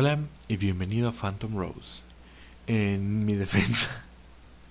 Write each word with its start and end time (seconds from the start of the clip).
Hola 0.00 0.20
y 0.46 0.56
bienvenido 0.58 1.08
a 1.08 1.12
Phantom 1.12 1.56
Rose. 1.56 2.02
En 2.68 3.26
mi 3.26 3.34
defensa. 3.34 4.04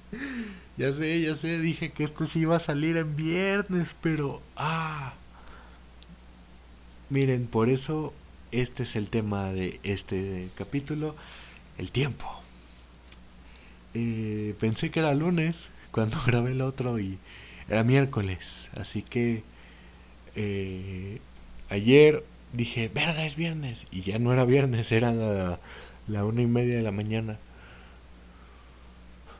ya 0.78 0.94
sé, 0.94 1.20
ya 1.20 1.36
sé, 1.36 1.60
dije 1.60 1.92
que 1.92 2.06
esto 2.06 2.26
sí 2.26 2.40
iba 2.40 2.56
a 2.56 2.62
salir 2.62 2.96
en 2.96 3.14
viernes, 3.18 3.94
pero... 4.02 4.42
Ah. 4.56 5.16
Miren, 7.10 7.46
por 7.48 7.68
eso 7.68 8.14
este 8.54 8.84
es 8.84 8.96
el 8.96 9.10
tema 9.10 9.52
de 9.52 9.82
este 9.84 10.48
capítulo, 10.56 11.14
el 11.78 11.92
tiempo. 11.92 12.26
Eh, 13.96 14.56
pensé 14.62 14.92
que 14.92 15.02
era 15.02 15.14
lunes 15.14 15.68
cuando 15.92 16.18
grabé 16.26 16.54
el 16.54 16.62
otro 16.62 17.00
y 17.00 17.18
era 17.68 17.84
miércoles, 17.84 18.70
así 18.78 19.02
que 19.02 19.44
eh, 20.38 21.20
ayer 21.68 22.24
dije, 22.54 22.90
verga, 22.90 23.26
es 23.26 23.36
viernes. 23.36 23.88
Y 23.92 24.02
ya 24.02 24.20
no 24.20 24.34
era 24.34 24.46
viernes, 24.46 24.92
era 24.92 25.12
la, 25.12 25.60
la 26.08 26.26
una 26.26 26.42
y 26.42 26.48
media 26.48 26.76
de 26.78 26.84
la 26.84 26.92
mañana. 26.92 27.38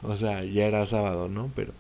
O 0.04 0.16
sea, 0.16 0.44
ya 0.44 0.66
era 0.66 0.86
sábado, 0.86 1.28
¿no? 1.30 1.52
Pero... 1.56 1.74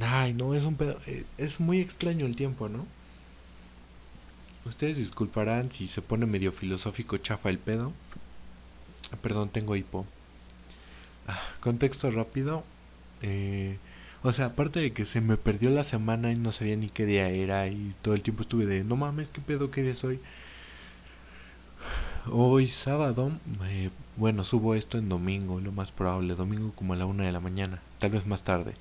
Ay, 0.00 0.34
no, 0.34 0.54
es 0.54 0.64
un 0.64 0.76
pedo... 0.76 0.98
Eh, 1.06 1.24
es 1.38 1.60
muy 1.60 1.80
extraño 1.80 2.26
el 2.26 2.36
tiempo, 2.36 2.68
¿no? 2.68 2.86
Ustedes 4.66 4.96
disculparán 4.96 5.70
si 5.70 5.86
se 5.86 6.02
pone 6.02 6.26
medio 6.26 6.52
filosófico 6.52 7.16
chafa 7.18 7.50
el 7.50 7.58
pedo. 7.58 7.92
Perdón, 9.22 9.48
tengo 9.48 9.76
hipo. 9.76 10.06
Ah, 11.26 11.40
contexto 11.60 12.10
rápido. 12.10 12.64
Eh, 13.22 13.78
o 14.26 14.32
sea, 14.32 14.46
aparte 14.46 14.80
de 14.80 14.92
que 14.92 15.06
se 15.06 15.20
me 15.20 15.36
perdió 15.36 15.70
la 15.70 15.84
semana 15.84 16.32
y 16.32 16.36
no 16.36 16.50
sabía 16.50 16.74
ni 16.76 16.88
qué 16.88 17.06
día 17.06 17.28
era 17.28 17.68
y 17.68 17.94
todo 18.02 18.14
el 18.14 18.24
tiempo 18.24 18.42
estuve 18.42 18.66
de, 18.66 18.82
no 18.82 18.96
mames, 18.96 19.28
qué 19.28 19.40
pedo, 19.40 19.70
qué 19.70 19.82
día 19.82 19.92
es 19.92 20.02
hoy. 20.02 20.18
Hoy 22.32 22.66
sábado, 22.66 23.30
eh, 23.66 23.90
bueno, 24.16 24.42
subo 24.42 24.74
esto 24.74 24.98
en 24.98 25.08
domingo, 25.08 25.60
lo 25.60 25.70
más 25.70 25.92
probable, 25.92 26.34
domingo 26.34 26.72
como 26.72 26.94
a 26.94 26.96
la 26.96 27.06
una 27.06 27.24
de 27.24 27.30
la 27.30 27.38
mañana, 27.38 27.80
tal 28.00 28.10
vez 28.10 28.26
más 28.26 28.42
tarde. 28.42 28.74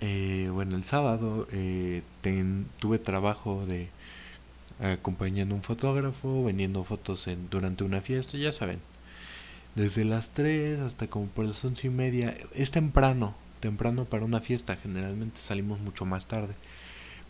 Eh, 0.00 0.50
bueno, 0.52 0.74
el 0.74 0.82
sábado 0.82 1.46
eh, 1.52 2.02
tuve 2.80 2.98
trabajo 2.98 3.64
de 3.66 3.90
acompañando 4.80 5.54
a 5.54 5.58
un 5.58 5.62
fotógrafo, 5.62 6.44
vendiendo 6.44 6.82
fotos 6.82 7.28
en, 7.28 7.48
durante 7.48 7.84
una 7.84 8.00
fiesta, 8.00 8.38
ya 8.38 8.50
saben. 8.50 8.80
Desde 9.76 10.04
las 10.04 10.30
3 10.30 10.80
hasta 10.80 11.06
como 11.06 11.26
por 11.26 11.44
las 11.46 11.64
once 11.64 11.86
y 11.86 11.90
media. 11.90 12.36
Es 12.54 12.70
temprano, 12.72 13.34
temprano 13.58 14.04
para 14.04 14.24
una 14.24 14.40
fiesta, 14.40 14.76
generalmente 14.76 15.40
salimos 15.40 15.80
mucho 15.80 16.06
más 16.06 16.26
tarde. 16.26 16.54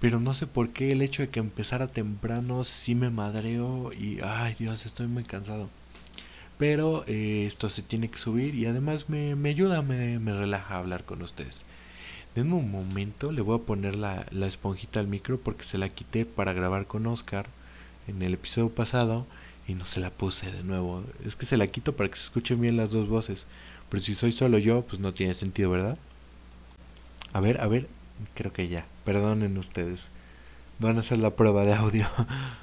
Pero 0.00 0.20
no 0.20 0.32
sé 0.34 0.46
por 0.46 0.70
qué 0.70 0.92
el 0.92 1.02
hecho 1.02 1.22
de 1.22 1.28
que 1.30 1.40
empezara 1.40 1.88
temprano 1.88 2.62
sí 2.64 2.94
me 2.94 3.10
madreo 3.10 3.92
y 3.92 4.20
ay 4.22 4.54
Dios, 4.58 4.86
estoy 4.86 5.08
muy 5.08 5.24
cansado. 5.24 5.68
Pero 6.58 7.04
eh, 7.06 7.44
esto 7.46 7.70
se 7.70 7.82
tiene 7.82 8.08
que 8.08 8.18
subir 8.18 8.54
y 8.54 8.66
además 8.66 9.08
me, 9.08 9.34
me 9.36 9.50
ayuda, 9.50 9.82
me, 9.82 10.18
me, 10.18 10.32
relaja 10.34 10.78
hablar 10.78 11.04
con 11.04 11.22
ustedes. 11.22 11.64
Denme 12.34 12.54
un 12.56 12.70
momento, 12.70 13.32
le 13.32 13.42
voy 13.42 13.58
a 13.58 13.64
poner 13.64 13.96
la, 13.96 14.26
la 14.30 14.46
esponjita 14.46 15.00
al 15.00 15.08
micro 15.08 15.38
porque 15.40 15.64
se 15.64 15.78
la 15.78 15.88
quité 15.88 16.26
para 16.26 16.52
grabar 16.52 16.86
con 16.86 17.06
Oscar 17.06 17.46
en 18.08 18.22
el 18.22 18.34
episodio 18.34 18.70
pasado 18.70 19.26
y 19.68 19.74
no 19.74 19.86
se 19.86 20.00
la 20.00 20.10
puse 20.10 20.50
de 20.50 20.64
nuevo. 20.64 21.04
Es 21.24 21.36
que 21.36 21.46
se 21.46 21.56
la 21.56 21.66
quito 21.68 21.94
para 21.96 22.08
que 22.10 22.16
se 22.16 22.24
escuchen 22.24 22.60
bien 22.60 22.76
las 22.76 22.90
dos 22.90 23.08
voces. 23.08 23.46
Pero 23.88 24.02
si 24.02 24.14
soy 24.14 24.32
solo 24.32 24.58
yo, 24.58 24.82
pues 24.82 25.00
no 25.00 25.14
tiene 25.14 25.34
sentido, 25.34 25.70
¿verdad? 25.70 25.98
A 27.32 27.40
ver, 27.40 27.60
a 27.60 27.66
ver, 27.66 27.88
creo 28.34 28.52
que 28.52 28.68
ya. 28.68 28.86
Perdonen 29.04 29.56
ustedes. 29.58 30.08
Van 30.78 30.96
a 30.96 31.00
hacer 31.00 31.18
la 31.18 31.36
prueba 31.36 31.64
de 31.64 31.74
audio. 31.74 32.06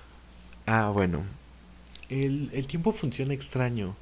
ah, 0.66 0.90
bueno. 0.94 1.24
El, 2.10 2.50
el 2.54 2.68
tiempo 2.68 2.92
funciona 2.92 3.34
extraño. 3.34 3.96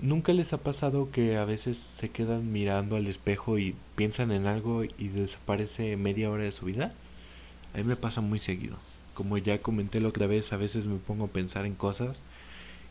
¿Nunca 0.00 0.32
les 0.32 0.52
ha 0.52 0.58
pasado 0.58 1.10
que 1.10 1.36
a 1.36 1.44
veces 1.44 1.78
se 1.78 2.10
quedan 2.10 2.52
mirando 2.52 2.96
al 2.96 3.06
espejo 3.08 3.58
y 3.58 3.74
piensan 3.96 4.30
en 4.30 4.46
algo 4.46 4.84
y 4.84 5.08
desaparece 5.08 5.96
media 5.96 6.30
hora 6.30 6.44
de 6.44 6.52
su 6.52 6.66
vida? 6.66 6.92
A 7.74 7.78
mí 7.78 7.84
me 7.84 7.96
pasa 7.96 8.20
muy 8.20 8.38
seguido. 8.38 8.76
Como 9.14 9.38
ya 9.38 9.60
comenté 9.60 10.00
la 10.00 10.08
otra 10.08 10.26
vez, 10.26 10.52
a 10.52 10.56
veces 10.56 10.86
me 10.86 10.98
pongo 10.98 11.26
a 11.26 11.28
pensar 11.28 11.66
en 11.66 11.74
cosas 11.74 12.20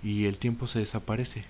y 0.03 0.25
el 0.25 0.37
tiempo 0.37 0.67
se 0.67 0.79
desaparece. 0.79 1.45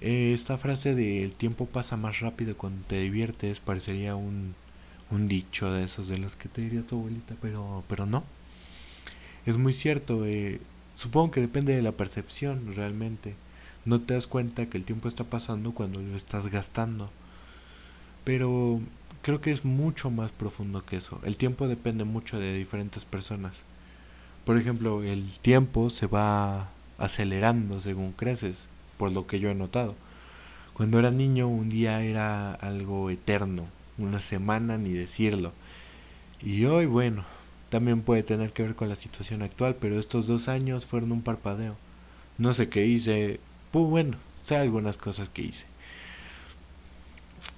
Eh, 0.00 0.32
esta 0.32 0.58
frase 0.58 0.94
de 0.94 1.24
el 1.24 1.34
tiempo 1.34 1.66
pasa 1.66 1.96
más 1.96 2.20
rápido 2.20 2.56
cuando 2.56 2.86
te 2.86 3.00
diviertes 3.00 3.58
parecería 3.58 4.14
un, 4.14 4.54
un 5.10 5.26
dicho 5.28 5.72
de 5.72 5.84
esos 5.84 6.06
de 6.08 6.18
los 6.18 6.36
que 6.36 6.48
te 6.48 6.62
diría 6.62 6.82
tu 6.82 6.96
abuelita, 6.98 7.34
pero, 7.40 7.84
pero 7.88 8.06
no. 8.06 8.24
Es 9.46 9.56
muy 9.56 9.72
cierto, 9.72 10.24
eh, 10.26 10.60
supongo 10.94 11.32
que 11.32 11.40
depende 11.40 11.74
de 11.74 11.82
la 11.82 11.92
percepción 11.92 12.74
realmente. 12.76 13.34
No 13.84 14.00
te 14.00 14.14
das 14.14 14.26
cuenta 14.26 14.66
que 14.66 14.78
el 14.78 14.84
tiempo 14.84 15.08
está 15.08 15.24
pasando 15.24 15.72
cuando 15.72 16.00
lo 16.00 16.16
estás 16.16 16.48
gastando. 16.48 17.10
Pero 18.24 18.80
creo 19.22 19.40
que 19.40 19.50
es 19.50 19.64
mucho 19.64 20.10
más 20.10 20.30
profundo 20.30 20.84
que 20.84 20.96
eso. 20.96 21.20
El 21.24 21.36
tiempo 21.36 21.66
depende 21.66 22.04
mucho 22.04 22.38
de 22.38 22.54
diferentes 22.54 23.04
personas. 23.04 23.62
Por 24.44 24.58
ejemplo, 24.58 25.02
el 25.02 25.38
tiempo 25.40 25.90
se 25.90 26.06
va 26.06 26.70
acelerando 26.98 27.80
según 27.80 28.12
creces 28.12 28.68
por 28.98 29.12
lo 29.12 29.26
que 29.26 29.40
yo 29.40 29.48
he 29.48 29.54
notado. 29.54 29.94
Cuando 30.74 30.98
era 30.98 31.10
niño 31.10 31.48
un 31.48 31.70
día 31.70 32.02
era 32.02 32.52
algo 32.52 33.10
eterno, 33.10 33.66
una 33.96 34.20
semana 34.20 34.76
ni 34.76 34.92
decirlo. 34.92 35.52
Y 36.42 36.66
hoy, 36.66 36.86
bueno, 36.86 37.24
también 37.70 38.02
puede 38.02 38.22
tener 38.22 38.52
que 38.52 38.62
ver 38.62 38.74
con 38.74 38.88
la 38.88 38.96
situación 38.96 39.42
actual, 39.42 39.76
pero 39.80 39.98
estos 39.98 40.26
dos 40.26 40.48
años 40.48 40.86
fueron 40.86 41.12
un 41.12 41.22
parpadeo. 41.22 41.76
No 42.38 42.52
sé 42.52 42.68
qué 42.68 42.86
hice, 42.86 43.40
pues 43.72 43.86
bueno, 43.86 44.16
sé 44.42 44.56
algunas 44.56 44.98
cosas 44.98 45.28
que 45.28 45.42
hice. 45.42 45.66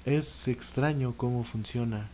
Es 0.07 0.49
extraño 0.49 1.15
cómo 1.17 1.45
funciona, 1.45 2.09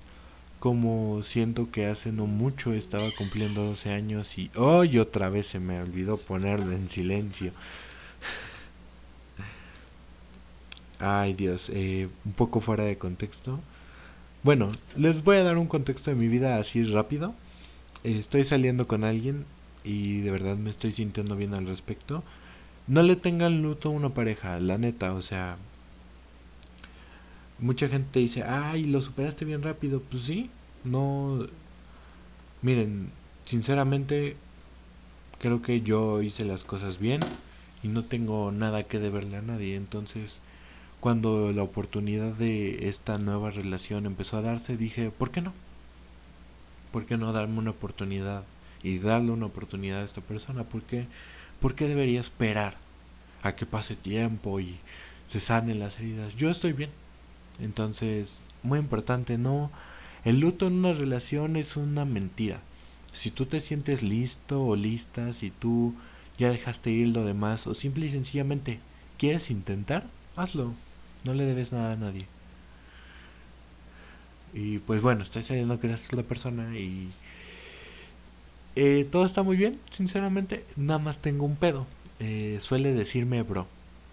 como 0.59 1.23
siento 1.23 1.71
que 1.71 1.87
hace 1.87 2.11
no 2.11 2.27
mucho 2.27 2.73
estaba 2.73 3.13
cumpliendo 3.13 3.63
12 3.63 3.93
años 3.93 4.39
y 4.39 4.51
hoy 4.57 4.99
otra 4.99 5.29
vez 5.29 5.47
se 5.47 5.61
me 5.61 5.81
olvidó 5.81 6.17
ponerlo 6.17 6.73
en 6.73 6.89
silencio. 6.89 7.53
Ay 10.99 11.35
Dios, 11.35 11.71
eh, 11.73 12.09
un 12.25 12.33
poco 12.33 12.61
fuera 12.61 12.85
de 12.85 12.99
contexto. 12.99 13.61
Bueno, 14.43 14.71
les 14.97 15.25
voy 15.25 15.37
a 15.39 15.43
dar 15.43 15.59
un 15.59 15.67
contexto 15.67 16.11
de 16.11 16.17
mi 16.17 16.29
vida 16.29 16.57
así 16.57 16.83
rápido. 16.85 17.35
Eh, 18.05 18.19
estoy 18.19 18.45
saliendo 18.45 18.87
con 18.87 19.05
alguien 19.05 19.45
y 19.85 20.21
de 20.21 20.31
verdad 20.31 20.57
me 20.57 20.71
estoy 20.71 20.93
sintiendo 20.93 21.37
bien 21.37 21.55
al 21.55 21.67
respecto. 21.67 22.23
No 22.87 23.03
le 23.03 23.17
tengan 23.17 23.63
luto 23.63 23.89
a 23.89 23.93
una 23.93 24.11
pareja, 24.11 24.61
la 24.61 24.79
neta, 24.79 25.13
o 25.15 25.23
sea... 25.23 25.57
Mucha 27.59 27.89
gente 27.89 28.21
dice, 28.21 28.43
ay, 28.45 28.85
lo 28.85 29.01
superaste 29.03 29.45
bien 29.45 29.63
rápido. 29.63 30.01
Pues 30.01 30.23
sí, 30.25 30.51
no... 30.85 31.47
Miren, 32.63 33.11
sinceramente, 33.45 34.37
creo 35.41 35.63
que 35.63 35.81
yo 35.83 36.23
hice 36.23 36.45
las 36.45 36.65
cosas 36.65 36.99
bien 36.99 37.21
y 37.83 37.89
no 37.89 38.05
tengo 38.05 38.53
nada 38.53 38.83
que 38.85 38.99
deberle 38.99 39.39
a 39.39 39.43
nadie, 39.43 39.77
entonces 39.77 40.41
cuando 41.01 41.53
la 41.53 41.63
oportunidad 41.63 42.33
de 42.33 42.89
esta 42.89 43.19
nueva 43.19 43.51
relación 43.51 44.07
empezó 44.07 44.39
a 44.39 44.43
darse, 44.43 44.77
dije, 44.77 45.11
¿por 45.11 45.31
qué 45.31 45.41
no? 45.41 45.53
¿Por 46.93 47.07
qué 47.07 47.17
no 47.17 47.33
darme 47.33 47.59
una 47.59 47.71
oportunidad 47.71 48.45
y 48.83 48.99
darle 48.99 49.31
una 49.31 49.47
oportunidad 49.47 50.01
a 50.01 50.05
esta 50.05 50.21
persona? 50.21 50.65
¿Por 50.65 50.83
qué, 50.83 51.07
¿Por 51.61 51.75
qué 51.75 51.89
debería 51.89 52.21
esperar 52.21 52.77
a 53.43 53.55
que 53.55 53.67
pase 53.67 53.97
tiempo 53.97 54.61
y 54.61 54.79
se 55.27 55.41
sanen 55.41 55.79
las 55.79 55.99
heridas? 55.99 56.37
Yo 56.37 56.51
estoy 56.51 56.73
bien. 56.73 56.91
Entonces, 57.61 58.47
muy 58.63 58.79
importante, 58.79 59.39
no. 59.39 59.71
El 60.25 60.41
luto 60.41 60.67
en 60.67 60.75
una 60.75 60.93
relación 60.93 61.57
es 61.57 61.77
una 61.77 62.05
mentira. 62.05 62.61
Si 63.13 63.31
tú 63.31 63.47
te 63.47 63.61
sientes 63.61 64.03
listo 64.03 64.63
o 64.65 64.77
lista, 64.77 65.33
si 65.33 65.51
tú 65.51 65.95
ya 66.39 66.51
dejaste 66.51 66.91
ir 66.91 67.09
lo 67.09 67.25
demás 67.25 67.67
o 67.67 67.75
simple 67.75 68.07
y 68.07 68.11
sencillamente 68.11 68.81
quieres 69.19 69.51
intentar, 69.51 70.05
hazlo. 70.37 70.75
No 71.27 71.35
le 71.35 71.45
debes 71.45 71.73
nada 71.73 71.93
a 71.93 71.97
nadie. 71.97 72.27
Y 74.53 74.79
pues 74.79 75.03
bueno, 75.03 75.23
estoy 75.23 75.43
saliendo 75.43 75.79
que 75.81 75.89
es 75.93 76.13
la 76.13 76.23
persona 76.23 76.77
y 76.79 77.15
eh, 78.77 79.09
todo 79.11 79.25
está 79.25 79.43
muy 79.43 79.57
bien, 79.57 79.81
sinceramente. 79.91 80.67
Nada 80.77 80.99
más 80.99 81.19
tengo 81.21 81.45
un 81.45 81.57
pedo. 81.57 81.87
Eh, 82.21 82.59
suele 82.61 82.93
decirme 82.93 83.43
bro. 83.43 83.67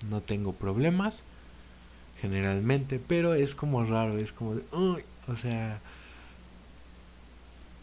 No 0.10 0.22
tengo 0.22 0.54
problemas, 0.54 1.24
generalmente, 2.22 3.00
pero 3.00 3.36
es 3.36 3.56
como 3.56 3.86
raro, 3.86 4.18
es 4.18 4.34
como 4.34 4.56
de, 4.56 4.64
o 4.72 5.36
sea, 5.36 5.82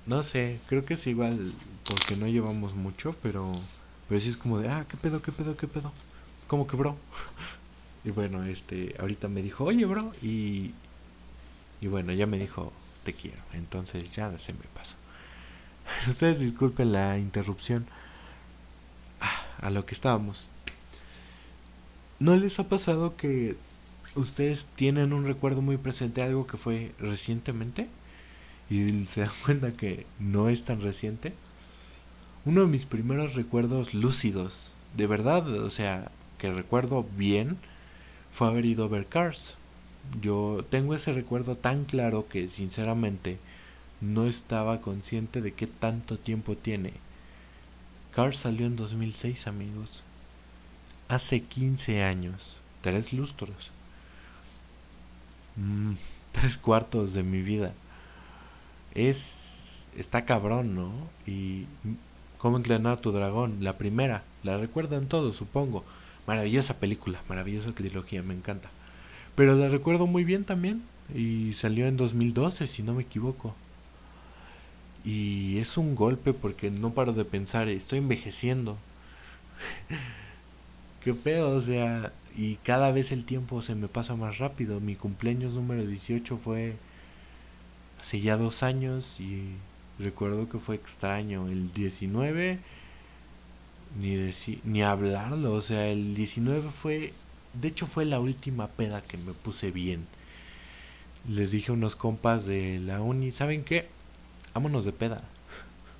no 0.06 0.23
sé, 0.23 0.61
creo 0.69 0.85
que 0.85 0.94
es 0.94 1.06
igual 1.06 1.53
porque 1.85 2.17
no 2.17 2.27
llevamos 2.27 2.75
mucho, 2.75 3.15
pero, 3.23 3.53
pero 4.09 4.21
sí 4.21 4.29
es 4.29 4.37
como 4.37 4.59
de, 4.59 4.69
ah, 4.69 4.87
qué 4.88 4.97
pedo, 4.97 5.23
qué 5.23 5.32
pedo, 5.32 5.56
qué 5.56 5.69
pedo. 5.69 5.93
Como 6.49 6.67
que 6.67 6.77
bro. 6.77 6.97
Y 8.05 8.11
bueno, 8.11 8.43
este, 8.44 8.94
ahorita 8.99 9.29
me 9.29 9.43
dijo, 9.43 9.64
oye, 9.64 9.85
bro, 9.85 10.12
y, 10.23 10.73
y 11.81 11.87
bueno, 11.88 12.12
ya 12.12 12.26
me 12.26 12.38
dijo, 12.38 12.73
te 13.05 13.12
quiero. 13.12 13.43
Entonces 13.52 14.11
ya 14.12 14.37
se 14.38 14.52
me 14.52 14.64
pasó. 14.75 14.97
Ustedes 16.08 16.41
disculpen 16.41 16.93
la 16.93 17.19
interrupción. 17.19 17.87
Ah, 19.20 19.67
a 19.67 19.70
lo 19.70 19.85
que 19.87 19.94
estábamos. 19.94 20.49
¿No 22.19 22.37
les 22.37 22.58
ha 22.58 22.69
pasado 22.69 23.17
que 23.17 23.56
ustedes 24.14 24.67
tienen 24.76 25.12
un 25.12 25.25
recuerdo 25.25 25.62
muy 25.62 25.76
presente 25.76 26.23
algo 26.23 26.46
que 26.46 26.56
fue 26.56 26.93
recientemente? 26.99 27.88
Y 28.70 29.05
se 29.05 29.23
dan 29.23 29.31
cuenta 29.44 29.73
que 29.73 30.06
no 30.19 30.49
es 30.49 30.64
tan 30.64 30.81
reciente. 30.82 31.35
Uno 32.44 32.62
de 32.62 32.67
mis 32.69 32.87
primeros 32.87 33.35
recuerdos 33.35 33.93
lúcidos, 33.94 34.73
de 34.96 35.06
verdad, 35.06 35.46
o 35.49 35.70
sea, 35.70 36.11
que 36.38 36.50
recuerdo 36.53 37.06
bien, 37.17 37.58
fue 38.32 38.49
haber 38.49 38.65
ido 38.65 38.85
a 38.85 38.88
ver 38.88 39.06
Cars. 39.06 39.56
Yo 40.21 40.65
tengo 40.71 40.94
ese 40.94 41.12
recuerdo 41.12 41.56
tan 41.56 41.85
claro 41.85 42.29
que 42.29 42.49
sinceramente 42.49 43.38
no 44.00 44.27
estaba 44.27 44.81
consciente 44.81 45.41
de 45.41 45.53
qué 45.53 45.67
tanto 45.67 46.19
tiempo 46.19 46.56
tiene. 46.56 46.93
Cars 48.15 48.38
salió 48.38 48.67
en 48.67 48.77
2006, 48.77 49.47
amigos. 49.47 50.03
Hace 51.09 51.43
15 51.43 52.03
años, 52.03 52.59
tres 52.82 53.12
lustros. 53.12 53.71
Mm, 55.56 55.94
tres 56.32 56.59
cuartos 56.59 57.12
de 57.12 57.23
mi 57.23 57.43
vida. 57.43 57.75
Es. 58.94 59.88
Está 59.97 60.25
cabrón, 60.25 60.75
¿no? 60.75 60.93
Y. 61.27 61.67
¿Cómo 62.38 62.56
entrenar 62.56 62.94
a 62.94 63.00
tu 63.00 63.12
dragón? 63.12 63.59
La 63.61 63.77
primera. 63.77 64.25
La 64.43 64.56
recuerdan 64.56 65.06
todos, 65.06 65.37
supongo. 65.37 65.85
Maravillosa 66.31 66.79
película, 66.79 67.21
maravillosa 67.29 67.73
trilogía, 67.73 68.23
me 68.23 68.35
encanta. 68.35 68.71
Pero 69.35 69.56
la 69.56 69.69
recuerdo 69.69 70.06
muy 70.06 70.23
bien 70.23 70.44
también. 70.44 70.85
Y 71.12 71.55
salió 71.55 71.88
en 71.88 71.97
2012, 71.97 72.69
si 72.69 72.85
no 72.85 72.94
me 72.94 73.03
equivoco. 73.03 73.56
Y 75.05 75.59
es 75.59 75.77
un 75.77 75.97
golpe 75.97 76.32
porque 76.32 76.71
no 76.71 76.94
paro 76.94 77.12
de 77.12 77.25
pensar, 77.25 77.67
estoy 77.67 77.99
envejeciendo. 77.99 78.79
Qué 81.05 81.15
pedo, 81.15 81.50
o 81.50 81.61
sea, 81.61 82.12
y 82.37 82.55
cada 82.62 82.93
vez 82.93 83.11
el 83.11 83.25
tiempo 83.25 83.61
se 83.61 83.75
me 83.75 83.88
pasa 83.88 84.15
más 84.15 84.38
rápido. 84.38 84.79
Mi 84.79 84.94
cumpleaños 84.94 85.55
número 85.55 85.85
18 85.85 86.37
fue 86.37 86.77
hace 88.00 88.21
ya 88.21 88.37
dos 88.37 88.62
años 88.62 89.19
y 89.19 89.49
recuerdo 89.99 90.49
que 90.49 90.61
fue 90.61 90.77
extraño. 90.77 91.49
El 91.49 91.73
19, 91.73 92.61
ni, 93.99 94.31
ni 94.65 94.83
hablarlo, 94.83 95.53
o 95.53 95.61
sea, 95.61 95.89
el 95.89 96.15
19 96.15 96.71
fue, 96.71 97.13
de 97.55 97.69
hecho 97.69 97.87
fue 97.87 98.05
la 98.05 98.21
última 98.21 98.69
peda 98.69 99.03
que 99.03 99.17
me 99.17 99.33
puse 99.33 99.71
bien. 99.71 100.07
Les 101.29 101.51
dije 101.51 101.71
a 101.71 101.75
unos 101.75 101.97
compas 101.97 102.47
de 102.47 102.81
la 102.81 103.03
uni, 103.03 103.31
¿saben 103.31 103.65
qué? 103.65 103.89
Vámonos 104.55 104.85
de 104.85 104.93
peda. 104.93 105.23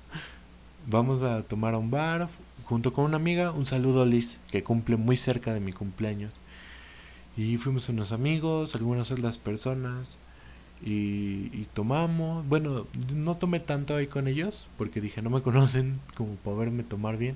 Vamos 0.87 1.21
a 1.21 1.43
tomar 1.43 1.73
a 1.73 1.77
un 1.77 1.91
bar, 1.91 2.27
junto 2.65 2.93
con 2.93 3.05
una 3.05 3.17
amiga, 3.17 3.51
un 3.51 3.65
saludo 3.65 4.01
a 4.01 4.05
Liz, 4.05 4.39
que 4.49 4.63
cumple 4.63 4.97
muy 4.97 5.17
cerca 5.17 5.53
de 5.53 5.59
mi 5.59 5.73
cumpleaños. 5.73 6.33
Y 7.37 7.57
fuimos 7.57 7.87
unos 7.89 8.11
amigos, 8.11 8.75
algunas 8.75 9.11
otras 9.11 9.37
personas, 9.37 10.17
y, 10.83 11.65
tomamos. 11.73 12.47
Bueno, 12.47 12.87
no 13.15 13.37
tomé 13.37 13.59
tanto 13.59 13.95
ahí 13.95 14.07
con 14.07 14.27
ellos, 14.27 14.67
porque 14.77 15.01
dije, 15.01 15.21
no 15.21 15.29
me 15.29 15.41
conocen 15.41 15.99
como 16.17 16.35
para 16.35 16.57
verme 16.57 16.83
tomar 16.83 17.17
bien. 17.17 17.35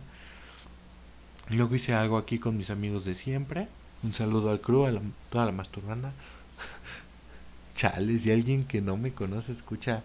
Luego 1.49 1.75
hice 1.75 1.93
algo 1.93 2.17
aquí 2.17 2.39
con 2.39 2.57
mis 2.57 2.69
amigos 2.69 3.05
de 3.05 3.15
siempre. 3.15 3.67
Un 4.03 4.13
saludo 4.13 4.51
al 4.51 4.61
crew, 4.61 4.85
a 4.85 4.91
toda 5.29 5.45
la 5.45 5.51
masturbanda. 5.51 6.11
Chale, 7.75 8.19
si 8.19 8.31
alguien 8.31 8.65
que 8.65 8.81
no 8.81 8.97
me 8.97 9.11
conoce 9.11 9.51
escucha 9.51 10.03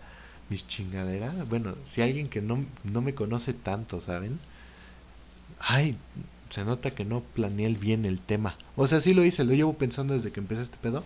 mis 0.49 0.67
chingaderas. 0.67 1.49
Bueno, 1.49 1.75
si 1.85 2.03
alguien 2.03 2.29
que 2.29 2.43
no, 2.43 2.65
no 2.85 3.01
me 3.03 3.15
conoce 3.15 3.53
tanto, 3.55 4.01
¿saben? 4.01 4.39
ay, 5.61 5.97
se 6.49 6.65
nota 6.65 6.91
que 6.93 7.05
no 7.05 7.21
planeé 7.21 7.69
bien 7.75 8.05
el 8.05 8.21
tema. 8.21 8.57
O 8.77 8.87
sea, 8.87 9.01
sí 9.01 9.15
lo 9.15 9.25
hice, 9.25 9.45
lo 9.45 9.55
llevo 9.55 9.75
pensando 9.75 10.15
desde 10.15 10.33
que 10.33 10.41
empecé 10.41 10.63
este 10.63 10.79
pedo, 10.79 11.05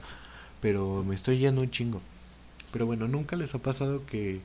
pero 0.60 1.04
me 1.04 1.14
estoy 1.14 1.38
yendo 1.38 1.60
un 1.60 1.70
chingo. 1.70 2.00
Pero 2.72 2.86
bueno, 2.86 3.08
nunca 3.08 3.36
les 3.36 3.54
ha 3.54 3.58
pasado 3.60 4.06
que 4.06 4.40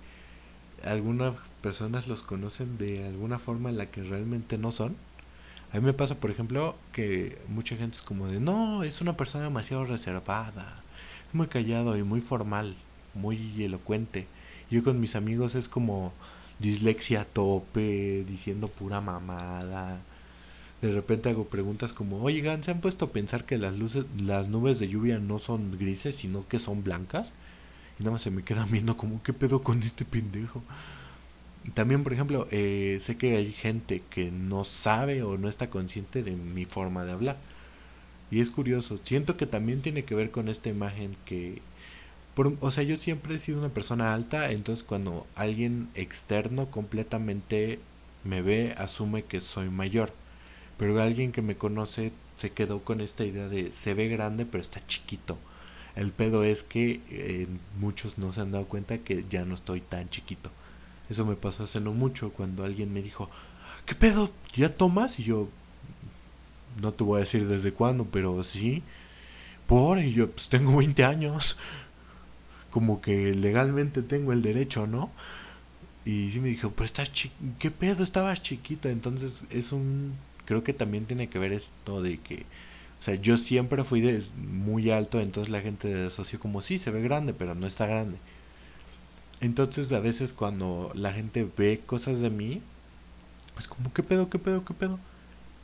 algunas 0.83 1.35
personas 1.61 2.07
los 2.07 2.23
conocen 2.23 2.77
de 2.77 3.05
alguna 3.07 3.39
forma 3.39 3.69
en 3.69 3.77
la 3.77 3.87
que 3.87 4.03
realmente 4.03 4.57
no 4.57 4.71
son. 4.71 4.95
A 5.71 5.77
mí 5.77 5.85
me 5.85 5.93
pasa, 5.93 6.15
por 6.15 6.31
ejemplo, 6.31 6.75
que 6.91 7.37
mucha 7.47 7.75
gente 7.75 7.97
es 7.97 8.01
como 8.01 8.27
de, 8.27 8.39
no, 8.39 8.83
es 8.83 9.01
una 9.01 9.15
persona 9.15 9.43
demasiado 9.43 9.85
reservada, 9.85 10.81
es 11.27 11.35
muy 11.35 11.47
callado 11.47 11.95
y 11.97 12.03
muy 12.03 12.21
formal, 12.21 12.75
muy 13.13 13.63
elocuente. 13.63 14.27
Yo 14.71 14.83
con 14.83 14.99
mis 14.99 15.15
amigos 15.15 15.55
es 15.55 15.69
como, 15.69 16.13
dislexia 16.59 17.21
a 17.21 17.25
tope, 17.25 18.23
diciendo 18.27 18.67
pura 18.67 19.01
mamada. 19.01 20.01
De 20.81 20.91
repente 20.91 21.29
hago 21.29 21.45
preguntas 21.45 21.93
como, 21.93 22.23
oigan, 22.23 22.63
¿se 22.63 22.71
han 22.71 22.81
puesto 22.81 23.05
a 23.05 23.11
pensar 23.11 23.45
que 23.45 23.57
las 23.57 23.75
luces, 23.77 24.05
las 24.19 24.47
nubes 24.49 24.79
de 24.79 24.87
lluvia 24.87 25.19
no 25.19 25.39
son 25.39 25.77
grises, 25.77 26.15
sino 26.15 26.47
que 26.47 26.59
son 26.59 26.83
blancas? 26.83 27.31
Y 27.99 28.03
nada 28.03 28.13
más 28.13 28.21
se 28.21 28.31
me 28.31 28.43
queda 28.43 28.65
viendo 28.65 28.97
como, 28.97 29.21
¿qué 29.23 29.33
pedo 29.33 29.61
con 29.63 29.83
este 29.83 30.05
pendejo? 30.05 30.63
También, 31.73 32.03
por 32.03 32.13
ejemplo, 32.13 32.47
eh, 32.51 32.97
sé 33.01 33.17
que 33.17 33.35
hay 33.37 33.51
gente 33.53 34.01
que 34.09 34.31
no 34.31 34.63
sabe 34.63 35.23
o 35.23 35.37
no 35.37 35.49
está 35.49 35.69
consciente 35.69 36.23
de 36.23 36.31
mi 36.31 36.65
forma 36.65 37.05
de 37.05 37.11
hablar. 37.11 37.37
Y 38.31 38.41
es 38.41 38.51
curioso, 38.51 38.99
siento 39.03 39.37
que 39.37 39.47
también 39.47 39.81
tiene 39.81 40.05
que 40.05 40.15
ver 40.15 40.31
con 40.31 40.49
esta 40.49 40.69
imagen 40.69 41.15
que 41.25 41.61
o 42.61 42.71
sea, 42.71 42.83
yo 42.83 42.95
siempre 42.95 43.35
he 43.35 43.39
sido 43.39 43.59
una 43.59 43.69
persona 43.69 44.13
alta, 44.13 44.51
entonces 44.51 44.83
cuando 44.83 45.27
alguien 45.35 45.89
externo 45.93 46.71
completamente 46.71 47.79
me 48.23 48.41
ve, 48.41 48.73
asume 48.77 49.23
que 49.25 49.41
soy 49.41 49.69
mayor. 49.69 50.13
Pero 50.77 51.01
alguien 51.01 51.31
que 51.31 51.41
me 51.41 51.57
conoce 51.57 52.13
se 52.35 52.51
quedó 52.51 52.83
con 52.83 53.01
esta 53.01 53.25
idea 53.25 53.47
de 53.49 53.71
se 53.71 53.93
ve 53.93 54.07
grande 54.07 54.45
pero 54.45 54.61
está 54.61 54.83
chiquito. 54.85 55.37
El 55.95 56.11
pedo 56.13 56.43
es 56.43 56.63
que 56.63 57.01
eh, 57.09 57.47
muchos 57.79 58.17
no 58.17 58.31
se 58.31 58.41
han 58.41 58.51
dado 58.51 58.65
cuenta 58.67 58.99
que 58.99 59.25
ya 59.29 59.45
no 59.45 59.55
estoy 59.55 59.81
tan 59.81 60.09
chiquito. 60.09 60.51
Eso 61.09 61.25
me 61.25 61.35
pasó 61.35 61.63
hace 61.63 61.79
mucho 61.79 62.31
cuando 62.31 62.63
alguien 62.63 62.93
me 62.93 63.01
dijo, 63.01 63.29
¿qué 63.85 63.95
pedo? 63.95 64.31
¿Ya 64.53 64.69
tomas? 64.69 65.19
Y 65.19 65.23
yo, 65.23 65.49
no 66.81 66.91
te 66.93 67.03
voy 67.03 67.17
a 67.17 67.19
decir 67.21 67.47
desde 67.47 67.73
cuándo, 67.73 68.05
pero 68.05 68.43
sí. 68.43 68.83
Por, 69.67 69.99
y 69.99 70.13
yo, 70.13 70.31
pues 70.31 70.49
tengo 70.49 70.77
20 70.77 71.03
años 71.03 71.57
como 72.71 73.01
que 73.01 73.33
legalmente 73.33 74.01
tengo 74.03 74.33
el 74.33 74.41
derecho, 74.41 74.87
¿no? 74.87 75.11
Y 76.05 76.29
sí 76.31 76.39
me 76.39 76.49
dijo, 76.49 76.71
pero 76.71 76.85
estás 76.85 77.11
¿qué 77.59 77.71
pedo? 77.71 78.03
Estabas 78.03 78.41
chiquita. 78.41 78.89
Entonces 78.89 79.45
es 79.51 79.71
un, 79.71 80.15
creo 80.45 80.63
que 80.63 80.73
también 80.73 81.05
tiene 81.05 81.29
que 81.29 81.39
ver 81.39 81.53
esto 81.53 82.01
de 82.01 82.19
que, 82.19 82.45
o 82.99 83.03
sea, 83.03 83.15
yo 83.15 83.37
siempre 83.37 83.83
fui 83.83 84.01
de 84.01 84.23
muy 84.35 84.91
alto, 84.91 85.19
entonces 85.19 85.51
la 85.51 85.61
gente 85.61 86.07
asoció 86.07 86.39
como, 86.39 86.61
sí, 86.61 86.77
se 86.77 86.91
ve 86.91 87.01
grande, 87.01 87.33
pero 87.33 87.55
no 87.55 87.67
está 87.67 87.87
grande. 87.87 88.17
Entonces 89.41 89.91
a 89.91 89.99
veces 89.99 90.33
cuando 90.33 90.91
la 90.95 91.13
gente 91.13 91.47
ve 91.57 91.81
cosas 91.85 92.19
de 92.19 92.29
mí, 92.29 92.61
es 93.57 93.67
como, 93.67 93.93
¿qué 93.93 94.03
pedo, 94.03 94.29
qué 94.29 94.39
pedo, 94.39 94.65
qué 94.65 94.73
pedo? 94.73 94.99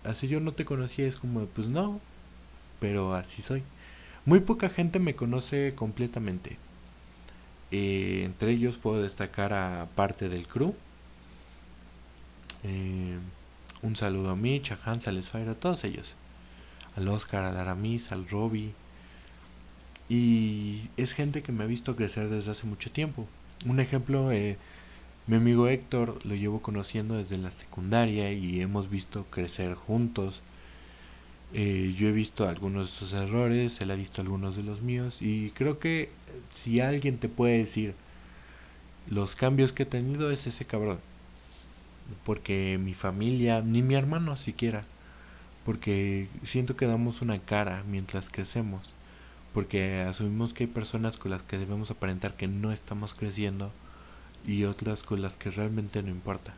Así 0.03 0.27
yo 0.27 0.39
no 0.39 0.53
te 0.53 0.65
conocía, 0.65 1.07
es 1.07 1.15
como, 1.15 1.45
pues 1.47 1.67
no, 1.67 1.99
pero 2.79 3.13
así 3.13 3.41
soy. 3.41 3.63
Muy 4.25 4.39
poca 4.39 4.69
gente 4.69 4.99
me 4.99 5.15
conoce 5.15 5.73
completamente. 5.75 6.57
Eh, 7.71 8.23
entre 8.25 8.51
ellos 8.51 8.77
puedo 8.77 9.01
destacar 9.01 9.53
a 9.53 9.87
parte 9.95 10.29
del 10.29 10.47
crew. 10.47 10.75
Eh, 12.63 13.17
un 13.81 13.95
saludo 13.95 14.31
a 14.31 14.35
Mitch, 14.35 14.71
a 14.71 14.79
Hans, 14.85 15.07
al 15.07 15.23
Spire, 15.23 15.49
a 15.49 15.55
todos 15.55 15.83
ellos. 15.83 16.15
Al 16.95 17.07
Oscar, 17.09 17.43
al 17.43 17.57
Aramis, 17.57 18.11
al 18.11 18.27
Robbie. 18.27 18.73
Y 20.09 20.89
es 20.97 21.13
gente 21.13 21.43
que 21.43 21.51
me 21.51 21.63
ha 21.63 21.67
visto 21.67 21.95
crecer 21.95 22.29
desde 22.29 22.51
hace 22.51 22.65
mucho 22.65 22.91
tiempo. 22.91 23.27
Un 23.65 23.79
ejemplo, 23.79 24.31
eh, 24.31 24.57
mi 25.27 25.37
amigo 25.37 25.67
Héctor 25.67 26.23
lo 26.25 26.35
llevo 26.35 26.61
conociendo 26.61 27.15
desde 27.15 27.37
la 27.37 27.51
secundaria 27.51 28.31
y 28.31 28.61
hemos 28.61 28.89
visto 28.89 29.25
crecer 29.31 29.73
juntos. 29.73 30.41
Eh, 31.53 31.95
yo 31.97 32.07
he 32.07 32.11
visto 32.11 32.47
algunos 32.47 32.87
de 32.87 32.91
sus 32.91 33.13
errores, 33.13 33.81
él 33.81 33.91
ha 33.91 33.95
visto 33.95 34.21
algunos 34.21 34.55
de 34.55 34.63
los 34.63 34.81
míos 34.81 35.21
y 35.21 35.51
creo 35.51 35.79
que 35.79 36.09
si 36.49 36.79
alguien 36.81 37.17
te 37.17 37.29
puede 37.29 37.57
decir 37.57 37.95
los 39.09 39.35
cambios 39.35 39.71
que 39.73 39.83
he 39.83 39.85
tenido 39.85 40.31
es 40.31 40.47
ese 40.47 40.65
cabrón. 40.65 40.99
Porque 42.23 42.79
mi 42.81 42.93
familia, 42.93 43.61
ni 43.61 43.81
mi 43.81 43.95
hermano 43.95 44.37
siquiera, 44.37 44.83
porque 45.65 46.27
siento 46.43 46.75
que 46.75 46.87
damos 46.87 47.21
una 47.21 47.39
cara 47.39 47.83
mientras 47.89 48.29
crecemos, 48.29 48.93
porque 49.55 50.01
asumimos 50.01 50.53
que 50.53 50.65
hay 50.65 50.67
personas 50.67 51.15
con 51.15 51.31
las 51.31 51.41
que 51.41 51.57
debemos 51.57 51.89
aparentar 51.89 52.35
que 52.35 52.49
no 52.49 52.73
estamos 52.73 53.13
creciendo 53.13 53.69
y 54.45 54.65
otras 54.65 55.03
con 55.03 55.21
las 55.21 55.37
que 55.37 55.49
realmente 55.49 56.03
no 56.03 56.09
importa. 56.09 56.53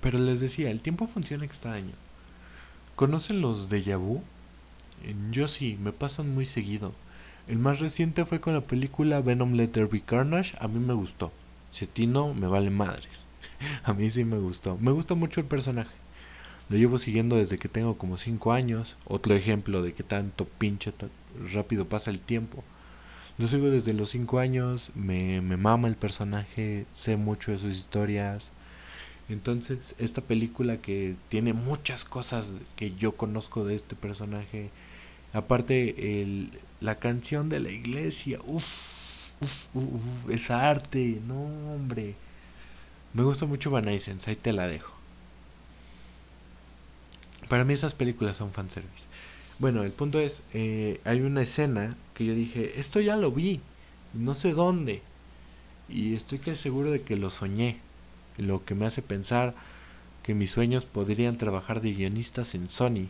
Pero 0.00 0.18
les 0.18 0.40
decía, 0.40 0.70
el 0.70 0.80
tiempo 0.80 1.06
funciona 1.06 1.44
extraño. 1.44 1.92
¿Conocen 2.94 3.42
los 3.42 3.68
déjà 3.68 3.98
vu? 3.98 4.22
Yo 5.30 5.46
sí, 5.46 5.76
me 5.78 5.92
pasan 5.92 6.32
muy 6.32 6.46
seguido. 6.46 6.94
El 7.46 7.58
más 7.58 7.78
reciente 7.78 8.24
fue 8.24 8.40
con 8.40 8.54
la 8.54 8.62
película 8.62 9.20
Venom 9.20 9.52
Let 9.52 9.68
There 9.68 9.88
Be 9.88 10.00
Carnage, 10.00 10.56
a 10.58 10.68
mí 10.68 10.78
me 10.78 10.94
gustó. 10.94 11.32
Si 11.70 11.84
a 11.84 12.06
no, 12.06 12.32
me 12.32 12.46
vale 12.46 12.70
madres. 12.70 13.26
a 13.84 13.92
mí 13.92 14.10
sí 14.10 14.24
me 14.24 14.38
gustó. 14.38 14.78
Me 14.78 14.90
gusta 14.90 15.14
mucho 15.14 15.40
el 15.40 15.46
personaje. 15.46 16.05
Lo 16.68 16.76
llevo 16.76 16.98
siguiendo 16.98 17.36
desde 17.36 17.58
que 17.58 17.68
tengo 17.68 17.96
como 17.96 18.18
5 18.18 18.52
años. 18.52 18.96
Otro 19.06 19.34
ejemplo 19.34 19.82
de 19.82 19.92
que 19.94 20.02
tanto 20.02 20.46
pinche 20.46 20.92
rápido 21.52 21.88
pasa 21.88 22.10
el 22.10 22.20
tiempo. 22.20 22.64
Lo 23.38 23.46
sigo 23.46 23.70
desde 23.70 23.92
los 23.92 24.10
5 24.10 24.38
años, 24.38 24.90
me, 24.94 25.42
me 25.42 25.56
mama 25.56 25.88
el 25.88 25.96
personaje, 25.96 26.86
sé 26.94 27.16
mucho 27.16 27.52
de 27.52 27.58
sus 27.58 27.74
historias. 27.74 28.50
Entonces, 29.28 29.94
esta 29.98 30.22
película 30.22 30.78
que 30.78 31.16
tiene 31.28 31.52
muchas 31.52 32.04
cosas 32.04 32.54
que 32.76 32.94
yo 32.96 33.16
conozco 33.16 33.64
de 33.64 33.74
este 33.76 33.96
personaje, 33.96 34.70
aparte 35.32 36.22
el, 36.22 36.50
la 36.80 36.98
canción 36.98 37.48
de 37.48 37.60
la 37.60 37.70
iglesia, 37.70 38.38
uff, 38.46 39.32
uff, 39.40 39.66
uff, 39.74 40.30
es 40.30 40.50
arte, 40.50 41.20
no 41.26 41.36
hombre. 41.74 42.14
Me 43.14 43.22
gusta 43.22 43.46
mucho 43.46 43.70
Van 43.70 43.88
ahí 43.88 44.00
te 44.42 44.52
la 44.52 44.66
dejo. 44.68 44.95
Para 47.48 47.64
mí 47.64 47.74
esas 47.74 47.94
películas 47.94 48.36
son 48.36 48.52
fanservice. 48.52 49.04
Bueno, 49.58 49.84
el 49.84 49.92
punto 49.92 50.18
es, 50.18 50.42
eh, 50.52 51.00
hay 51.04 51.20
una 51.20 51.42
escena 51.42 51.96
que 52.14 52.26
yo 52.26 52.34
dije, 52.34 52.78
esto 52.78 53.00
ya 53.00 53.16
lo 53.16 53.30
vi, 53.30 53.60
no 54.12 54.34
sé 54.34 54.52
dónde. 54.52 55.02
Y 55.88 56.14
estoy 56.14 56.38
casi 56.38 56.56
seguro 56.56 56.90
de 56.90 57.02
que 57.02 57.16
lo 57.16 57.30
soñé. 57.30 57.78
Lo 58.36 58.64
que 58.64 58.74
me 58.74 58.86
hace 58.86 59.00
pensar 59.00 59.54
que 60.22 60.34
mis 60.34 60.50
sueños 60.50 60.84
podrían 60.84 61.38
trabajar 61.38 61.80
de 61.80 61.92
guionistas 61.92 62.54
en 62.54 62.68
Sony. 62.68 63.08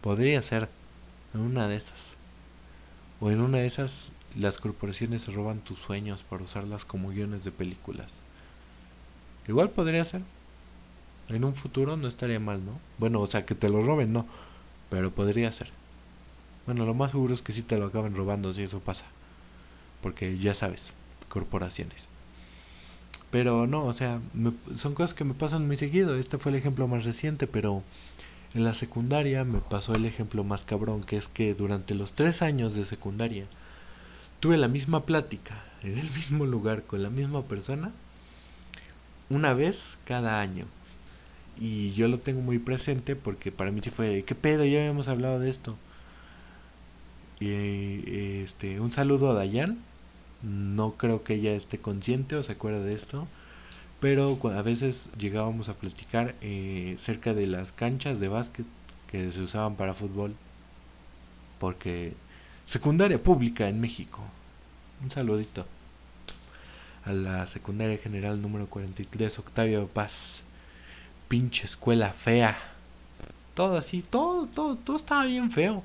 Podría 0.00 0.42
ser 0.42 0.68
en 1.34 1.40
una 1.40 1.68
de 1.68 1.76
esas. 1.76 2.16
O 3.20 3.30
en 3.30 3.40
una 3.40 3.58
de 3.58 3.66
esas 3.66 4.12
las 4.34 4.58
corporaciones 4.58 5.32
roban 5.32 5.60
tus 5.60 5.78
sueños 5.78 6.22
para 6.22 6.42
usarlas 6.42 6.84
como 6.84 7.10
guiones 7.10 7.44
de 7.44 7.52
películas. 7.52 8.10
Igual 9.46 9.70
podría 9.70 10.04
ser. 10.04 10.22
En 11.28 11.44
un 11.44 11.54
futuro 11.54 11.96
no 11.96 12.08
estaría 12.08 12.40
mal, 12.40 12.64
¿no? 12.64 12.78
Bueno, 12.98 13.20
o 13.20 13.26
sea, 13.26 13.44
que 13.44 13.54
te 13.54 13.68
lo 13.68 13.82
roben, 13.82 14.12
no. 14.12 14.26
Pero 14.90 15.10
podría 15.10 15.52
ser. 15.52 15.70
Bueno, 16.66 16.86
lo 16.86 16.94
más 16.94 17.10
seguro 17.10 17.34
es 17.34 17.42
que 17.42 17.52
sí 17.52 17.62
te 17.62 17.78
lo 17.78 17.86
acaben 17.86 18.16
robando 18.16 18.52
si 18.52 18.62
eso 18.62 18.80
pasa. 18.80 19.04
Porque 20.02 20.38
ya 20.38 20.54
sabes, 20.54 20.92
corporaciones. 21.28 22.08
Pero 23.30 23.66
no, 23.66 23.84
o 23.84 23.92
sea, 23.92 24.20
son 24.74 24.94
cosas 24.94 25.12
que 25.12 25.24
me 25.24 25.34
pasan 25.34 25.66
muy 25.66 25.76
seguido. 25.76 26.16
Este 26.16 26.38
fue 26.38 26.50
el 26.50 26.56
ejemplo 26.56 26.88
más 26.88 27.04
reciente, 27.04 27.46
pero 27.46 27.82
en 28.54 28.64
la 28.64 28.74
secundaria 28.74 29.44
me 29.44 29.58
pasó 29.58 29.94
el 29.94 30.06
ejemplo 30.06 30.44
más 30.44 30.64
cabrón, 30.64 31.02
que 31.02 31.18
es 31.18 31.28
que 31.28 31.54
durante 31.54 31.94
los 31.94 32.14
tres 32.14 32.40
años 32.40 32.74
de 32.74 32.86
secundaria 32.86 33.44
tuve 34.40 34.56
la 34.56 34.68
misma 34.68 35.04
plática 35.04 35.62
en 35.82 35.98
el 35.98 36.10
mismo 36.10 36.46
lugar 36.46 36.84
con 36.84 37.02
la 37.02 37.10
misma 37.10 37.42
persona 37.42 37.92
una 39.28 39.52
vez 39.52 39.98
cada 40.06 40.40
año. 40.40 40.64
Y 41.60 41.92
yo 41.92 42.08
lo 42.08 42.18
tengo 42.18 42.40
muy 42.40 42.58
presente 42.58 43.16
porque 43.16 43.50
para 43.52 43.72
mí 43.72 43.80
sí 43.82 43.90
fue, 43.90 44.24
¿qué 44.24 44.34
pedo? 44.34 44.64
Ya 44.64 44.80
habíamos 44.80 45.08
hablado 45.08 45.40
de 45.40 45.50
esto. 45.50 45.76
Y 47.40 48.40
este, 48.42 48.80
un 48.80 48.92
saludo 48.92 49.30
a 49.30 49.34
Dayan. 49.34 49.78
No 50.42 50.94
creo 50.96 51.24
que 51.24 51.34
ella 51.34 51.54
esté 51.54 51.78
consciente 51.78 52.36
o 52.36 52.42
se 52.42 52.52
acuerde 52.52 52.84
de 52.84 52.94
esto. 52.94 53.26
Pero 54.00 54.38
a 54.54 54.62
veces 54.62 55.10
llegábamos 55.18 55.68
a 55.68 55.74
platicar 55.74 56.36
eh, 56.40 56.94
cerca 56.98 57.34
de 57.34 57.46
las 57.48 57.72
canchas 57.72 58.20
de 58.20 58.28
básquet 58.28 58.66
que 59.10 59.30
se 59.32 59.40
usaban 59.40 59.76
para 59.76 59.94
fútbol. 59.94 60.34
Porque 61.58 62.14
secundaria 62.64 63.22
pública 63.22 63.68
en 63.68 63.80
México. 63.80 64.22
Un 65.02 65.10
saludito 65.10 65.66
a 67.04 67.12
la 67.12 67.46
secundaria 67.46 67.98
general 67.98 68.42
número 68.42 68.66
43, 68.68 69.38
Octavio 69.38 69.86
Paz 69.88 70.42
pinche 71.28 71.66
escuela 71.66 72.12
fea. 72.12 72.56
Todo 73.54 73.76
así, 73.76 74.02
todo, 74.02 74.46
todo, 74.46 74.76
todo 74.76 74.96
estaba 74.96 75.24
bien 75.24 75.50
feo. 75.50 75.82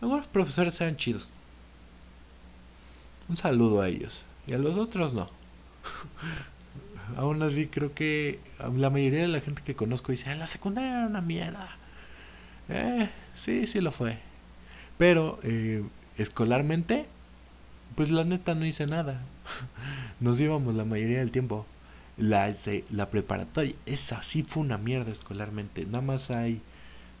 Algunos 0.00 0.28
profesores 0.28 0.80
eran 0.80 0.96
chidos. 0.96 1.28
Un 3.28 3.36
saludo 3.36 3.80
a 3.80 3.88
ellos. 3.88 4.22
Y 4.46 4.54
a 4.54 4.58
los 4.58 4.76
otros 4.76 5.12
no. 5.12 5.28
Aún 7.16 7.42
así 7.42 7.66
creo 7.66 7.94
que 7.94 8.38
la 8.76 8.90
mayoría 8.90 9.22
de 9.22 9.28
la 9.28 9.40
gente 9.40 9.62
que 9.62 9.74
conozco 9.74 10.12
dice, 10.12 10.34
la 10.36 10.46
secundaria 10.46 10.98
era 10.98 11.06
una 11.06 11.20
mierda. 11.20 11.68
Eh, 12.68 13.08
sí, 13.34 13.66
sí 13.66 13.80
lo 13.80 13.92
fue. 13.92 14.18
Pero 14.96 15.40
eh, 15.42 15.82
escolarmente, 16.18 17.06
pues 17.96 18.10
la 18.10 18.24
neta 18.24 18.54
no 18.54 18.64
hice 18.64 18.86
nada. 18.86 19.20
Nos 20.20 20.40
íbamos 20.40 20.74
la 20.74 20.84
mayoría 20.84 21.18
del 21.18 21.30
tiempo 21.30 21.66
la, 22.20 22.52
la 22.90 23.10
preparatoria, 23.10 23.74
esa 23.86 24.22
sí 24.22 24.42
fue 24.42 24.62
una 24.62 24.78
mierda 24.78 25.10
escolarmente. 25.10 25.86
Nada 25.86 26.02
más 26.02 26.30
hay 26.30 26.60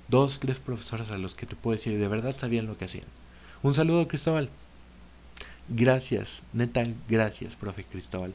dos, 0.08 0.40
tres 0.40 0.60
profesores 0.60 1.10
a 1.10 1.18
los 1.18 1.34
que 1.34 1.46
te 1.46 1.56
puedo 1.56 1.76
decir, 1.76 1.98
de 1.98 2.08
verdad 2.08 2.36
sabían 2.36 2.66
lo 2.66 2.76
que 2.76 2.84
hacían. 2.84 3.06
Un 3.62 3.74
saludo, 3.74 4.08
Cristóbal. 4.08 4.50
Gracias, 5.68 6.42
neta, 6.52 6.84
gracias, 7.08 7.56
profe 7.56 7.84
Cristóbal. 7.84 8.34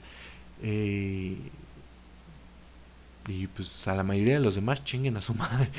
Eh, 0.63 1.37
y 3.27 3.47
pues 3.47 3.87
a 3.87 3.95
la 3.95 4.03
mayoría 4.03 4.35
de 4.35 4.39
los 4.39 4.55
demás 4.55 4.83
chinguen 4.83 5.17
a 5.17 5.21
su 5.21 5.33
madre. 5.35 5.69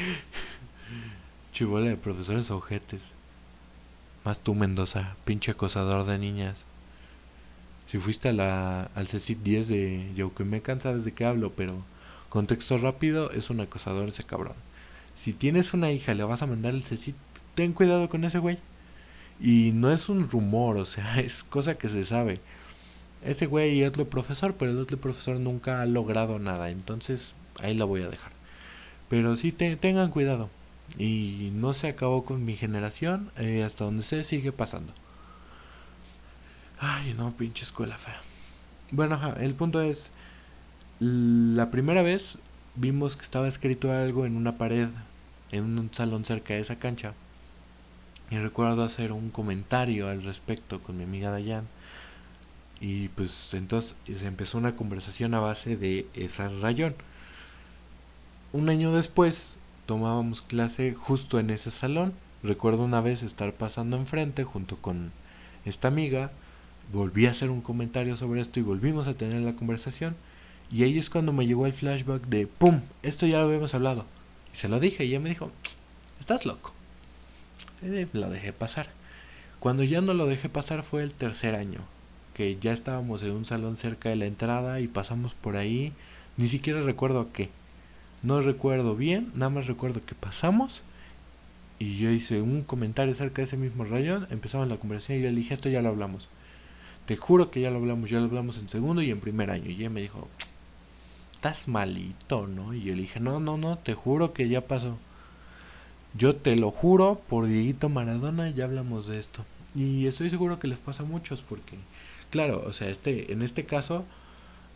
Chivola 1.52 1.88
de 1.88 1.96
profesores 1.96 2.50
ojetes. 2.50 3.12
Más 4.24 4.40
tú, 4.40 4.54
Mendoza, 4.54 5.16
pinche 5.24 5.52
acosador 5.52 6.04
de 6.06 6.18
niñas. 6.18 6.64
Si 7.86 7.98
fuiste 7.98 8.30
a 8.30 8.32
la, 8.32 8.90
al 8.94 9.06
CECIT 9.06 9.38
10 9.42 9.68
de 9.68 10.12
Yauquimecan, 10.16 10.80
sabes 10.80 11.04
de 11.04 11.12
qué 11.12 11.24
hablo, 11.24 11.52
pero 11.54 11.84
contexto 12.28 12.78
rápido, 12.78 13.30
es 13.30 13.50
un 13.50 13.60
acosador 13.60 14.08
ese 14.08 14.24
cabrón. 14.24 14.54
Si 15.14 15.32
tienes 15.32 15.72
una 15.72 15.92
hija 15.92 16.14
le 16.14 16.24
vas 16.24 16.42
a 16.42 16.46
mandar 16.46 16.74
el 16.74 16.82
CECIT, 16.82 17.16
ten 17.54 17.72
cuidado 17.72 18.08
con 18.08 18.24
ese 18.24 18.38
güey. 18.38 18.58
Y 19.40 19.72
no 19.74 19.92
es 19.92 20.08
un 20.08 20.28
rumor, 20.28 20.76
o 20.78 20.86
sea, 20.86 21.20
es 21.20 21.44
cosa 21.44 21.78
que 21.78 21.88
se 21.88 22.04
sabe. 22.04 22.40
Ese 23.22 23.46
güey 23.46 23.82
es 23.82 23.88
otro 23.88 24.08
profesor, 24.08 24.54
pero 24.58 24.72
el 24.72 24.78
otro 24.78 24.98
profesor 24.98 25.38
nunca 25.40 25.80
ha 25.80 25.86
logrado 25.86 26.38
nada, 26.38 26.70
entonces 26.70 27.34
ahí 27.60 27.74
la 27.74 27.84
voy 27.84 28.02
a 28.02 28.08
dejar. 28.08 28.32
Pero 29.08 29.36
sí 29.36 29.52
te, 29.52 29.76
tengan 29.76 30.10
cuidado. 30.10 30.50
Y 30.98 31.50
no 31.54 31.74
se 31.74 31.88
acabó 31.88 32.24
con 32.24 32.44
mi 32.44 32.56
generación, 32.56 33.30
eh, 33.38 33.64
hasta 33.64 33.84
donde 33.84 34.02
se 34.04 34.24
sigue 34.24 34.52
pasando. 34.52 34.92
Ay, 36.78 37.14
no, 37.14 37.32
pinche 37.32 37.64
escuela 37.64 37.96
fea. 37.96 38.20
Bueno, 38.90 39.18
el 39.40 39.54
punto 39.54 39.80
es, 39.80 40.10
la 41.00 41.70
primera 41.70 42.02
vez 42.02 42.38
vimos 42.74 43.16
que 43.16 43.22
estaba 43.22 43.48
escrito 43.48 43.92
algo 43.92 44.26
en 44.26 44.36
una 44.36 44.58
pared, 44.58 44.88
en 45.52 45.78
un 45.78 45.90
salón 45.92 46.24
cerca 46.24 46.54
de 46.54 46.60
esa 46.60 46.78
cancha. 46.78 47.14
Y 48.30 48.36
recuerdo 48.36 48.82
hacer 48.82 49.12
un 49.12 49.30
comentario 49.30 50.08
al 50.08 50.22
respecto 50.22 50.82
con 50.82 50.98
mi 50.98 51.04
amiga 51.04 51.30
Dayan. 51.30 51.66
Y 52.80 53.08
pues 53.08 53.54
entonces 53.54 53.96
se 54.06 54.26
empezó 54.26 54.58
una 54.58 54.76
conversación 54.76 55.32
a 55.34 55.40
base 55.40 55.76
de 55.76 56.06
esa 56.14 56.48
rayón. 56.48 56.94
Un 58.52 58.68
año 58.68 58.92
después 58.92 59.58
tomábamos 59.86 60.42
clase 60.42 60.94
justo 60.94 61.38
en 61.38 61.50
ese 61.50 61.70
salón. 61.70 62.12
Recuerdo 62.42 62.84
una 62.84 63.00
vez 63.00 63.22
estar 63.22 63.54
pasando 63.54 63.96
enfrente 63.96 64.44
junto 64.44 64.76
con 64.76 65.12
esta 65.64 65.88
amiga 65.88 66.30
volví 66.92 67.26
a 67.26 67.30
hacer 67.30 67.50
un 67.50 67.60
comentario 67.60 68.16
sobre 68.16 68.40
esto 68.40 68.60
y 68.60 68.62
volvimos 68.62 69.06
a 69.06 69.14
tener 69.14 69.40
la 69.40 69.54
conversación. 69.54 70.16
Y 70.70 70.82
ahí 70.82 70.98
es 70.98 71.10
cuando 71.10 71.32
me 71.32 71.46
llegó 71.46 71.66
el 71.66 71.72
flashback 71.72 72.26
de, 72.26 72.46
¡pum! 72.46 72.80
Esto 73.02 73.26
ya 73.26 73.38
lo 73.38 73.44
habíamos 73.44 73.74
hablado. 73.74 74.04
Y 74.52 74.56
se 74.56 74.68
lo 74.68 74.80
dije 74.80 75.04
y 75.04 75.08
ella 75.08 75.20
me 75.20 75.28
dijo, 75.28 75.50
estás 76.18 76.46
loco. 76.46 76.72
Y 77.82 77.86
dejé 77.86 78.52
pasar. 78.52 78.88
Cuando 79.60 79.84
ya 79.84 80.00
no 80.00 80.14
lo 80.14 80.26
dejé 80.26 80.48
pasar 80.48 80.82
fue 80.82 81.02
el 81.02 81.14
tercer 81.14 81.54
año, 81.54 81.80
que 82.34 82.58
ya 82.60 82.72
estábamos 82.72 83.22
en 83.22 83.32
un 83.32 83.44
salón 83.44 83.76
cerca 83.76 84.08
de 84.08 84.16
la 84.16 84.26
entrada 84.26 84.80
y 84.80 84.88
pasamos 84.88 85.34
por 85.34 85.56
ahí. 85.56 85.92
Ni 86.36 86.48
siquiera 86.48 86.82
recuerdo 86.82 87.32
qué. 87.32 87.50
No 88.22 88.40
recuerdo 88.40 88.96
bien, 88.96 89.30
nada 89.34 89.50
más 89.50 89.66
recuerdo 89.66 90.04
que 90.04 90.14
pasamos 90.14 90.82
y 91.78 91.98
yo 91.98 92.10
hice 92.10 92.40
un 92.40 92.62
comentario 92.62 93.12
acerca 93.12 93.36
de 93.36 93.44
ese 93.44 93.56
mismo 93.58 93.84
rayón, 93.84 94.26
empezamos 94.30 94.68
la 94.68 94.78
conversación 94.78 95.18
y 95.18 95.22
yo 95.22 95.28
le 95.28 95.36
dije, 95.36 95.54
esto 95.54 95.68
ya 95.68 95.82
lo 95.82 95.90
hablamos 95.90 96.28
te 97.06 97.16
juro 97.16 97.50
que 97.50 97.60
ya 97.60 97.70
lo 97.70 97.76
hablamos, 97.78 98.10
ya 98.10 98.18
lo 98.18 98.24
hablamos 98.24 98.58
en 98.58 98.68
segundo 98.68 99.02
y 99.02 99.10
en 99.10 99.20
primer 99.20 99.50
año. 99.50 99.70
Y 99.70 99.74
ella 99.74 99.90
me 99.90 100.02
dijo, 100.02 100.28
estás 101.32 101.68
malito, 101.68 102.46
¿no? 102.46 102.74
Y 102.74 102.82
yo 102.82 102.94
le 102.94 103.02
dije, 103.02 103.20
no, 103.20 103.40
no, 103.40 103.56
no, 103.56 103.78
te 103.78 103.94
juro 103.94 104.32
que 104.32 104.48
ya 104.48 104.66
pasó. 104.66 104.98
Yo 106.14 106.34
te 106.34 106.56
lo 106.56 106.70
juro, 106.70 107.20
por 107.28 107.46
Dieguito 107.46 107.88
Maradona 107.88 108.50
ya 108.50 108.64
hablamos 108.64 109.06
de 109.06 109.18
esto. 109.18 109.44
Y 109.74 110.06
estoy 110.06 110.30
seguro 110.30 110.58
que 110.58 110.68
les 110.68 110.78
pasa 110.78 111.02
a 111.02 111.06
muchos 111.06 111.42
porque, 111.42 111.76
claro, 112.30 112.64
o 112.66 112.72
sea, 112.72 112.88
este, 112.88 113.32
en 113.32 113.42
este 113.42 113.66
caso 113.66 114.04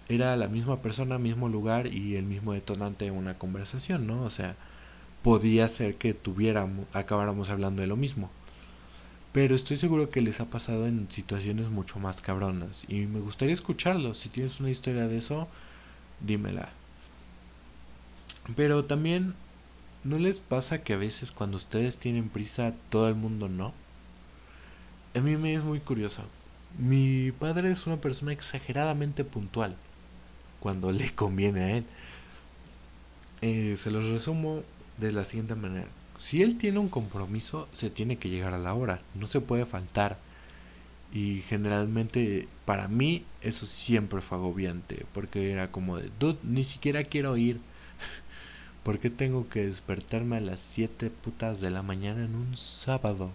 era 0.08 0.36
la 0.36 0.48
misma 0.48 0.82
persona, 0.82 1.18
mismo 1.18 1.48
lugar 1.48 1.92
y 1.92 2.16
el 2.16 2.24
mismo 2.24 2.52
detonante 2.52 3.06
de 3.06 3.10
una 3.10 3.38
conversación, 3.38 4.06
¿no? 4.06 4.22
O 4.22 4.30
sea, 4.30 4.56
podía 5.22 5.68
ser 5.68 5.96
que 5.96 6.14
tuviéramos, 6.14 6.86
acabáramos 6.92 7.50
hablando 7.50 7.80
de 7.80 7.88
lo 7.88 7.96
mismo. 7.96 8.30
Pero 9.32 9.54
estoy 9.54 9.76
seguro 9.76 10.10
que 10.10 10.20
les 10.20 10.40
ha 10.40 10.46
pasado 10.46 10.86
en 10.86 11.10
situaciones 11.10 11.68
mucho 11.70 11.98
más 12.00 12.20
cabronas. 12.20 12.84
Y 12.88 13.06
me 13.06 13.20
gustaría 13.20 13.54
escucharlo. 13.54 14.14
Si 14.14 14.28
tienes 14.28 14.58
una 14.58 14.70
historia 14.70 15.06
de 15.06 15.18
eso, 15.18 15.46
dímela. 16.20 16.70
Pero 18.56 18.84
también, 18.84 19.34
¿no 20.02 20.18
les 20.18 20.40
pasa 20.40 20.82
que 20.82 20.94
a 20.94 20.96
veces 20.96 21.30
cuando 21.30 21.56
ustedes 21.58 21.98
tienen 21.98 22.28
prisa, 22.28 22.74
todo 22.90 23.08
el 23.08 23.14
mundo 23.14 23.48
no? 23.48 23.72
A 25.14 25.20
mí 25.20 25.36
me 25.36 25.54
es 25.54 25.62
muy 25.62 25.80
curioso. 25.80 26.22
Mi 26.78 27.32
padre 27.32 27.70
es 27.70 27.86
una 27.86 27.96
persona 27.98 28.32
exageradamente 28.32 29.24
puntual 29.24 29.76
cuando 30.60 30.92
le 30.92 31.14
conviene 31.14 31.60
a 31.60 31.76
él. 31.76 31.84
Eh, 33.42 33.76
se 33.78 33.90
los 33.90 34.08
resumo 34.08 34.62
de 34.98 35.12
la 35.12 35.24
siguiente 35.24 35.54
manera. 35.54 35.88
Si 36.20 36.42
él 36.42 36.56
tiene 36.56 36.78
un 36.78 36.88
compromiso, 36.88 37.66
se 37.72 37.90
tiene 37.90 38.16
que 38.18 38.28
llegar 38.28 38.54
a 38.54 38.58
la 38.58 38.74
hora, 38.74 39.02
no 39.14 39.26
se 39.26 39.40
puede 39.40 39.66
faltar. 39.66 40.18
Y 41.12 41.42
generalmente 41.48 42.48
para 42.64 42.88
mí 42.88 43.24
eso 43.42 43.66
siempre 43.66 44.20
fue 44.20 44.38
agobiante, 44.38 45.06
porque 45.12 45.50
era 45.50 45.72
como 45.72 45.96
de, 45.98 46.10
ni 46.44 46.64
siquiera 46.64 47.04
quiero 47.04 47.36
ir. 47.36 47.60
¿Por 48.84 48.98
qué 49.00 49.10
tengo 49.10 49.48
que 49.48 49.66
despertarme 49.66 50.36
a 50.36 50.40
las 50.40 50.60
7 50.60 51.10
putas 51.10 51.60
de 51.60 51.70
la 51.70 51.82
mañana 51.82 52.24
en 52.24 52.34
un 52.34 52.56
sábado 52.56 53.32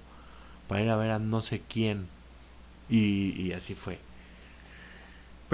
para 0.68 0.84
ir 0.84 0.90
a 0.90 0.98
ver 0.98 1.12
a 1.12 1.20
no 1.20 1.42
sé 1.42 1.62
quién? 1.68 2.08
Y, 2.90 3.32
y 3.42 3.54
así 3.54 3.76
fue. 3.76 4.00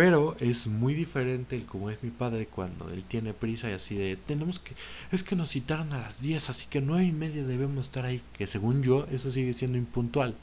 Pero 0.01 0.35
es 0.39 0.65
muy 0.65 0.95
diferente 0.95 1.55
el 1.55 1.67
como 1.67 1.91
es 1.91 2.01
mi 2.01 2.09
padre 2.09 2.47
cuando 2.47 2.89
él 2.89 3.03
tiene 3.03 3.35
prisa 3.35 3.69
y 3.69 3.73
así 3.73 3.93
de, 3.93 4.15
tenemos 4.15 4.57
que, 4.57 4.73
es 5.11 5.21
que 5.21 5.35
nos 5.35 5.51
citaron 5.51 5.93
a 5.93 5.99
las 5.99 6.19
10, 6.19 6.49
así 6.49 6.65
que 6.71 6.81
nueve 6.81 7.05
y 7.05 7.11
media 7.11 7.45
debemos 7.45 7.85
estar 7.85 8.05
ahí, 8.07 8.19
que 8.35 8.47
según 8.47 8.81
yo 8.81 9.05
eso 9.11 9.29
sigue 9.29 9.53
siendo 9.53 9.77
impuntual. 9.77 10.35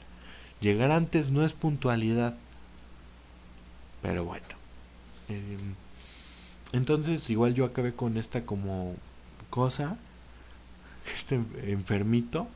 Llegar 0.61 0.91
antes 0.91 1.31
no 1.31 1.43
es 1.43 1.51
puntualidad. 1.51 2.37
Pero 4.01 4.23
bueno. 4.23 4.45
Em, 5.27 5.75
entonces 6.71 7.29
igual 7.29 7.53
yo 7.53 7.65
acabé 7.65 7.93
con 7.93 8.15
esta 8.15 8.45
como 8.45 8.95
cosa, 9.49 9.97
este 11.13 11.35
enfermito, 11.65 12.47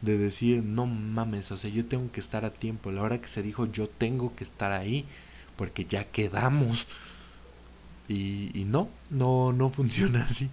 de 0.00 0.18
decir, 0.18 0.64
no 0.64 0.86
mames, 0.86 1.52
o 1.52 1.56
sea, 1.56 1.70
yo 1.70 1.86
tengo 1.86 2.10
que 2.10 2.18
estar 2.18 2.44
a 2.44 2.52
tiempo. 2.52 2.90
La 2.90 3.02
hora 3.02 3.20
que 3.20 3.28
se 3.28 3.44
dijo, 3.44 3.66
yo 3.66 3.86
tengo 3.88 4.34
que 4.34 4.42
estar 4.42 4.72
ahí 4.72 5.06
porque 5.56 5.84
ya 5.84 6.04
quedamos. 6.04 6.86
Y, 8.08 8.64
no, 8.66 8.88
no, 9.10 9.52
no 9.52 9.70
funciona 9.78 10.22
así. 10.24 10.50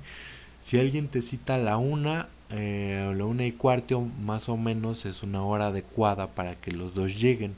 Si 0.61 0.79
alguien 0.79 1.07
te 1.07 1.21
cita 1.21 1.55
a 1.55 1.57
la 1.57 1.77
una, 1.77 2.29
eh, 2.51 3.11
la 3.15 3.25
una 3.25 3.45
y 3.45 3.51
cuarto 3.51 4.01
más 4.23 4.49
o 4.49 4.57
menos 4.57 5.05
es 5.05 5.23
una 5.23 5.43
hora 5.43 5.67
adecuada 5.67 6.27
para 6.27 6.55
que 6.55 6.71
los 6.71 6.93
dos 6.93 7.19
lleguen. 7.19 7.55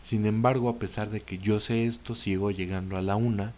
Sin 0.00 0.26
embargo, 0.26 0.68
a 0.68 0.78
pesar 0.78 1.10
de 1.10 1.20
que 1.20 1.38
yo 1.38 1.60
sé 1.60 1.86
esto, 1.86 2.14
sigo 2.14 2.50
llegando 2.50 2.96
a 2.96 3.02
la 3.02 3.16
una, 3.16 3.52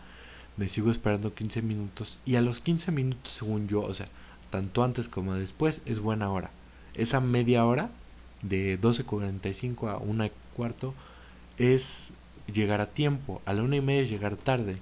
me 0.56 0.68
sigo 0.68 0.90
esperando 0.90 1.34
15 1.34 1.62
minutos 1.62 2.18
y 2.24 2.36
a 2.36 2.40
los 2.40 2.60
15 2.60 2.92
minutos, 2.92 3.32
según 3.32 3.68
yo, 3.68 3.82
o 3.82 3.94
sea, 3.94 4.06
tanto 4.50 4.84
antes 4.84 5.08
como 5.08 5.34
después, 5.34 5.80
es 5.86 5.98
buena 5.98 6.30
hora. 6.30 6.50
Esa 6.94 7.20
media 7.20 7.66
hora, 7.66 7.90
de 8.42 8.80
12.45 8.80 9.90
a 9.90 9.98
una 9.98 10.26
y 10.26 10.32
cuarto, 10.54 10.94
es 11.58 12.12
llegar 12.52 12.80
a 12.80 12.86
tiempo, 12.86 13.42
a 13.44 13.52
la 13.52 13.62
una 13.62 13.76
y 13.76 13.80
media 13.80 14.02
llegar 14.02 14.36
tarde. 14.36 14.78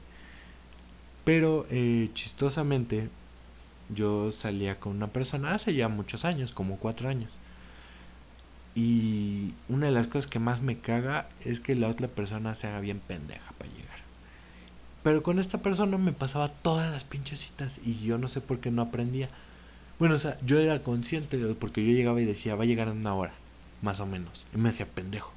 Pero 1.24 1.66
eh, 1.70 2.10
chistosamente 2.14 3.08
yo 3.88 4.32
salía 4.32 4.78
con 4.78 4.96
una 4.96 5.08
persona 5.08 5.54
hace 5.54 5.74
ya 5.74 5.88
muchos 5.88 6.24
años, 6.24 6.52
como 6.52 6.78
cuatro 6.78 7.08
años. 7.08 7.30
Y 8.74 9.52
una 9.68 9.86
de 9.86 9.92
las 9.92 10.08
cosas 10.08 10.26
que 10.26 10.38
más 10.38 10.60
me 10.60 10.78
caga 10.78 11.28
es 11.44 11.60
que 11.60 11.76
la 11.76 11.88
otra 11.88 12.08
persona 12.08 12.54
se 12.54 12.66
haga 12.66 12.80
bien 12.80 13.00
pendeja 13.00 13.52
para 13.56 13.70
llegar. 13.70 13.98
Pero 15.02 15.22
con 15.22 15.38
esta 15.38 15.58
persona 15.58 15.96
me 15.98 16.12
pasaba 16.12 16.48
todas 16.48 16.90
las 16.90 17.04
pinches 17.04 17.40
citas 17.40 17.80
y 17.84 18.00
yo 18.04 18.18
no 18.18 18.28
sé 18.28 18.40
por 18.40 18.58
qué 18.58 18.70
no 18.70 18.82
aprendía. 18.82 19.28
Bueno, 19.98 20.16
o 20.16 20.18
sea, 20.18 20.38
yo 20.44 20.58
era 20.58 20.82
consciente 20.82 21.38
porque 21.54 21.84
yo 21.86 21.92
llegaba 21.92 22.20
y 22.20 22.24
decía, 22.24 22.56
va 22.56 22.64
a 22.64 22.66
llegar 22.66 22.88
en 22.88 22.98
una 22.98 23.14
hora, 23.14 23.32
más 23.80 24.00
o 24.00 24.06
menos. 24.06 24.44
Y 24.54 24.58
me 24.58 24.70
hacía 24.70 24.86
pendejo 24.86 25.32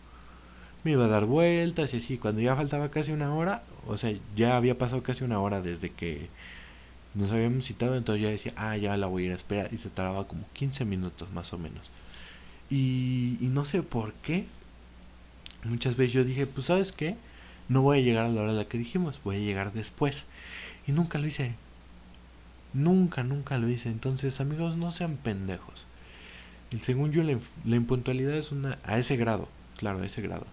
me 0.87 0.93
iba 0.93 1.05
a 1.05 1.09
dar 1.09 1.25
vueltas 1.25 1.93
y 1.93 1.97
así. 1.97 2.17
Cuando 2.17 2.41
ya 2.41 2.55
faltaba 2.55 2.89
casi 2.89 3.11
una 3.11 3.33
hora, 3.35 3.63
o 3.87 3.97
sea, 3.97 4.13
ya 4.37 4.55
había 4.55 4.77
pasado 4.77 5.03
casi 5.03 5.25
una 5.25 5.39
hora 5.41 5.61
desde 5.61 5.91
que 5.91 6.29
nos 7.13 7.31
habíamos 7.31 7.65
citado, 7.65 7.97
entonces 7.97 8.23
ya 8.23 8.29
decía, 8.29 8.53
ah, 8.55 8.77
ya 8.77 8.95
la 8.95 9.07
voy 9.07 9.23
a 9.23 9.25
ir 9.27 9.31
a 9.33 9.35
esperar. 9.35 9.69
Y 9.73 9.77
se 9.77 9.89
tardaba 9.89 10.27
como 10.27 10.45
15 10.53 10.85
minutos 10.85 11.29
más 11.33 11.51
o 11.51 11.57
menos. 11.57 11.91
Y, 12.69 13.37
no 13.41 13.65
sé 13.65 13.83
por 13.83 14.13
qué. 14.13 14.45
Muchas 15.65 15.97
veces 15.97 16.13
yo 16.13 16.23
dije, 16.23 16.47
pues 16.47 16.67
sabes 16.67 16.93
qué, 16.93 17.17
no 17.67 17.81
voy 17.81 17.99
a 17.99 18.01
llegar 18.01 18.25
a 18.25 18.29
la 18.29 18.41
hora 18.41 18.51
a 18.51 18.55
la 18.55 18.65
que 18.65 18.77
dijimos, 18.77 19.19
voy 19.25 19.35
a 19.37 19.39
llegar 19.39 19.73
después. 19.73 20.23
Y 20.87 20.93
nunca 20.93 21.19
lo 21.19 21.27
hice. 21.27 21.55
Nunca, 22.73 23.23
nunca 23.23 23.57
lo 23.57 23.67
hice. 23.67 23.89
Entonces, 23.89 24.39
amigos, 24.39 24.77
no 24.77 24.91
sean 24.91 25.17
pendejos. 25.17 25.85
El 26.71 26.79
según 26.79 27.11
yo, 27.11 27.23
la, 27.23 27.37
la 27.65 27.75
impuntualidad 27.75 28.35
es 28.35 28.53
una 28.53 28.77
a 28.85 28.97
ese 28.97 29.17
grado, 29.17 29.49
claro, 29.77 29.99
a 29.99 30.05
ese 30.05 30.21
grado. 30.21 30.45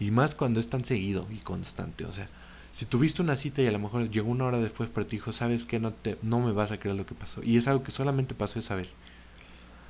Y 0.00 0.10
más 0.10 0.34
cuando 0.34 0.58
es 0.58 0.68
tan 0.68 0.84
seguido 0.84 1.26
y 1.30 1.36
constante. 1.36 2.04
O 2.06 2.12
sea, 2.12 2.28
si 2.72 2.86
tuviste 2.86 3.22
una 3.22 3.36
cita 3.36 3.62
y 3.62 3.66
a 3.66 3.72
lo 3.72 3.78
mejor 3.78 4.10
llegó 4.10 4.30
una 4.30 4.46
hora 4.46 4.58
después, 4.58 4.88
pero 4.92 5.06
te 5.06 5.16
dijo, 5.16 5.32
sabes 5.32 5.66
que 5.66 5.78
no, 5.78 5.92
te, 5.92 6.16
no 6.22 6.40
me 6.40 6.52
vas 6.52 6.72
a 6.72 6.78
creer 6.78 6.96
lo 6.96 7.06
que 7.06 7.14
pasó. 7.14 7.42
Y 7.42 7.56
es 7.56 7.68
algo 7.68 7.82
que 7.82 7.90
solamente 7.90 8.34
pasó 8.34 8.58
esa 8.58 8.74
vez. 8.74 8.94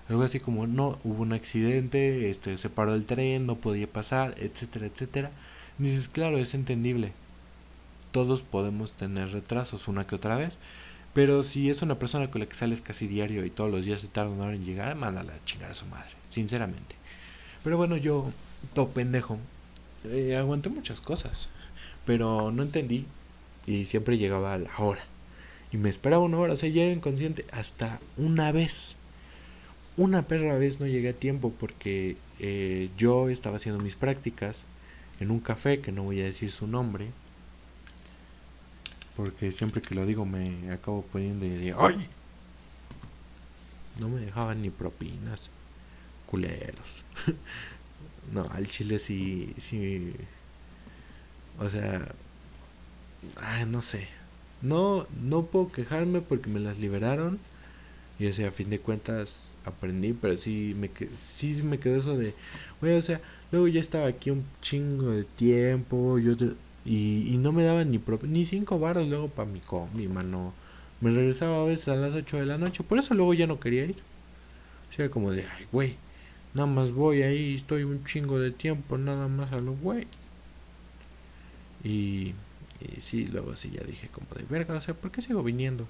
Algo 0.08 0.24
así 0.24 0.40
como, 0.40 0.66
no, 0.66 0.98
hubo 1.04 1.22
un 1.22 1.32
accidente, 1.32 2.30
este, 2.30 2.56
se 2.56 2.68
paró 2.68 2.94
el 2.94 3.06
tren, 3.06 3.46
no 3.46 3.56
podía 3.56 3.86
pasar, 3.86 4.34
etcétera, 4.38 4.86
etcétera. 4.86 5.30
dices, 5.78 6.08
claro, 6.08 6.38
es 6.38 6.54
entendible. 6.54 7.12
Todos 8.10 8.42
podemos 8.42 8.92
tener 8.92 9.30
retrasos 9.30 9.86
una 9.86 10.06
que 10.06 10.16
otra 10.16 10.36
vez. 10.36 10.58
Pero 11.12 11.42
si 11.42 11.70
es 11.70 11.82
una 11.82 11.98
persona 11.98 12.30
con 12.30 12.40
la 12.40 12.48
que 12.48 12.54
sales 12.54 12.80
casi 12.80 13.06
diario 13.08 13.44
y 13.44 13.50
todos 13.50 13.70
los 13.70 13.84
días 13.84 14.00
se 14.00 14.08
tarda 14.08 14.30
una 14.30 14.44
hora 14.44 14.54
en 14.54 14.64
llegar, 14.64 14.94
mándala 14.94 15.34
a 15.34 15.44
chingar 15.44 15.70
a 15.70 15.74
su 15.74 15.86
madre, 15.86 16.10
sinceramente. 16.30 16.96
Pero 17.64 17.76
bueno, 17.76 17.96
yo, 17.96 18.30
todo 18.74 18.88
pendejo, 18.88 19.38
eh, 20.04 20.36
aguanté 20.36 20.68
muchas 20.68 21.00
cosas, 21.00 21.48
pero 22.04 22.50
no 22.50 22.62
entendí 22.62 23.06
y 23.66 23.86
siempre 23.86 24.18
llegaba 24.18 24.54
a 24.54 24.58
la 24.58 24.70
hora. 24.78 25.02
Y 25.72 25.76
me 25.76 25.88
esperaba 25.88 26.22
una 26.22 26.38
hora, 26.38 26.54
o 26.54 26.56
sea, 26.56 26.68
ya 26.68 26.82
era 26.82 26.92
inconsciente. 26.92 27.44
Hasta 27.52 28.00
una 28.16 28.50
vez, 28.50 28.96
una 29.96 30.22
perra 30.22 30.56
vez 30.58 30.80
no 30.80 30.86
llegué 30.86 31.10
a 31.10 31.14
tiempo 31.14 31.52
porque 31.58 32.16
eh, 32.40 32.90
yo 32.96 33.28
estaba 33.28 33.56
haciendo 33.56 33.82
mis 33.82 33.94
prácticas 33.94 34.64
en 35.20 35.30
un 35.30 35.40
café 35.40 35.80
que 35.80 35.92
no 35.92 36.02
voy 36.02 36.20
a 36.20 36.24
decir 36.24 36.50
su 36.50 36.66
nombre. 36.66 37.10
Porque 39.16 39.52
siempre 39.52 39.82
que 39.82 39.94
lo 39.94 40.06
digo 40.06 40.24
me 40.24 40.72
acabo 40.72 41.02
poniendo 41.02 41.44
y 41.44 41.50
digo, 41.50 41.86
¡ay! 41.86 42.08
No 44.00 44.08
me 44.08 44.20
dejaban 44.20 44.62
ni 44.62 44.70
propinas, 44.70 45.50
culeros. 46.26 47.02
No, 48.32 48.48
al 48.52 48.68
chile 48.68 48.98
sí, 48.98 49.54
sí. 49.58 50.14
O 51.58 51.68
sea, 51.68 52.14
ay, 53.36 53.66
no 53.66 53.82
sé. 53.82 54.08
No, 54.62 55.06
no 55.22 55.46
puedo 55.46 55.72
quejarme 55.72 56.20
porque 56.20 56.50
me 56.50 56.60
las 56.60 56.78
liberaron. 56.78 57.38
Y 58.18 58.28
o 58.28 58.32
sea, 58.34 58.48
a 58.48 58.52
fin 58.52 58.70
de 58.70 58.80
cuentas 58.80 59.54
aprendí, 59.64 60.12
pero 60.14 60.36
sí 60.36 60.74
me, 60.78 60.90
sí 61.16 61.62
me 61.64 61.78
quedó 61.80 61.96
eso 61.98 62.16
de, 62.18 62.34
güey, 62.80 62.96
o 62.96 63.02
sea, 63.02 63.20
luego 63.52 63.68
ya 63.68 63.80
estaba 63.80 64.06
aquí 64.08 64.30
un 64.30 64.44
chingo 64.62 65.10
de 65.12 65.24
tiempo, 65.24 66.18
yo 66.18 66.34
y, 66.84 67.34
y 67.34 67.38
no 67.38 67.52
me 67.52 67.64
daban 67.64 67.90
ni 67.90 68.00
ni 68.28 68.46
cinco 68.46 68.78
baros 68.80 69.08
luego 69.08 69.28
para 69.30 69.50
mi 69.50 69.60
mi 69.94 70.08
mano. 70.08 70.54
Me 71.00 71.12
regresaba 71.12 71.62
a 71.62 71.66
veces 71.66 71.88
a 71.88 71.96
las 71.96 72.14
8 72.14 72.38
de 72.38 72.46
la 72.46 72.58
noche, 72.58 72.84
por 72.84 72.98
eso 72.98 73.14
luego 73.14 73.34
ya 73.34 73.46
no 73.46 73.60
quería 73.60 73.84
ir. 73.86 74.04
O 74.90 74.92
sea, 74.94 75.10
como 75.10 75.30
de, 75.32 75.42
ay, 75.46 75.66
güey, 75.72 75.96
Nada 76.54 76.66
más 76.66 76.92
voy 76.92 77.22
ahí, 77.22 77.54
estoy 77.54 77.84
un 77.84 78.04
chingo 78.04 78.38
de 78.38 78.50
tiempo, 78.50 78.98
nada 78.98 79.28
más 79.28 79.52
a 79.52 79.60
lo 79.60 79.74
güey. 79.74 80.06
Y, 81.82 82.34
y 82.80 83.00
sí, 83.00 83.26
luego 83.26 83.56
sí 83.56 83.70
ya 83.70 83.82
dije 83.84 84.08
como 84.08 84.26
de 84.34 84.44
verga, 84.44 84.74
o 84.76 84.80
sea, 84.80 84.94
¿por 84.94 85.10
qué 85.10 85.22
sigo 85.22 85.42
viniendo? 85.42 85.86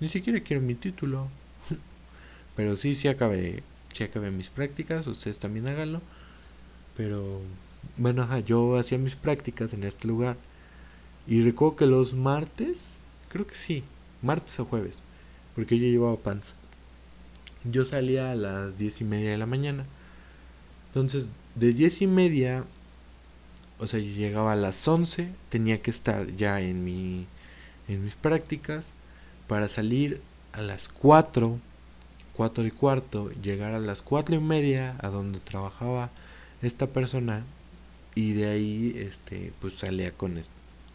Ni 0.00 0.08
siquiera 0.08 0.40
quiero 0.40 0.62
mi 0.62 0.74
título. 0.74 1.28
Pero 2.56 2.76
sí, 2.76 2.94
sí 2.94 3.08
acabé, 3.08 3.62
sí 3.92 4.04
acabé 4.04 4.30
mis 4.30 4.50
prácticas, 4.50 5.06
ustedes 5.06 5.38
también 5.38 5.68
háganlo. 5.68 6.00
Pero 6.96 7.40
bueno, 7.96 8.26
yo 8.40 8.76
hacía 8.78 8.98
mis 8.98 9.16
prácticas 9.16 9.72
en 9.72 9.84
este 9.84 10.08
lugar. 10.08 10.36
Y 11.26 11.42
recuerdo 11.42 11.76
que 11.76 11.86
los 11.86 12.14
martes, 12.14 12.98
creo 13.30 13.46
que 13.46 13.54
sí, 13.54 13.84
martes 14.22 14.58
o 14.60 14.64
jueves, 14.64 15.02
porque 15.54 15.78
yo 15.78 15.86
llevaba 15.86 16.16
panza. 16.16 16.52
Yo 17.64 17.84
salía 17.84 18.32
a 18.32 18.34
las 18.34 18.78
diez 18.78 19.00
y 19.00 19.04
media 19.04 19.30
de 19.30 19.38
la 19.38 19.46
mañana 19.46 19.84
entonces, 20.90 21.28
de 21.54 21.72
diez 21.72 22.02
y 22.02 22.08
media, 22.08 22.64
o 23.78 23.86
sea, 23.86 24.00
yo 24.00 24.12
llegaba 24.12 24.52
a 24.52 24.56
las 24.56 24.86
11, 24.88 25.30
tenía 25.48 25.80
que 25.80 25.92
estar 25.92 26.26
ya 26.34 26.60
en, 26.60 26.84
mi, 26.84 27.26
en 27.86 28.02
mis 28.02 28.16
prácticas 28.16 28.90
para 29.46 29.68
salir 29.68 30.20
a 30.52 30.62
las 30.62 30.88
4, 30.88 31.60
4 32.34 32.66
y 32.66 32.70
cuarto, 32.72 33.30
llegar 33.40 33.72
a 33.72 33.78
las 33.78 34.02
cuatro 34.02 34.34
y 34.34 34.40
media 34.40 34.96
a 35.00 35.08
donde 35.08 35.38
trabajaba 35.38 36.10
esta 36.60 36.88
persona 36.88 37.44
y 38.16 38.32
de 38.32 38.48
ahí 38.48 38.94
este 38.96 39.52
pues 39.60 39.74
salía 39.74 40.10
con, 40.10 40.40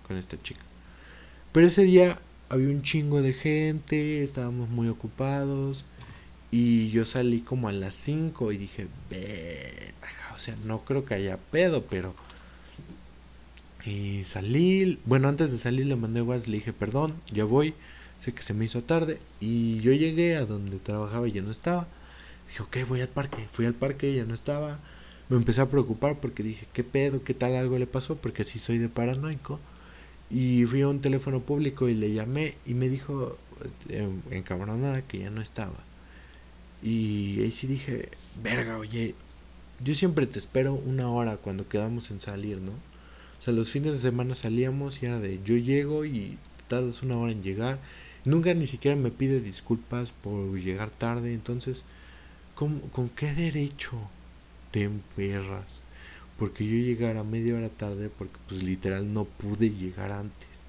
con 0.05 0.17
esta 0.17 0.41
chica. 0.41 0.61
Pero 1.53 1.67
ese 1.67 1.83
día 1.83 2.19
había 2.49 2.67
un 2.67 2.81
chingo 2.81 3.21
de 3.21 3.33
gente, 3.33 4.23
estábamos 4.23 4.69
muy 4.69 4.89
ocupados 4.89 5.85
y 6.57 6.89
yo 6.89 7.03
salí 7.03 7.41
como 7.41 7.67
a 7.67 7.73
las 7.73 7.95
5 7.95 8.53
y 8.53 8.57
dije, 8.57 8.87
o 10.33 10.39
sea, 10.39 10.55
no 10.63 10.85
creo 10.85 11.03
que 11.03 11.15
haya 11.15 11.35
pedo, 11.35 11.83
pero... 11.83 12.15
Y 13.85 14.23
salí, 14.23 14.97
bueno, 15.03 15.27
antes 15.27 15.51
de 15.51 15.57
salir 15.57 15.85
le 15.85 15.97
mandé 15.97 16.21
WhatsApp, 16.21 16.47
le 16.47 16.55
dije, 16.55 16.71
perdón, 16.71 17.15
ya 17.29 17.43
voy, 17.43 17.73
sé 18.19 18.33
que 18.33 18.41
se 18.41 18.53
me 18.53 18.63
hizo 18.63 18.83
tarde. 18.83 19.19
Y 19.41 19.81
yo 19.81 19.91
llegué 19.91 20.37
a 20.37 20.45
donde 20.45 20.79
trabajaba 20.79 21.27
y 21.27 21.33
ya 21.33 21.41
no 21.41 21.51
estaba. 21.51 21.87
Dije, 22.47 22.63
ok, 22.63 22.87
voy 22.87 23.01
al 23.01 23.09
parque. 23.09 23.45
Fui 23.51 23.65
al 23.65 23.73
parque 23.73 24.11
y 24.11 24.15
ya 24.15 24.23
no 24.23 24.33
estaba. 24.33 24.79
Me 25.27 25.35
empecé 25.35 25.59
a 25.59 25.69
preocupar 25.69 26.21
porque 26.21 26.41
dije, 26.41 26.67
¿qué 26.71 26.85
pedo? 26.85 27.21
¿Qué 27.21 27.33
tal 27.33 27.53
algo 27.57 27.77
le 27.77 27.85
pasó? 27.85 28.15
Porque 28.15 28.43
así 28.43 28.59
soy 28.59 28.77
de 28.77 28.87
paranoico. 28.87 29.59
Y 30.29 30.63
fui 30.67 30.81
a 30.83 30.87
un 30.87 31.01
teléfono 31.01 31.41
público 31.41 31.89
y 31.89 31.95
le 31.95 32.13
llamé 32.13 32.55
y 32.65 32.75
me 32.75 32.87
dijo, 32.87 33.37
eh, 33.89 34.09
encabronada, 34.31 35.01
que 35.01 35.19
ya 35.19 35.29
no 35.29 35.41
estaba. 35.41 35.83
Y 36.85 37.41
ahí 37.41 37.49
sí 37.49 37.65
dije, 37.65 38.09
verga, 38.43 38.77
oye, 38.77 39.15
yo 39.83 39.95
siempre 39.95 40.27
te 40.27 40.37
espero 40.37 40.75
una 40.75 41.09
hora 41.09 41.37
cuando 41.37 41.67
quedamos 41.67 42.11
en 42.11 42.21
salir, 42.21 42.59
¿no? 42.61 42.73
O 42.73 43.41
sea, 43.43 43.55
los 43.55 43.71
fines 43.71 43.93
de 43.93 43.99
semana 43.99 44.35
salíamos 44.35 45.01
y 45.01 45.07
era 45.07 45.19
de 45.19 45.41
yo 45.43 45.57
llego 45.57 46.05
y 46.05 46.37
tardas 46.67 47.01
una 47.01 47.17
hora 47.17 47.31
en 47.31 47.41
llegar. 47.41 47.79
Nunca 48.23 48.53
ni 48.53 48.67
siquiera 48.67 48.95
me 48.95 49.09
pide 49.09 49.41
disculpas 49.41 50.11
por 50.11 50.59
llegar 50.59 50.91
tarde. 50.91 51.33
Entonces, 51.33 51.83
¿con, 52.53 52.79
¿con 52.91 53.09
qué 53.09 53.33
derecho 53.33 53.97
te 54.71 54.83
emperras? 54.83 55.65
Porque 56.37 56.67
yo 56.67 56.75
llegara 56.75 57.23
media 57.23 57.55
hora 57.55 57.69
tarde 57.69 58.11
porque 58.15 58.37
pues 58.47 58.61
literal 58.61 59.11
no 59.11 59.25
pude 59.25 59.71
llegar 59.71 60.11
antes. 60.11 60.67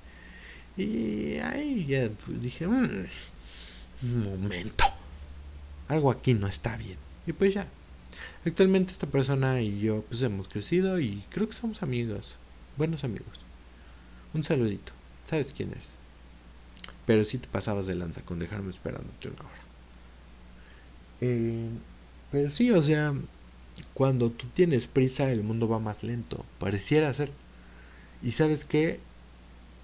Y 0.78 1.36
ahí 1.38 1.84
ya 1.86 2.08
pues, 2.24 2.40
dije, 2.40 2.66
mm, 2.66 3.06
un 4.02 4.24
momento 4.24 4.95
algo 5.88 6.10
aquí 6.10 6.34
no 6.34 6.46
está 6.46 6.76
bien. 6.76 6.98
Y 7.26 7.32
pues 7.32 7.54
ya. 7.54 7.66
Actualmente 8.44 8.92
esta 8.92 9.06
persona 9.06 9.60
y 9.60 9.80
yo 9.80 10.02
pues 10.02 10.22
hemos 10.22 10.48
crecido 10.48 11.00
y 11.00 11.24
creo 11.30 11.48
que 11.48 11.54
somos 11.54 11.82
amigos. 11.82 12.36
Buenos 12.76 13.04
amigos. 13.04 13.42
Un 14.34 14.42
saludito. 14.42 14.92
¿Sabes 15.24 15.52
quién 15.54 15.70
eres? 15.70 15.84
Pero 17.06 17.24
sí 17.24 17.38
te 17.38 17.48
pasabas 17.48 17.86
de 17.86 17.94
lanza 17.94 18.22
con 18.22 18.38
dejarme 18.38 18.70
esperándote 18.70 19.28
una 19.28 19.40
hora. 19.40 19.66
Eh, 21.20 21.68
pero 22.30 22.50
sí, 22.50 22.70
o 22.70 22.82
sea, 22.82 23.14
cuando 23.94 24.30
tú 24.30 24.46
tienes 24.54 24.86
prisa 24.86 25.30
el 25.30 25.42
mundo 25.42 25.68
va 25.68 25.78
más 25.78 26.02
lento. 26.02 26.44
Pareciera 26.58 27.12
ser. 27.14 27.30
Y 28.22 28.32
sabes 28.32 28.64
que 28.64 29.00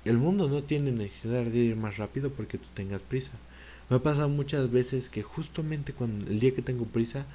el 0.04 0.16
mundo 0.18 0.48
no 0.48 0.62
tiene 0.62 0.92
necesidad 0.92 1.44
de 1.44 1.58
ir 1.58 1.76
más 1.76 1.96
rápido 1.96 2.30
porque 2.30 2.58
tú 2.58 2.68
tengas 2.74 3.02
prisa. 3.02 3.32
Me 3.92 3.96
ha 3.96 4.02
pasado 4.02 4.30
muchas 4.30 4.70
veces 4.70 5.10
que 5.10 5.22
justamente 5.22 5.92
cuando 5.92 6.26
el 6.30 6.40
día 6.40 6.54
que 6.54 6.62
tengo 6.62 6.86
prisa, 6.86 7.26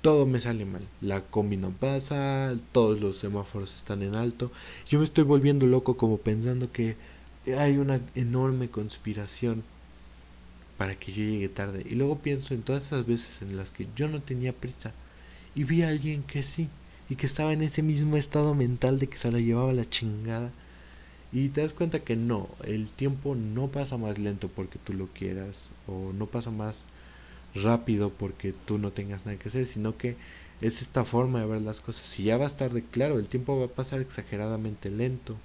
todo 0.00 0.24
me 0.24 0.40
sale 0.40 0.64
mal. 0.64 0.80
La 1.02 1.20
combi 1.20 1.58
no 1.58 1.68
pasa, 1.68 2.54
todos 2.72 2.98
los 2.98 3.18
semáforos 3.18 3.76
están 3.76 4.00
en 4.02 4.14
alto. 4.14 4.50
Yo 4.88 5.00
me 5.00 5.04
estoy 5.04 5.24
volviendo 5.24 5.66
loco 5.66 5.98
como 5.98 6.16
pensando 6.16 6.72
que 6.72 6.96
hay 7.58 7.76
una 7.76 8.00
enorme 8.14 8.70
conspiración 8.70 9.64
para 10.78 10.94
que 10.98 11.12
yo 11.12 11.22
llegue 11.22 11.50
tarde. 11.50 11.84
Y 11.90 11.94
luego 11.94 12.20
pienso 12.20 12.54
en 12.54 12.62
todas 12.62 12.86
esas 12.86 13.06
veces 13.06 13.42
en 13.42 13.54
las 13.58 13.70
que 13.70 13.86
yo 13.94 14.08
no 14.08 14.22
tenía 14.22 14.54
prisa 14.54 14.94
y 15.54 15.64
vi 15.64 15.82
a 15.82 15.90
alguien 15.90 16.22
que 16.22 16.42
sí 16.42 16.70
y 17.10 17.16
que 17.16 17.26
estaba 17.26 17.52
en 17.52 17.60
ese 17.60 17.82
mismo 17.82 18.16
estado 18.16 18.54
mental 18.54 18.98
de 18.98 19.08
que 19.08 19.18
se 19.18 19.30
la 19.30 19.40
llevaba 19.40 19.74
la 19.74 19.84
chingada 19.84 20.50
y 21.34 21.50
te 21.50 21.62
das 21.62 21.74
cuenta 21.74 22.00
que 22.00 22.16
no, 22.16 22.48
el 22.64 22.92
tiempo 22.92 23.36
no 23.36 23.68
pasa 23.72 23.98
más 23.98 24.18
lento 24.20 24.48
porque 24.50 24.80
tú 24.80 24.94
lo 24.94 25.08
quieras 25.08 25.70
o 25.86 26.14
no 26.14 26.28
pasa 26.28 26.50
más 26.52 26.86
rápido 27.54 28.10
porque 28.12 28.52
tú 28.54 28.78
no 28.78 28.92
tengas 28.92 29.26
nada 29.26 29.38
que 29.38 29.48
hacer, 29.48 29.66
sino 29.66 29.96
que 29.98 30.18
es 30.60 30.82
esta 30.82 31.04
forma 31.04 31.40
de 31.40 31.46
ver 31.46 31.62
las 31.62 31.80
cosas. 31.82 32.06
Si 32.08 32.24
ya 32.24 32.38
vas 32.38 32.56
tarde, 32.56 32.84
claro, 32.90 33.18
el 33.18 33.28
tiempo 33.28 33.58
va 33.58 33.66
a 33.66 33.74
pasar 33.74 34.00
exageradamente 34.00 34.90
lento 34.90 35.40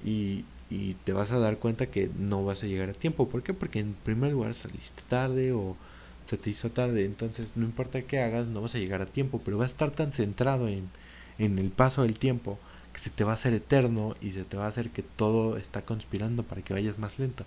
y, 0.00 0.46
y 0.68 0.94
te 0.94 1.12
vas 1.12 1.30
a 1.32 1.38
dar 1.38 1.58
cuenta 1.58 1.90
que 1.90 2.10
no 2.14 2.44
vas 2.44 2.62
a 2.62 2.66
llegar 2.66 2.90
a 2.90 2.94
tiempo. 2.94 3.28
¿Por 3.28 3.42
qué? 3.42 3.54
Porque 3.54 3.80
en 3.80 3.94
primer 3.94 4.32
lugar 4.32 4.54
saliste 4.54 5.02
tarde 5.08 5.52
o 5.52 5.78
se 6.24 6.36
te 6.38 6.50
hizo 6.50 6.70
tarde, 6.72 7.04
entonces 7.04 7.56
no 7.56 7.64
importa 7.64 8.02
qué 8.02 8.20
hagas, 8.20 8.46
no 8.46 8.60
vas 8.62 8.74
a 8.74 8.78
llegar 8.78 9.00
a 9.02 9.06
tiempo, 9.06 9.42
pero 9.44 9.58
vas 9.58 9.66
a 9.66 9.68
estar 9.68 9.90
tan 9.92 10.12
centrado 10.12 10.68
en, 10.68 10.90
en 11.38 11.58
el 11.58 11.70
paso 11.70 12.02
del 12.02 12.18
tiempo 12.18 12.60
se 12.98 13.10
te 13.10 13.24
va 13.24 13.32
a 13.32 13.34
hacer 13.34 13.52
eterno 13.52 14.16
y 14.20 14.32
se 14.32 14.44
te 14.44 14.56
va 14.56 14.66
a 14.66 14.68
hacer 14.68 14.90
que 14.90 15.02
todo 15.02 15.56
está 15.56 15.82
conspirando 15.82 16.42
para 16.42 16.62
que 16.62 16.74
vayas 16.74 16.98
más 16.98 17.18
lento. 17.18 17.44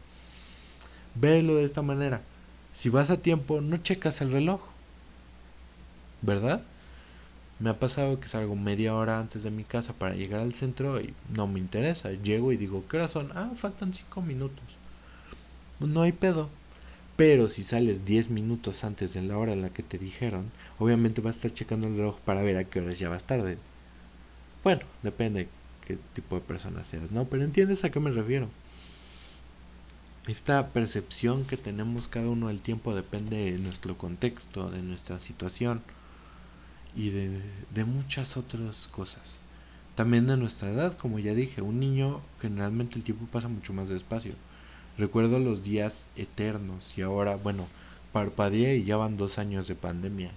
Velo 1.16 1.56
de 1.56 1.66
esta 1.66 1.82
manera. 1.82 2.22
Si 2.74 2.90
vas 2.90 3.10
a 3.10 3.18
tiempo, 3.18 3.62
no 3.62 3.78
checas 3.78 4.22
el 4.22 4.32
reloj. 4.32 4.62
¿Verdad? 6.22 6.62
Me 7.60 7.70
ha 7.70 7.80
pasado 7.80 8.20
que 8.20 8.28
salgo 8.28 8.56
media 8.56 8.96
hora 8.96 9.20
antes 9.20 9.44
de 9.44 9.52
mi 9.52 9.64
casa 9.64 9.94
para 9.94 10.16
llegar 10.16 10.42
al 10.42 10.54
centro 10.54 11.00
y 11.00 11.14
no 11.36 11.48
me 11.48 11.60
interesa. 11.60 12.12
Llego 12.12 12.52
y 12.52 12.58
digo, 12.58 12.84
¿qué 12.90 12.98
hora 12.98 13.08
son? 13.08 13.32
Ah, 13.36 13.52
faltan 13.56 13.94
5 13.94 14.22
minutos. 14.22 14.64
No 15.80 16.02
hay 16.02 16.12
pedo. 16.12 16.50
Pero 17.18 17.50
si 17.50 17.64
sales 17.64 18.04
10 18.06 18.30
minutos 18.30 18.84
antes 18.84 19.14
de 19.14 19.22
la 19.22 19.38
hora 19.38 19.54
en 19.54 19.62
la 19.62 19.70
que 19.70 19.84
te 19.84 19.98
dijeron, 19.98 20.52
obviamente 20.80 21.22
vas 21.22 21.36
a 21.36 21.38
estar 21.38 21.54
checando 21.54 21.88
el 21.88 21.98
reloj 21.98 22.18
para 22.26 22.42
ver 22.42 22.58
a 22.58 22.64
qué 22.64 22.80
horas 22.80 22.98
ya 22.98 23.10
vas 23.10 23.26
tarde. 23.26 23.58
Bueno, 24.64 24.82
depende 25.02 25.48
qué 25.86 25.98
tipo 26.14 26.36
de 26.36 26.42
persona 26.42 26.86
seas, 26.86 27.12
¿no? 27.12 27.26
Pero 27.26 27.44
entiendes 27.44 27.84
a 27.84 27.90
qué 27.90 28.00
me 28.00 28.12
refiero. 28.12 28.48
Esta 30.28 30.68
percepción 30.68 31.46
que 31.46 31.58
tenemos 31.58 32.08
cada 32.08 32.30
uno 32.30 32.48
del 32.48 32.62
tiempo 32.62 32.94
depende 32.94 33.52
de 33.52 33.58
nuestro 33.58 33.98
contexto, 33.98 34.70
de 34.70 34.84
nuestra 34.84 35.20
situación 35.20 35.82
y 36.96 37.10
de, 37.10 37.42
de 37.74 37.86
muchas 37.86 38.38
otras 38.38 38.88
cosas. 38.88 39.40
También 39.96 40.28
de 40.28 40.38
nuestra 40.38 40.70
edad, 40.70 40.96
como 40.96 41.18
ya 41.18 41.34
dije, 41.34 41.62
un 41.64 41.80
niño 41.80 42.22
generalmente 42.40 42.98
el 42.98 43.04
tiempo 43.04 43.26
pasa 43.32 43.48
mucho 43.48 43.74
más 43.74 43.90
despacio. 43.90 44.36
Recuerdo 44.98 45.40
los 45.40 45.64
días 45.64 46.08
eternos 46.16 46.98
y 46.98 47.02
ahora, 47.02 47.36
bueno, 47.36 47.68
parpadeé 48.12 48.78
y 48.78 48.84
ya 48.84 48.98
van 48.98 49.18
dos 49.18 49.40
años 49.40 49.68
de 49.68 49.76
pandemia. 49.76 50.32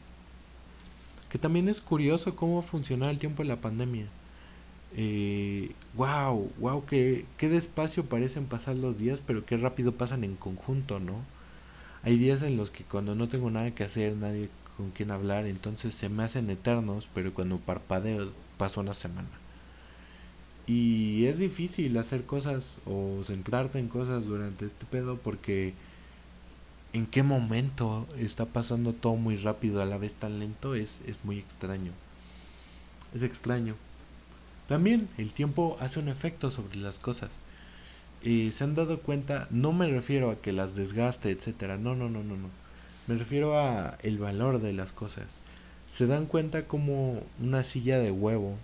Que 1.34 1.38
también 1.40 1.68
es 1.68 1.80
curioso 1.80 2.36
cómo 2.36 2.62
funcionó 2.62 3.10
el 3.10 3.18
tiempo 3.18 3.42
de 3.42 3.48
la 3.48 3.60
pandemia. 3.60 4.06
Eh, 4.96 5.72
wow, 5.94 6.48
wow, 6.60 6.86
qué, 6.86 7.26
qué 7.38 7.48
despacio 7.48 8.04
parecen 8.04 8.46
pasar 8.46 8.76
los 8.76 8.98
días, 8.98 9.18
pero 9.26 9.44
qué 9.44 9.56
rápido 9.56 9.90
pasan 9.90 10.22
en 10.22 10.36
conjunto, 10.36 11.00
¿no? 11.00 11.24
Hay 12.04 12.18
días 12.18 12.42
en 12.42 12.56
los 12.56 12.70
que 12.70 12.84
cuando 12.84 13.16
no 13.16 13.26
tengo 13.28 13.50
nada 13.50 13.74
que 13.74 13.82
hacer, 13.82 14.14
nadie 14.14 14.48
con 14.76 14.92
quien 14.92 15.10
hablar, 15.10 15.46
entonces 15.46 15.96
se 15.96 16.08
me 16.08 16.22
hacen 16.22 16.48
eternos, 16.50 17.08
pero 17.12 17.34
cuando 17.34 17.58
parpadeo 17.58 18.30
pasa 18.56 18.80
una 18.80 18.94
semana. 18.94 19.26
Y 20.68 21.24
es 21.26 21.36
difícil 21.36 21.96
hacer 21.98 22.26
cosas 22.26 22.78
o 22.86 23.24
centrarte 23.24 23.80
en 23.80 23.88
cosas 23.88 24.26
durante 24.26 24.66
este 24.66 24.86
pedo 24.86 25.18
porque 25.18 25.74
en 26.94 27.06
qué 27.06 27.24
momento 27.24 28.06
está 28.16 28.46
pasando 28.46 28.92
todo 28.92 29.16
muy 29.16 29.34
rápido 29.36 29.82
a 29.82 29.84
la 29.84 29.98
vez 29.98 30.14
tan 30.14 30.38
lento 30.38 30.76
es, 30.76 31.00
es 31.06 31.18
muy 31.24 31.38
extraño. 31.38 31.90
Es 33.12 33.22
extraño. 33.22 33.74
También 34.68 35.08
el 35.18 35.32
tiempo 35.32 35.76
hace 35.80 35.98
un 35.98 36.08
efecto 36.08 36.52
sobre 36.52 36.76
las 36.76 37.00
cosas. 37.00 37.40
Eh, 38.22 38.50
se 38.52 38.62
han 38.62 38.76
dado 38.76 39.00
cuenta, 39.00 39.48
no 39.50 39.72
me 39.72 39.88
refiero 39.88 40.30
a 40.30 40.36
que 40.36 40.52
las 40.52 40.76
desgaste, 40.76 41.32
etcétera, 41.32 41.78
no, 41.78 41.96
no, 41.96 42.08
no, 42.08 42.22
no, 42.22 42.36
no. 42.36 42.48
Me 43.08 43.16
refiero 43.16 43.58
a 43.58 43.98
el 44.02 44.18
valor 44.18 44.62
de 44.62 44.72
las 44.72 44.92
cosas. 44.92 45.40
Se 45.86 46.06
dan 46.06 46.26
cuenta 46.26 46.68
como 46.68 47.24
una 47.42 47.64
silla 47.64 47.98
de 47.98 48.12
huevo 48.12 48.56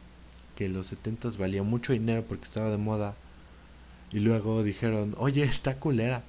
que 0.55 0.67
en 0.67 0.75
los 0.75 0.87
70 0.87 1.31
valía 1.37 1.65
mucho 1.65 1.93
dinero 1.93 2.25
porque 2.29 2.45
estaba 2.45 2.71
de 2.71 2.79
moda 2.79 3.17
y 4.13 4.21
luego 4.21 4.63
dijeron, 4.63 5.15
"Oye, 5.19 5.43
está 5.43 5.77
culera." 5.77 6.23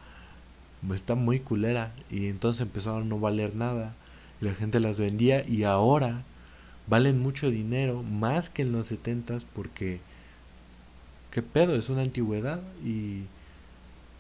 Está 0.90 1.16
muy 1.16 1.40
culera 1.40 1.94
y 2.10 2.28
entonces 2.28 2.62
empezaron 2.62 3.04
a 3.04 3.06
no 3.06 3.20
valer 3.20 3.56
nada. 3.56 3.94
Y 4.42 4.46
la 4.46 4.54
gente 4.54 4.80
las 4.80 5.00
vendía 5.00 5.48
y 5.48 5.64
ahora 5.64 6.24
valen 6.88 7.20
mucho 7.20 7.50
dinero 7.52 8.04
más 8.04 8.50
que 8.50 8.64
en 8.64 8.72
los 8.72 8.88
setentas 8.88 9.46
porque 9.54 10.00
qué 11.32 11.42
pedo 11.42 11.76
es 11.76 11.90
una 11.90 12.02
antigüedad. 12.02 12.62
Y 12.84 13.24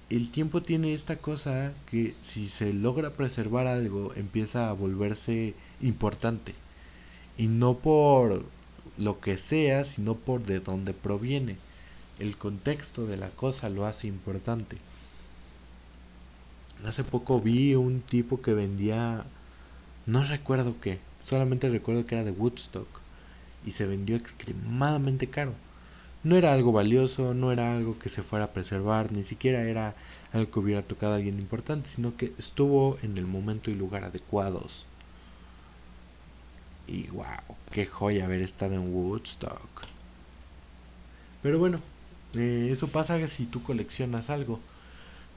el 0.09 0.29
tiempo 0.31 0.61
tiene 0.61 0.93
esta 0.93 1.17
cosa 1.17 1.73
que 1.89 2.13
si 2.21 2.47
se 2.47 2.73
logra 2.73 3.11
preservar 3.11 3.67
algo 3.67 4.13
empieza 4.15 4.69
a 4.69 4.73
volverse 4.73 5.55
importante. 5.81 6.53
Y 7.37 7.47
no 7.47 7.77
por 7.77 8.45
lo 8.97 9.19
que 9.19 9.37
sea 9.37 9.83
sino 9.83 10.15
por 10.15 10.43
de 10.43 10.59
dónde 10.59 10.93
proviene. 10.93 11.57
El 12.19 12.37
contexto 12.37 13.07
de 13.07 13.17
la 13.17 13.31
cosa 13.31 13.69
lo 13.69 13.85
hace 13.85 14.07
importante 14.07 14.77
Hace 16.85 17.03
poco 17.03 17.39
vi 17.39 17.75
un 17.75 18.01
tipo 18.01 18.41
que 18.41 18.53
vendía, 18.53 19.23
no 20.07 20.23
recuerdo 20.23 20.75
qué, 20.81 20.99
solamente 21.23 21.69
recuerdo 21.69 22.05
que 22.05 22.15
era 22.15 22.23
de 22.23 22.31
Woodstock 22.31 22.87
y 23.65 23.71
se 23.71 23.85
vendió 23.85 24.15
extremadamente 24.15 25.27
caro. 25.27 25.53
No 26.23 26.35
era 26.37 26.53
algo 26.53 26.71
valioso, 26.71 27.33
no 27.33 27.51
era 27.51 27.75
algo 27.75 27.97
que 27.99 28.09
se 28.09 28.23
fuera 28.23 28.45
a 28.45 28.53
preservar, 28.53 29.11
ni 29.11 29.23
siquiera 29.23 29.61
era 29.61 29.95
algo 30.33 30.51
que 30.51 30.59
hubiera 30.59 30.81
tocado 30.81 31.13
a 31.13 31.15
alguien 31.17 31.39
importante, 31.39 31.89
sino 31.89 32.15
que 32.15 32.33
estuvo 32.37 32.97
en 33.03 33.17
el 33.17 33.27
momento 33.27 33.69
y 33.69 33.75
lugar 33.75 34.03
adecuados. 34.03 34.85
Y 36.87 37.07
wow, 37.09 37.25
qué 37.71 37.85
joya 37.85 38.25
haber 38.25 38.41
estado 38.41 38.73
en 38.73 38.93
Woodstock. 38.93 39.85
Pero 41.41 41.59
bueno, 41.59 41.79
eh, 42.35 42.69
eso 42.71 42.87
pasa 42.87 43.27
si 43.27 43.45
tú 43.45 43.63
coleccionas 43.63 44.29
algo. 44.29 44.59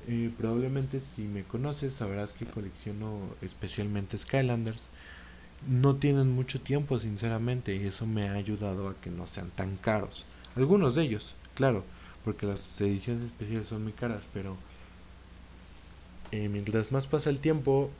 Eh, 0.06 0.30
probablemente 0.36 1.00
si 1.00 1.22
me 1.22 1.44
conoces 1.44 1.94
sabrás 1.94 2.32
que 2.32 2.46
colecciono 2.46 3.34
especialmente 3.42 4.18
Skylanders. 4.18 4.82
No 5.68 5.96
tienen 5.96 6.30
mucho 6.32 6.60
tiempo 6.60 6.98
sinceramente 6.98 7.74
y 7.76 7.86
eso 7.86 8.06
me 8.06 8.28
ha 8.28 8.34
ayudado 8.34 8.88
a 8.88 9.00
que 9.00 9.10
no 9.10 9.26
sean 9.26 9.50
tan 9.50 9.76
caros. 9.76 10.26
Algunos 10.56 10.94
de 10.94 11.02
ellos, 11.02 11.34
claro, 11.54 11.84
porque 12.24 12.46
las 12.46 12.80
ediciones 12.80 13.24
especiales 13.24 13.68
son 13.68 13.82
muy 13.84 13.92
caras, 13.92 14.22
pero 14.34 14.56
eh, 16.32 16.48
mientras 16.48 16.92
más 16.92 17.06
pasa 17.06 17.30
el 17.30 17.40
tiempo, 17.40 17.90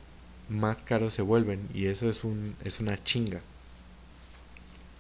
más 0.49 0.83
caros 0.83 1.15
se 1.15 1.23
vuelven 1.23 1.69
y 1.73 1.87
eso 1.87 2.09
es, 2.11 2.25
un, 2.25 2.55
es 2.65 2.81
una 2.81 3.03
chinga. 3.03 3.41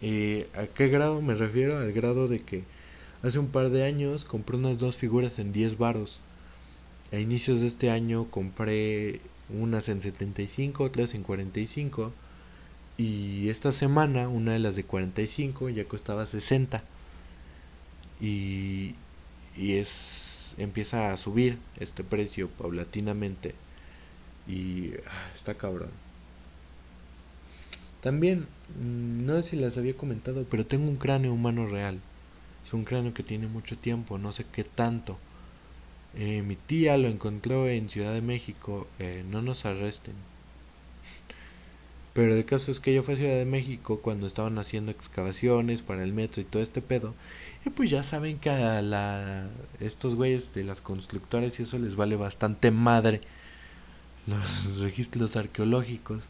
Eh, 0.00 0.48
¿A 0.54 0.66
qué 0.66 0.88
grado 0.88 1.20
me 1.20 1.34
refiero? 1.34 1.78
Al 1.78 1.92
grado 1.92 2.28
de 2.28 2.38
que 2.38 2.64
hace 3.22 3.38
un 3.38 3.48
par 3.48 3.70
de 3.70 3.84
años 3.84 4.24
compré 4.24 4.56
unas 4.56 4.78
dos 4.78 4.96
figuras 4.96 5.38
en 5.38 5.52
10 5.52 5.78
varos. 5.78 6.20
A 7.12 7.18
inicios 7.18 7.60
de 7.60 7.68
este 7.68 7.90
año 7.90 8.26
compré 8.30 9.20
unas 9.48 9.88
en 9.88 10.00
75, 10.00 10.84
otras 10.84 11.14
en 11.14 11.22
45 11.22 12.12
y 12.96 13.48
esta 13.48 13.72
semana 13.72 14.28
una 14.28 14.52
de 14.52 14.58
las 14.60 14.76
de 14.76 14.84
45 14.84 15.68
ya 15.70 15.84
costaba 15.86 16.26
60 16.26 16.82
y, 18.20 18.94
y 19.56 19.74
es 19.74 20.54
empieza 20.58 21.12
a 21.12 21.16
subir 21.16 21.58
este 21.80 22.04
precio 22.04 22.48
paulatinamente 22.48 23.54
y 24.46 24.92
ah, 25.06 25.30
está 25.34 25.54
cabrón. 25.54 25.90
También, 28.00 28.46
mm, 28.80 29.24
no 29.26 29.36
sé 29.42 29.50
si 29.50 29.56
les 29.56 29.76
había 29.76 29.96
comentado, 29.96 30.44
pero 30.50 30.66
tengo 30.66 30.88
un 30.88 30.96
cráneo 30.96 31.32
humano 31.32 31.66
real. 31.66 31.98
Es 32.66 32.72
un 32.72 32.84
cráneo 32.84 33.14
que 33.14 33.22
tiene 33.22 33.48
mucho 33.48 33.76
tiempo, 33.78 34.18
no 34.18 34.32
sé 34.32 34.44
qué 34.52 34.64
tanto. 34.64 35.18
Eh, 36.16 36.42
mi 36.42 36.56
tía 36.56 36.96
lo 36.96 37.08
encontró 37.08 37.68
en 37.68 37.88
Ciudad 37.88 38.12
de 38.12 38.22
México. 38.22 38.86
Eh, 38.98 39.24
no 39.30 39.42
nos 39.42 39.64
arresten. 39.64 40.14
Pero 42.14 42.34
el 42.36 42.44
caso 42.44 42.70
es 42.70 42.78
que 42.78 42.94
yo 42.94 43.02
fui 43.02 43.14
a 43.14 43.16
Ciudad 43.16 43.34
de 43.36 43.44
México 43.44 43.98
cuando 44.00 44.26
estaban 44.26 44.56
haciendo 44.58 44.92
excavaciones 44.92 45.82
para 45.82 46.04
el 46.04 46.12
metro 46.12 46.40
y 46.40 46.44
todo 46.44 46.62
este 46.62 46.80
pedo. 46.80 47.12
Y 47.66 47.70
pues 47.70 47.90
ya 47.90 48.04
saben 48.04 48.38
que 48.38 48.50
a 48.50 48.82
la, 48.82 49.48
estos 49.80 50.14
güeyes 50.14 50.54
de 50.54 50.62
las 50.64 50.80
constructoras 50.80 51.58
y 51.58 51.64
eso 51.64 51.78
les 51.78 51.96
vale 51.96 52.14
bastante 52.16 52.70
madre 52.70 53.20
los 54.26 54.76
registros 54.80 55.34
arqueológicos. 55.36 56.28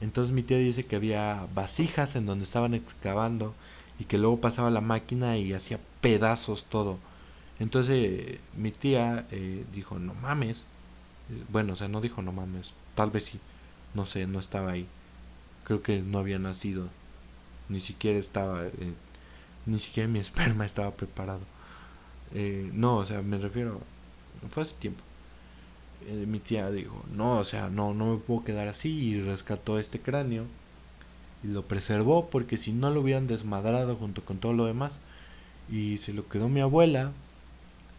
Entonces 0.00 0.34
mi 0.34 0.42
tía 0.42 0.58
dice 0.58 0.84
que 0.84 0.96
había 0.96 1.46
vasijas 1.54 2.16
en 2.16 2.26
donde 2.26 2.44
estaban 2.44 2.74
excavando 2.74 3.54
y 4.00 4.04
que 4.04 4.18
luego 4.18 4.40
pasaba 4.40 4.70
la 4.70 4.80
máquina 4.80 5.36
y 5.36 5.52
hacía 5.52 5.78
pedazos 6.00 6.64
todo. 6.64 6.98
Entonces 7.60 8.40
mi 8.56 8.72
tía 8.72 9.26
eh, 9.30 9.66
dijo, 9.72 10.00
no 10.00 10.14
mames. 10.14 10.66
Bueno, 11.48 11.74
o 11.74 11.76
sea, 11.76 11.88
no 11.88 12.00
dijo 12.00 12.22
no 12.22 12.32
mames, 12.32 12.74
tal 12.94 13.10
vez 13.10 13.24
sí 13.26 13.40
no 13.94 14.06
sé, 14.06 14.26
no 14.26 14.40
estaba 14.40 14.72
ahí. 14.72 14.88
Creo 15.64 15.82
que 15.82 16.00
no 16.02 16.18
había 16.20 16.38
nacido. 16.38 16.88
Ni 17.68 17.80
siquiera 17.80 18.18
estaba, 18.20 18.66
eh, 18.66 18.94
ni 19.66 19.78
siquiera 19.80 20.08
mi 20.08 20.18
esperma 20.26 20.66
estaba 20.66 20.92
preparado. 20.92 21.40
Eh, 22.34 22.70
no, 22.74 22.98
o 22.98 23.06
sea, 23.06 23.22
me 23.22 23.38
refiero, 23.38 23.80
fue 24.50 24.64
hace 24.64 24.76
tiempo. 24.76 25.04
Eh, 26.06 26.24
mi 26.26 26.38
tía 26.40 26.70
dijo, 26.70 27.04
no, 27.14 27.38
o 27.38 27.44
sea, 27.44 27.68
no, 27.68 27.92
no 27.94 28.12
me 28.14 28.18
puedo 28.18 28.44
quedar 28.44 28.68
así 28.68 28.88
y 28.90 29.20
rescató 29.20 29.78
este 29.78 30.00
cráneo 30.00 30.46
y 31.42 31.48
lo 31.48 31.66
preservó 31.68 32.30
porque 32.30 32.58
si 32.58 32.72
no 32.72 32.90
lo 32.90 33.00
hubieran 33.02 33.26
desmadrado 33.26 33.96
junto 33.96 34.24
con 34.24 34.38
todo 34.38 34.52
lo 34.54 34.66
demás 34.66 35.00
y 35.70 35.98
se 35.98 36.12
lo 36.14 36.28
quedó 36.28 36.48
mi 36.48 36.60
abuela 36.60 37.12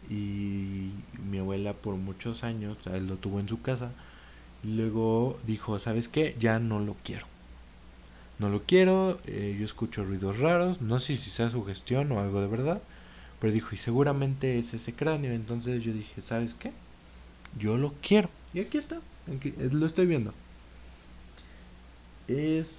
y 0.09 0.91
mi 1.29 1.39
abuela 1.39 1.73
por 1.73 1.95
muchos 1.95 2.43
años, 2.43 2.77
lo 2.85 3.15
tuvo 3.15 3.39
en 3.39 3.47
su 3.47 3.61
casa 3.61 3.91
Luego 4.63 5.39
dijo, 5.47 5.79
¿sabes 5.79 6.07
qué? 6.07 6.35
Ya 6.39 6.59
no 6.59 6.79
lo 6.79 6.95
quiero. 7.03 7.25
No 8.39 8.49
lo 8.49 8.61
quiero, 8.61 9.19
eh, 9.25 9.55
yo 9.57 9.65
escucho 9.65 10.03
ruidos 10.03 10.39
raros, 10.39 10.81
no 10.81 10.99
sé 10.99 11.17
si 11.17 11.29
sea 11.29 11.49
su 11.49 11.63
gestión 11.65 12.11
o 12.11 12.19
algo 12.19 12.41
de 12.41 12.47
verdad, 12.47 12.81
pero 13.39 13.53
dijo, 13.53 13.69
y 13.73 13.77
seguramente 13.77 14.59
es 14.59 14.73
ese 14.73 14.93
cráneo. 14.93 15.31
Entonces 15.33 15.83
yo 15.83 15.93
dije, 15.93 16.21
¿sabes 16.21 16.53
qué? 16.53 16.71
Yo 17.57 17.77
lo 17.77 17.93
quiero. 18.01 18.29
Y 18.53 18.59
aquí 18.59 18.77
está, 18.77 19.01
aquí, 19.35 19.53
lo 19.71 19.85
estoy 19.85 20.05
viendo. 20.05 20.33
Es, 22.27 22.69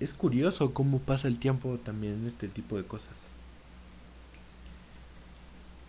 es 0.00 0.14
curioso 0.14 0.74
cómo 0.74 0.98
pasa 0.98 1.28
el 1.28 1.38
tiempo 1.38 1.78
también 1.82 2.14
en 2.14 2.26
este 2.28 2.48
tipo 2.48 2.76
de 2.76 2.84
cosas. 2.84 3.28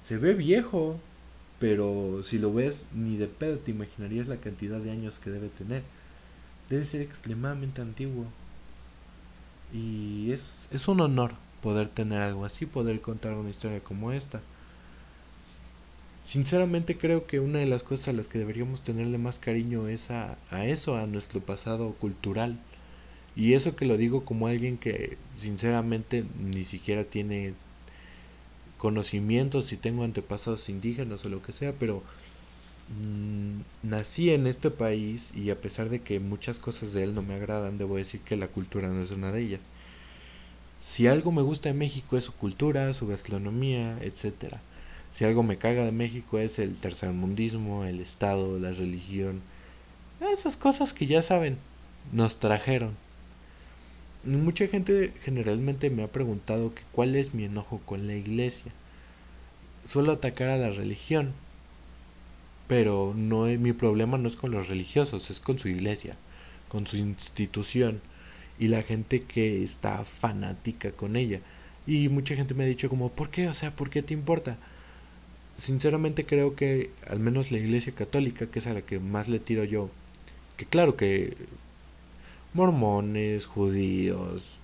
Se 0.07 0.17
ve 0.17 0.33
viejo, 0.33 0.99
pero 1.59 2.21
si 2.23 2.37
lo 2.37 2.53
ves, 2.53 2.83
ni 2.93 3.17
de 3.17 3.27
pedo 3.27 3.57
te 3.57 3.71
imaginarías 3.71 4.27
la 4.27 4.37
cantidad 4.37 4.79
de 4.79 4.91
años 4.91 5.19
que 5.19 5.31
debe 5.31 5.49
tener. 5.49 5.83
Debe 6.69 6.85
ser 6.85 7.01
extremadamente 7.01 7.81
antiguo. 7.81 8.25
Y 9.73 10.31
es, 10.31 10.67
es 10.71 10.87
un 10.87 11.01
honor 11.01 11.33
poder 11.61 11.87
tener 11.89 12.21
algo 12.21 12.45
así, 12.45 12.65
poder 12.65 13.01
contar 13.01 13.33
una 13.33 13.49
historia 13.49 13.79
como 13.79 14.11
esta. 14.11 14.41
Sinceramente 16.25 16.97
creo 16.97 17.27
que 17.27 17.39
una 17.39 17.59
de 17.59 17.67
las 17.67 17.83
cosas 17.83 18.09
a 18.09 18.13
las 18.13 18.27
que 18.27 18.39
deberíamos 18.39 18.81
tenerle 18.81 19.17
más 19.17 19.39
cariño 19.39 19.87
es 19.87 20.11
a, 20.11 20.37
a 20.49 20.65
eso, 20.65 20.97
a 20.97 21.05
nuestro 21.07 21.39
pasado 21.41 21.93
cultural. 21.93 22.59
Y 23.35 23.53
eso 23.53 23.75
que 23.75 23.85
lo 23.85 23.97
digo 23.97 24.25
como 24.25 24.47
alguien 24.47 24.77
que 24.77 25.17
sinceramente 25.35 26.25
ni 26.39 26.63
siquiera 26.63 27.03
tiene 27.03 27.53
conocimientos, 28.85 29.65
si 29.65 29.77
tengo 29.77 30.03
antepasados 30.03 30.69
indígenas 30.69 31.25
o 31.25 31.29
lo 31.29 31.41
que 31.41 31.53
sea, 31.53 31.73
pero 31.73 32.03
mm, 33.01 33.61
nací 33.89 34.29
en 34.29 34.45
este 34.45 34.69
país 34.69 35.31
y 35.35 35.49
a 35.49 35.59
pesar 35.59 35.89
de 35.89 36.01
que 36.01 36.19
muchas 36.19 36.59
cosas 36.59 36.93
de 36.93 37.03
él 37.03 37.15
no 37.15 37.23
me 37.23 37.33
agradan, 37.33 37.79
debo 37.79 37.95
decir 37.95 38.21
que 38.21 38.37
la 38.37 38.47
cultura 38.47 38.87
no 38.89 39.01
es 39.01 39.09
una 39.09 39.31
de 39.31 39.41
ellas. 39.41 39.61
Si 40.81 41.07
algo 41.07 41.31
me 41.31 41.41
gusta 41.41 41.69
de 41.69 41.73
México 41.73 42.15
es 42.15 42.25
su 42.25 42.33
cultura, 42.33 42.93
su 42.93 43.07
gastronomía, 43.07 43.97
etcétera. 44.01 44.61
Si 45.09 45.25
algo 45.25 45.41
me 45.41 45.57
caga 45.57 45.83
de 45.83 45.91
México 45.91 46.37
es 46.37 46.59
el 46.59 46.75
tercermundismo, 46.75 47.85
el 47.85 48.01
Estado, 48.01 48.59
la 48.59 48.71
religión, 48.71 49.41
esas 50.31 50.57
cosas 50.57 50.93
que 50.93 51.07
ya 51.07 51.23
saben, 51.23 51.57
nos 52.13 52.37
trajeron. 52.37 52.95
Mucha 54.25 54.67
gente 54.67 55.13
generalmente 55.21 55.91
me 55.91 56.01
ha 56.03 56.11
preguntado 56.11 56.73
que 56.73 56.81
cuál 56.91 57.15
es 57.15 57.35
mi 57.35 57.43
enojo 57.45 57.79
con 57.85 58.07
la 58.07 58.15
iglesia. 58.15 58.71
Suelo 59.83 60.13
atacar 60.13 60.49
a 60.49 60.57
la 60.57 60.71
religión, 60.71 61.33
pero 62.67 63.13
no 63.15 63.45
mi 63.45 63.71
problema 63.73 64.17
no 64.17 64.27
es 64.27 64.35
con 64.35 64.49
los 64.49 64.67
religiosos, 64.67 65.29
es 65.29 65.39
con 65.39 65.59
su 65.59 65.67
iglesia, 65.69 66.17
con 66.69 66.87
su 66.87 66.97
institución 66.97 68.01
y 68.57 68.67
la 68.69 68.81
gente 68.81 69.21
que 69.23 69.63
está 69.63 70.03
fanática 70.05 70.91
con 70.91 71.15
ella. 71.17 71.41
Y 71.85 72.09
mucha 72.09 72.35
gente 72.35 72.55
me 72.55 72.63
ha 72.63 72.67
dicho 72.67 72.89
como, 72.89 73.11
¿por 73.11 73.29
qué? 73.29 73.47
O 73.47 73.53
sea, 73.53 73.75
¿por 73.75 73.91
qué 73.91 74.01
te 74.01 74.15
importa? 74.15 74.57
Sinceramente 75.57 76.25
creo 76.25 76.55
que 76.55 76.91
al 77.07 77.19
menos 77.19 77.51
la 77.51 77.59
iglesia 77.59 77.93
católica, 77.93 78.47
que 78.47 78.59
es 78.59 78.67
a 78.67 78.73
la 78.73 78.81
que 78.81 78.99
más 78.99 79.29
le 79.29 79.39
tiro 79.39 79.63
yo, 79.63 79.91
que 80.57 80.65
claro 80.65 80.97
que 80.97 81.37
mormones, 82.55 83.45
judíos, 83.45 84.59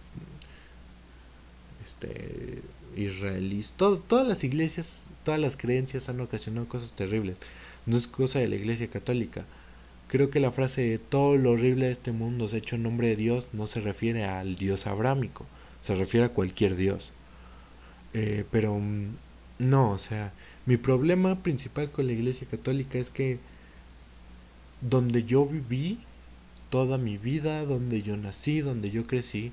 este, 1.85 2.61
israelíes, 2.95 3.73
todas 3.77 4.27
las 4.27 4.43
iglesias, 4.43 5.03
todas 5.23 5.39
las 5.39 5.57
creencias 5.57 6.09
han 6.09 6.19
ocasionado 6.21 6.67
cosas 6.67 6.93
terribles. 6.93 7.37
No 7.85 7.97
es 7.97 8.07
cosa 8.07 8.39
de 8.39 8.47
la 8.47 8.55
iglesia 8.55 8.89
católica. 8.89 9.45
Creo 10.07 10.29
que 10.29 10.39
la 10.39 10.51
frase 10.51 10.81
de 10.81 10.99
todo 10.99 11.35
lo 11.37 11.51
horrible 11.51 11.85
de 11.85 11.91
este 11.91 12.11
mundo 12.11 12.47
se 12.47 12.57
hecho 12.57 12.75
en 12.75 12.83
nombre 12.83 13.07
de 13.07 13.15
Dios 13.15 13.49
no 13.53 13.67
se 13.67 13.81
refiere 13.81 14.25
al 14.25 14.55
Dios 14.55 14.87
abrámico, 14.87 15.45
se 15.81 15.95
refiere 15.95 16.25
a 16.25 16.33
cualquier 16.33 16.75
Dios. 16.75 17.11
Eh, 18.13 18.45
pero 18.51 18.77
mm, 18.77 19.15
no, 19.59 19.91
o 19.91 19.97
sea, 19.97 20.33
mi 20.65 20.77
problema 20.77 21.43
principal 21.43 21.91
con 21.91 22.07
la 22.07 22.13
iglesia 22.13 22.47
católica 22.49 22.97
es 22.97 23.09
que 23.09 23.39
donde 24.81 25.23
yo 25.23 25.45
viví 25.45 25.99
toda 26.71 26.97
mi 26.97 27.17
vida, 27.17 27.65
donde 27.65 28.01
yo 28.01 28.17
nací, 28.17 28.61
donde 28.61 28.89
yo 28.89 29.05
crecí, 29.05 29.51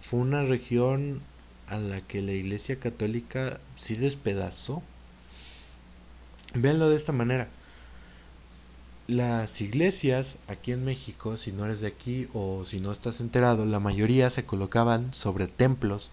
fue 0.00 0.20
una 0.20 0.44
región 0.44 1.20
a 1.66 1.76
la 1.78 2.00
que 2.00 2.22
la 2.22 2.32
Iglesia 2.32 2.78
Católica 2.80 3.60
sí 3.74 3.96
despedazó. 3.96 4.82
Véanlo 6.54 6.88
de 6.88 6.96
esta 6.96 7.12
manera. 7.12 7.48
las 9.08 9.60
iglesias 9.60 10.36
aquí 10.48 10.72
en 10.72 10.84
México, 10.84 11.36
si 11.36 11.52
no 11.52 11.64
eres 11.64 11.80
de 11.80 11.86
aquí 11.88 12.28
o 12.34 12.64
si 12.64 12.80
no 12.80 12.90
estás 12.92 13.20
enterado, 13.20 13.64
la 13.66 13.78
mayoría 13.80 14.30
se 14.30 14.44
colocaban 14.44 15.12
sobre 15.14 15.46
templos, 15.46 16.10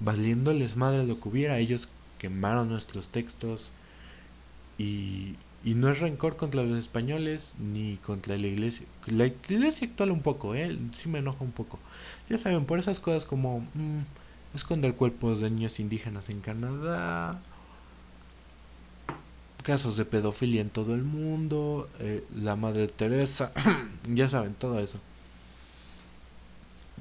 valiéndoles 0.00 0.76
madre 0.76 1.04
lo 1.04 1.20
que 1.20 1.28
hubiera. 1.28 1.58
Ellos 1.58 1.88
quemaron 2.18 2.68
nuestros 2.68 3.08
textos 3.08 3.70
y, 4.78 5.36
y 5.66 5.74
no 5.74 5.90
es 5.90 5.98
rencor 5.98 6.36
contra 6.36 6.62
los 6.62 6.78
españoles 6.78 7.56
ni 7.58 7.96
contra 7.96 8.36
la 8.36 8.46
iglesia. 8.46 8.86
La 9.06 9.26
iglesia 9.26 9.88
actual 9.88 10.12
un 10.12 10.22
poco, 10.22 10.54
¿eh? 10.54 10.78
Sí 10.92 11.08
me 11.08 11.18
enoja 11.18 11.42
un 11.42 11.50
poco. 11.50 11.80
Ya 12.28 12.38
saben, 12.38 12.64
por 12.66 12.78
esas 12.78 13.00
cosas 13.00 13.24
como 13.24 13.58
mmm, 13.74 14.02
esconder 14.54 14.94
cuerpos 14.94 15.40
de 15.40 15.50
niños 15.50 15.80
indígenas 15.80 16.30
en 16.30 16.40
Canadá, 16.40 17.40
casos 19.64 19.96
de 19.96 20.04
pedofilia 20.04 20.60
en 20.60 20.70
todo 20.70 20.94
el 20.94 21.02
mundo, 21.02 21.88
eh, 21.98 22.24
la 22.36 22.54
Madre 22.54 22.86
Teresa, 22.86 23.50
ya 24.08 24.28
saben, 24.28 24.54
todo 24.54 24.78
eso. 24.78 25.00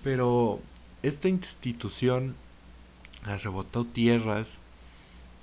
Pero 0.04 0.60
esta 1.04 1.30
institución 1.30 2.34
arrebotó 3.26 3.86
tierras, 3.86 4.58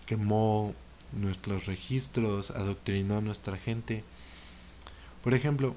quemó 0.06 0.74
nuestros 1.12 1.66
registros, 1.66 2.50
adoctrinó 2.50 3.18
a 3.18 3.20
nuestra 3.20 3.56
gente. 3.56 4.04
Por 5.22 5.34
ejemplo, 5.34 5.74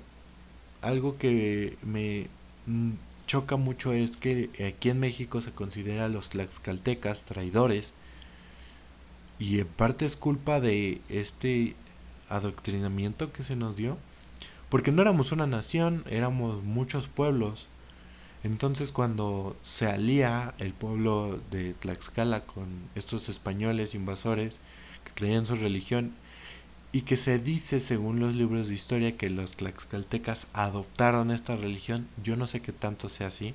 algo 0.82 1.18
que 1.18 1.78
me 1.84 2.28
choca 3.28 3.58
mucho 3.58 3.94
es 3.94 4.18
que 4.18 4.50
aquí 4.68 4.90
en 4.90 5.00
México 5.00 5.42
se 5.42 5.52
considera 5.52 6.06
a 6.06 6.10
los 6.10 6.30
tlaxcaltecas 6.30 7.26
traidores 7.26 7.94
y 9.40 9.60
en 9.60 9.68
parte 9.68 10.06
es 10.06 10.16
culpa 10.16 10.60
de 10.60 11.02
este 11.10 11.76
adoctrinamiento 12.30 13.32
que 13.34 13.44
se 13.44 13.56
nos 13.56 13.76
dio, 13.76 13.98
porque 14.70 14.92
no 14.92 15.02
éramos 15.02 15.32
una 15.32 15.48
nación, 15.48 16.04
éramos 16.10 16.64
muchos 16.64 17.08
pueblos. 17.08 17.68
Entonces 18.44 18.92
cuando 18.92 19.58
se 19.64 19.88
alía 19.88 20.54
el 20.60 20.74
pueblo 20.74 21.40
de 21.50 21.74
Tlaxcala 21.74 22.42
con 22.42 22.68
estos 22.94 23.28
españoles 23.28 23.96
invasores 23.96 24.60
que 25.06 25.14
traían 25.14 25.46
su 25.46 25.56
religión 25.56 26.14
y 26.92 27.02
que 27.02 27.16
se 27.16 27.40
dice 27.40 27.80
según 27.80 28.20
los 28.20 28.36
libros 28.36 28.68
de 28.68 28.74
historia 28.74 29.16
que 29.16 29.30
los 29.30 29.56
tlaxcaltecas 29.56 30.48
adoptaron 30.52 31.32
esta 31.32 31.56
religión, 31.56 32.08
yo 32.22 32.36
no 32.36 32.48
sé 32.48 32.62
qué 32.62 32.74
tanto 32.74 33.08
sea 33.08 33.28
así, 33.28 33.54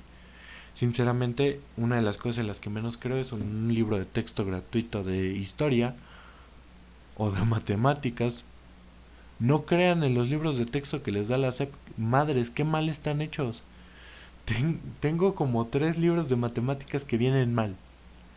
Sinceramente, 0.73 1.59
una 1.77 1.97
de 1.97 2.01
las 2.01 2.17
cosas 2.17 2.39
en 2.39 2.47
las 2.47 2.59
que 2.59 2.69
menos 2.69 2.97
creo 2.97 3.17
es 3.17 3.31
un 3.31 3.73
libro 3.73 3.97
de 3.97 4.05
texto 4.05 4.45
gratuito 4.45 5.03
de 5.03 5.27
historia 5.31 5.95
o 7.17 7.29
de 7.29 7.43
matemáticas. 7.43 8.45
No 9.39 9.65
crean 9.65 10.03
en 10.03 10.13
los 10.13 10.29
libros 10.29 10.57
de 10.57 10.65
texto 10.65 11.03
que 11.03 11.11
les 11.11 11.27
da 11.27 11.37
la 11.37 11.51
SEP. 11.51 11.73
Madres, 11.97 12.49
qué 12.49 12.63
mal 12.63 12.89
están 12.89 13.21
hechos. 13.21 13.63
tengo 14.99 15.35
como 15.35 15.67
tres 15.67 15.97
libros 15.97 16.29
de 16.29 16.35
matemáticas 16.35 17.03
que 17.03 17.17
vienen 17.17 17.53
mal. 17.53 17.75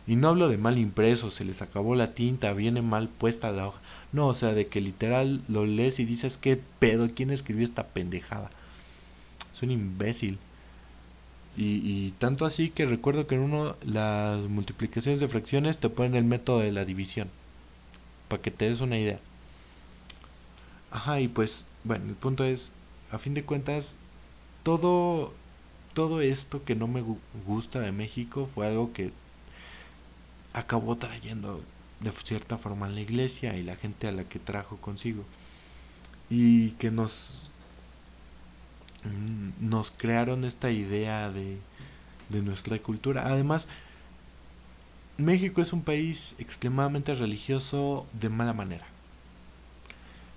Y 0.07 0.15
no 0.15 0.29
hablo 0.29 0.49
de 0.49 0.57
mal 0.57 0.77
impreso, 0.77 1.31
se 1.31 1.45
les 1.45 1.61
acabó 1.61 1.95
la 1.95 2.13
tinta, 2.13 2.53
viene 2.53 2.81
mal 2.81 3.09
puesta 3.09 3.51
la 3.51 3.67
hoja. 3.67 3.79
No, 4.11 4.27
o 4.27 4.35
sea, 4.35 4.53
de 4.53 4.67
que 4.67 4.79
literal 4.81 5.41
lo 5.47 5.65
lees 5.65 5.99
y 5.99 6.05
dices, 6.05 6.37
¿qué 6.37 6.61
pedo? 6.79 7.09
¿Quién 7.15 7.31
escribió 7.31 7.65
esta 7.65 7.87
pendejada? 7.87 8.51
Es 9.53 9.63
un 9.63 9.71
imbécil. 9.71 10.37
Y, 11.57 12.11
tanto 12.19 12.45
así 12.45 12.69
que 12.69 12.85
recuerdo 12.85 13.27
que 13.27 13.35
en 13.35 13.41
uno 13.41 13.77
las 13.81 14.41
multiplicaciones 14.41 15.21
de 15.21 15.29
fracciones 15.29 15.77
te 15.77 15.89
ponen 15.89 16.15
el 16.15 16.25
método 16.25 16.59
de 16.59 16.73
la 16.73 16.85
división. 16.85 17.29
Para 18.27 18.41
que 18.41 18.51
te 18.51 18.69
des 18.69 18.81
una 18.81 18.99
idea. 18.99 19.19
Ajá, 20.91 21.19
y 21.21 21.27
pues, 21.29 21.65
bueno, 21.83 22.05
el 22.09 22.15
punto 22.15 22.43
es, 22.43 22.71
a 23.11 23.17
fin 23.17 23.33
de 23.33 23.43
cuentas, 23.45 23.95
todo, 24.63 25.33
todo 25.93 26.21
esto 26.21 26.63
que 26.65 26.75
no 26.75 26.87
me 26.87 27.03
gusta 27.45 27.79
de 27.79 27.91
México 27.91 28.49
fue 28.53 28.67
algo 28.67 28.91
que 28.93 29.11
acabó 30.55 30.97
trayendo 30.97 31.63
de 32.01 32.11
cierta 32.11 32.57
forma 32.57 32.89
la 32.89 33.01
iglesia 33.01 33.55
y 33.57 33.63
la 33.63 33.75
gente 33.75 34.07
a 34.07 34.11
la 34.11 34.23
que 34.25 34.39
trajo 34.39 34.77
consigo. 34.77 35.23
Y 36.29 36.71
que 36.71 36.91
nos 36.91 37.45
Mm, 39.05 39.69
nos 39.69 39.91
crearon 39.91 40.45
esta 40.45 40.71
idea 40.71 41.29
de, 41.31 41.57
de 42.29 42.41
nuestra 42.41 42.77
cultura. 42.79 43.27
Además, 43.27 43.67
México 45.17 45.61
es 45.61 45.73
un 45.73 45.81
país 45.81 46.35
extremadamente 46.39 47.13
religioso 47.13 48.05
de 48.19 48.29
mala 48.29 48.53
manera. 48.53 48.85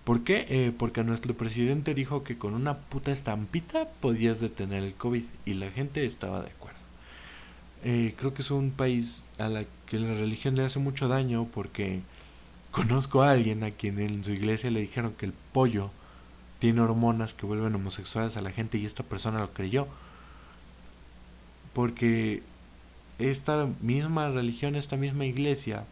¿Por 0.04 0.24
qué? 0.24 0.46
Eh, 0.48 0.72
porque 0.76 1.04
nuestro 1.04 1.36
presidente 1.36 1.94
dijo 1.94 2.24
que 2.24 2.38
con 2.38 2.54
una 2.54 2.78
puta 2.78 3.12
estampita 3.12 3.88
podías 4.00 4.40
detener 4.40 4.82
el 4.82 4.94
COVID 4.94 5.24
y 5.44 5.54
la 5.54 5.70
gente 5.70 6.04
estaba 6.06 6.42
de. 6.42 6.50
Eh, 7.84 8.14
creo 8.18 8.34
que 8.34 8.42
es 8.42 8.50
un 8.50 8.72
país 8.72 9.26
a 9.38 9.48
la 9.48 9.64
que 9.86 9.98
la 9.98 10.14
religión 10.14 10.56
le 10.56 10.64
hace 10.64 10.78
mucho 10.78 11.08
daño 11.08 11.46
porque 11.52 12.00
conozco 12.72 13.22
a 13.22 13.30
alguien 13.30 13.62
a 13.64 13.70
quien 13.70 14.00
en 14.00 14.24
su 14.24 14.32
iglesia 14.32 14.70
le 14.70 14.80
dijeron 14.80 15.12
que 15.12 15.26
el 15.26 15.32
pollo 15.52 15.90
tiene 16.58 16.80
hormonas 16.80 17.34
que 17.34 17.46
vuelven 17.46 17.74
homosexuales 17.74 18.36
a 18.36 18.42
la 18.42 18.50
gente 18.50 18.78
y 18.78 18.86
esta 18.86 19.04
persona 19.04 19.38
lo 19.38 19.52
creyó. 19.52 19.86
Porque 21.72 22.42
esta 23.18 23.68
misma 23.80 24.30
religión, 24.30 24.74
esta 24.74 24.96
misma 24.96 25.26
iglesia, 25.26 25.84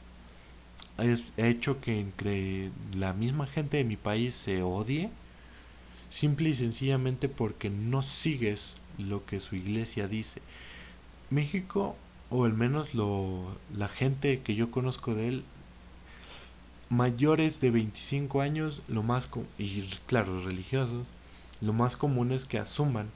ha 0.98 1.46
hecho 1.46 1.80
que 1.80 2.00
entre 2.00 2.70
la 2.94 3.12
misma 3.12 3.46
gente 3.46 3.76
de 3.76 3.84
mi 3.84 3.96
país 3.96 4.34
se 4.34 4.62
odie, 4.62 5.10
simple 6.10 6.48
y 6.50 6.54
sencillamente 6.54 7.28
porque 7.28 7.70
no 7.70 8.02
sigues 8.02 8.74
lo 8.98 9.24
que 9.26 9.40
su 9.40 9.54
iglesia 9.56 10.08
dice. 10.08 10.40
México, 11.30 11.96
o 12.30 12.44
al 12.44 12.54
menos 12.54 12.94
lo, 12.94 13.56
la 13.74 13.88
gente 13.88 14.40
que 14.42 14.54
yo 14.54 14.70
conozco 14.70 15.14
de 15.14 15.28
él, 15.28 15.44
mayores 16.88 17.60
de 17.60 17.70
25 17.70 18.40
años, 18.40 18.82
lo 18.88 19.02
más 19.02 19.28
y 19.58 19.82
claro, 20.06 20.44
religiosos, 20.44 21.06
lo 21.60 21.72
más 21.72 21.96
común 21.96 22.32
es 22.32 22.44
que 22.44 22.58
asuman 22.58 23.08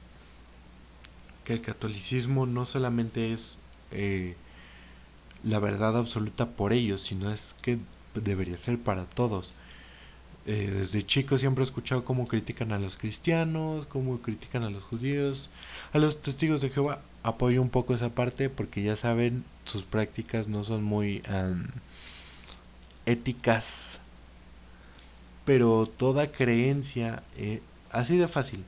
que 1.43 1.53
el 1.53 1.61
catolicismo 1.61 2.45
no 2.45 2.65
solamente 2.65 3.33
es 3.33 3.57
eh, 3.91 4.35
la 5.43 5.59
verdad 5.59 5.97
absoluta 5.97 6.49
por 6.49 6.73
ellos, 6.73 7.01
sino 7.01 7.31
es 7.31 7.55
que 7.61 7.79
debería 8.13 8.57
ser 8.57 8.79
para 8.79 9.05
todos. 9.05 9.53
Eh, 10.47 10.71
desde 10.73 11.05
chico 11.05 11.37
siempre 11.37 11.63
he 11.63 11.65
escuchado 11.65 12.03
cómo 12.03 12.27
critican 12.27 12.71
a 12.71 12.79
los 12.79 12.95
cristianos, 12.95 13.85
cómo 13.85 14.19
critican 14.21 14.63
a 14.63 14.69
los 14.69 14.83
judíos, 14.83 15.49
a 15.93 15.99
los 15.99 16.19
testigos 16.21 16.61
de 16.61 16.69
Jehová. 16.69 17.01
Apoyo 17.23 17.61
un 17.61 17.69
poco 17.69 17.93
esa 17.93 18.09
parte 18.09 18.49
porque 18.49 18.81
ya 18.81 18.95
saben, 18.95 19.43
sus 19.65 19.83
prácticas 19.83 20.47
no 20.47 20.63
son 20.63 20.83
muy 20.83 21.21
éticas, 23.05 23.99
pero 25.45 25.85
toda 25.85 26.31
creencia, 26.31 27.23
eh, 27.37 27.61
así 27.91 28.17
de 28.17 28.27
fácil. 28.27 28.63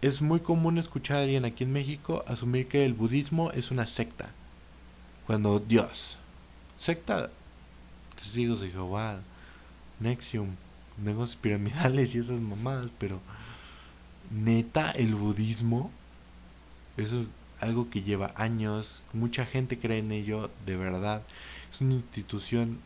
Es 0.00 0.22
muy 0.22 0.40
común 0.40 0.78
escuchar 0.78 1.18
a 1.18 1.22
alguien 1.22 1.44
aquí 1.44 1.64
en 1.64 1.72
México 1.72 2.24
asumir 2.26 2.68
que 2.68 2.84
el 2.84 2.94
budismo 2.94 3.50
es 3.52 3.70
una 3.70 3.86
secta. 3.86 4.30
Cuando 5.26 5.58
Dios, 5.58 6.18
secta, 6.76 7.30
testigos 8.16 8.60
de 8.60 8.70
Jehová, 8.70 9.20
Nexium, 10.00 10.50
negocios 10.96 11.36
piramidales 11.36 12.14
y 12.14 12.18
esas 12.18 12.40
mamadas, 12.40 12.88
pero 12.98 13.20
neta, 14.30 14.90
el 14.92 15.14
budismo, 15.14 15.90
eso 16.96 17.20
es 17.22 17.26
algo 17.60 17.90
que 17.90 18.02
lleva 18.02 18.32
años, 18.36 19.02
mucha 19.12 19.46
gente 19.46 19.78
cree 19.78 19.98
en 19.98 20.12
ello, 20.12 20.50
de 20.66 20.76
verdad. 20.76 21.22
Es 21.72 21.80
una 21.80 21.94
institución 21.94 22.80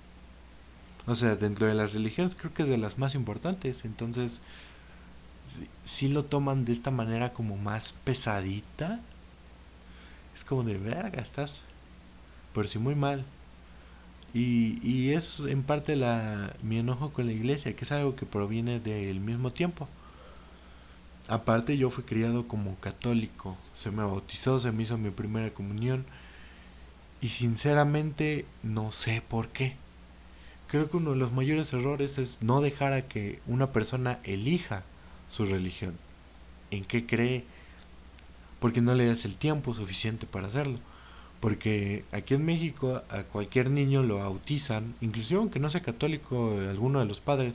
o 1.07 1.15
sea, 1.15 1.35
dentro 1.37 1.67
de 1.67 1.75
las 1.75 1.93
religiones 1.93 2.35
creo 2.37 2.55
que 2.55 2.63
es 2.63 2.69
de 2.69 2.79
las 2.79 2.99
más 2.99 3.15
importantes. 3.15 3.85
Entonces, 3.85 4.41
si, 5.85 6.09
lo 6.09 6.25
toman 6.25 6.65
de 6.65 6.73
esta 6.73 6.91
manera 6.91 7.33
como 7.33 7.57
más 7.57 7.93
pesadita, 8.05 9.01
es 10.35 10.45
como 10.45 10.63
de 10.63 10.79
verga, 10.79 11.21
estás. 11.21 11.63
Pero 12.55 12.69
sí 12.69 12.79
muy 12.79 12.95
mal. 12.95 13.25
Y, 14.35 14.79
y 14.83 15.13
es 15.13 15.41
en 15.41 15.63
parte 15.63 15.97
la, 15.97 16.55
mi 16.63 16.79
enojo 16.79 17.13
con 17.13 17.27
la 17.27 17.33
iglesia, 17.33 17.75
que 17.77 17.85
es 17.85 17.93
algo 17.93 18.17
que 18.17 18.27
proviene 18.27 18.81
del 18.81 19.21
mismo 19.21 19.53
tiempo. 19.53 19.89
Aparte 21.29 21.77
yo 21.79 21.91
fui 21.91 22.05
criado 22.05 22.49
como 22.49 22.77
católico, 22.77 23.57
se 23.75 23.91
me 23.91 24.03
bautizó, 24.03 24.59
se 24.59 24.73
me 24.73 24.83
hizo 24.83 24.99
mi 24.99 25.11
primera 25.11 25.51
comunión 25.51 26.05
y 27.21 27.29
sinceramente 27.29 28.45
no 28.63 28.91
sé 28.93 29.23
por 29.27 29.49
qué. 29.49 29.77
Creo 30.69 30.91
que 30.91 30.97
uno 30.97 31.11
de 31.11 31.17
los 31.17 31.33
mayores 31.33 31.73
errores 31.73 32.19
es 32.19 32.43
no 32.43 32.61
dejar 32.61 32.93
a 32.93 33.03
que 33.03 33.41
una 33.47 33.73
persona 33.73 34.19
elija 34.25 34.83
su 35.29 35.45
religión, 35.45 35.97
en 36.71 36.85
qué 36.85 37.07
cree, 37.07 37.45
porque 38.59 38.81
no 38.81 38.95
le 38.95 39.07
das 39.07 39.25
el 39.25 39.37
tiempo 39.37 39.75
suficiente 39.75 40.27
para 40.27 40.49
hacerlo. 40.49 40.79
Porque 41.41 42.05
aquí 42.13 42.35
en 42.35 42.45
México 42.45 43.03
a 43.11 43.25
cualquier 43.25 43.71
niño 43.71 44.03
lo 44.03 44.19
bautizan, 44.19 44.95
inclusive 45.01 45.41
aunque 45.41 45.59
no 45.59 45.71
sea 45.71 45.83
católico 45.83 46.57
alguno 46.71 47.01
de 47.01 47.07
los 47.07 47.21
padres, 47.21 47.55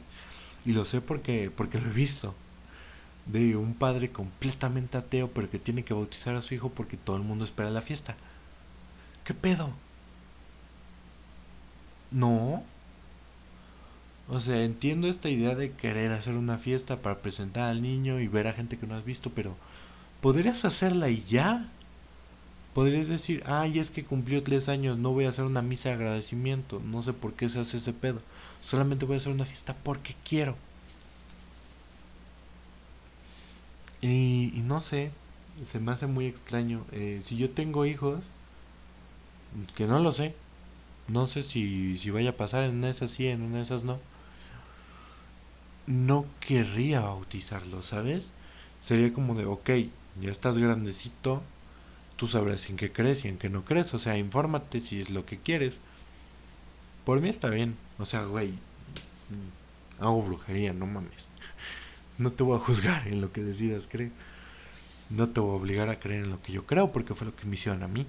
y 0.66 0.74
lo 0.74 0.86
sé 0.86 1.02
porque, 1.02 1.52
porque 1.56 1.80
lo 1.80 1.90
he 1.90 1.94
visto. 1.94 2.36
De 3.32 3.56
un 3.58 3.74
padre 3.74 4.12
completamente 4.12 4.98
ateo 4.98 5.30
pero 5.32 5.50
que 5.50 5.60
tiene 5.60 5.84
que 5.84 5.94
bautizar 5.94 6.36
a 6.36 6.42
su 6.42 6.54
hijo 6.54 6.70
porque 6.70 6.98
todo 6.98 7.18
el 7.18 7.24
mundo 7.24 7.46
espera 7.46 7.70
la 7.70 7.82
fiesta. 7.82 8.16
¿Qué 9.24 9.34
pedo? 9.34 9.74
No. 12.12 12.64
O 14.30 14.40
sea, 14.40 14.64
entiendo 14.64 15.08
esta 15.08 15.30
idea 15.30 15.56
de 15.56 15.72
querer 15.72 16.12
hacer 16.12 16.36
una 16.36 16.58
fiesta 16.58 17.02
para 17.02 17.22
presentar 17.22 17.70
al 17.70 17.82
niño 17.82 18.20
y 18.20 18.28
ver 18.28 18.48
a 18.48 18.54
gente 18.54 18.78
que 18.78 18.88
no 18.88 18.96
has 18.96 19.06
visto, 19.06 19.30
pero 19.32 19.56
podrías 20.22 20.66
hacerla 20.66 21.10
y 21.10 21.24
ya. 21.24 21.70
Podrías 22.74 23.08
decir, 23.08 23.44
ay, 23.48 23.80
es 23.80 23.92
que 23.92 24.06
cumplió 24.06 24.44
tres 24.44 24.70
años, 24.70 24.98
no 24.98 25.12
voy 25.12 25.26
a 25.26 25.30
hacer 25.30 25.46
una 25.46 25.62
misa 25.64 25.90
de 25.90 25.96
agradecimiento, 25.96 26.80
no 26.86 27.02
sé 27.02 27.14
por 27.14 27.34
qué 27.34 27.50
se 27.50 27.60
hace 27.60 27.78
ese 27.78 27.92
pedo, 27.94 28.22
solamente 28.62 29.06
voy 29.06 29.16
a 29.16 29.18
hacer 29.18 29.32
una 29.34 29.46
fiesta 29.46 29.76
porque 29.84 30.16
quiero. 30.24 30.56
Y, 34.02 34.52
no 34.66 34.82
sé, 34.82 35.12
se 35.66 35.80
me 35.80 35.92
hace 35.92 36.08
muy 36.08 36.26
extraño. 36.26 36.86
Eh, 36.92 37.22
si 37.24 37.38
yo 37.38 37.50
tengo 37.50 37.86
hijos, 37.86 38.20
que 39.76 39.86
no 39.86 40.00
lo 40.00 40.12
sé, 40.12 40.36
no 41.08 41.26
sé 41.26 41.44
si, 41.44 41.98
si 41.98 42.10
vaya 42.12 42.32
a 42.32 42.38
pasar 42.38 42.64
en 42.64 42.78
una 42.78 42.88
de 42.88 42.92
esas 42.92 43.12
sí, 43.12 43.28
en 43.28 43.42
una 43.42 43.58
de 43.58 43.64
esas 43.64 43.84
no, 43.84 44.00
no 45.88 46.26
querría 46.42 47.02
bautizarlo, 47.02 47.82
¿sabes? 47.82 48.32
Sería 48.80 49.14
como 49.14 49.36
de, 49.36 49.46
ok, 49.46 49.70
ya 50.22 50.32
estás 50.32 50.58
grandecito, 50.58 51.42
tú 52.18 52.28
sabrás 52.28 52.70
en 52.70 52.78
qué 52.78 52.92
crees 52.92 53.26
y 53.26 53.30
en 53.30 53.38
qué 53.38 53.50
no 53.50 53.64
crees, 53.66 53.94
o 53.94 54.00
sea, 54.00 54.18
infórmate 54.18 54.82
si 54.82 55.00
es 55.00 55.10
lo 55.10 55.26
que 55.26 55.40
quieres. 55.40 55.80
Por 57.06 57.22
mí 57.22 57.30
está 57.30 57.50
bien, 57.50 57.78
o 58.00 58.06
sea, 58.06 58.24
güey, 58.26 58.50
mm, 58.50 60.04
hago 60.04 60.22
brujería, 60.22 60.74
no 60.74 60.86
mames. 60.88 61.28
No 62.18 62.32
te 62.32 62.44
voy 62.44 62.58
a 62.58 62.60
juzgar 62.60 63.08
en 63.08 63.22
lo 63.22 63.32
que 63.32 63.44
decidas 63.44 63.88
creer. 63.88 64.12
No 65.10 65.30
te 65.30 65.40
voy 65.40 65.52
a 65.52 65.62
obligar 65.62 65.90
a 65.90 66.00
creer 66.00 66.24
en 66.24 66.32
lo 66.32 66.42
que 66.42 66.52
yo 66.52 66.66
creo, 66.66 66.92
porque 66.92 67.14
fue 67.14 67.28
lo 67.28 67.36
que 67.36 67.46
me 67.46 67.56
hicieron 67.56 67.84
a 67.84 67.88
mí. 67.88 68.06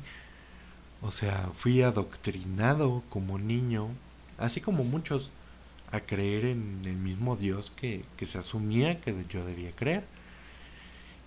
O 1.01 1.13
sea, 1.13 1.51
fui 1.55 1.83
adoctrinado 1.83 3.05
como 3.09 3.39
niño, 3.39 3.89
así 4.39 4.61
como 4.61 4.85
muchos, 4.85 5.31
a 5.93 6.01
creer 6.01 6.45
en 6.47 6.81
el 6.85 6.97
mismo 6.97 7.37
Dios 7.37 7.73
que, 7.75 8.05
que 8.17 8.27
se 8.27 8.39
asumía 8.39 9.01
que 9.01 9.15
yo 9.29 9.45
debía 9.45 9.73
creer. 9.73 10.05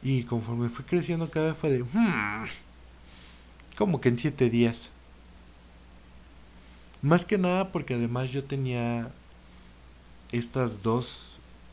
Y 0.03 0.23
conforme 0.23 0.69
fui 0.69 0.85
creciendo 0.85 1.29
cada 1.29 1.47
vez 1.47 1.57
fue 1.57 1.69
de, 1.69 1.83
hmm, 1.83 2.45
como 3.77 4.01
que 4.01 4.09
en 4.09 4.19
siete 4.19 4.49
días. 4.49 4.89
Más 7.01 7.25
que 7.25 7.37
nada 7.37 7.71
porque 7.71 7.95
además 7.95 8.29
yo 8.31 8.43
tenía 8.43 9.11
estas 10.31 10.83
dos 10.83 11.30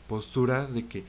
posturas 0.09 0.73
de 0.73 0.85
que 0.87 1.05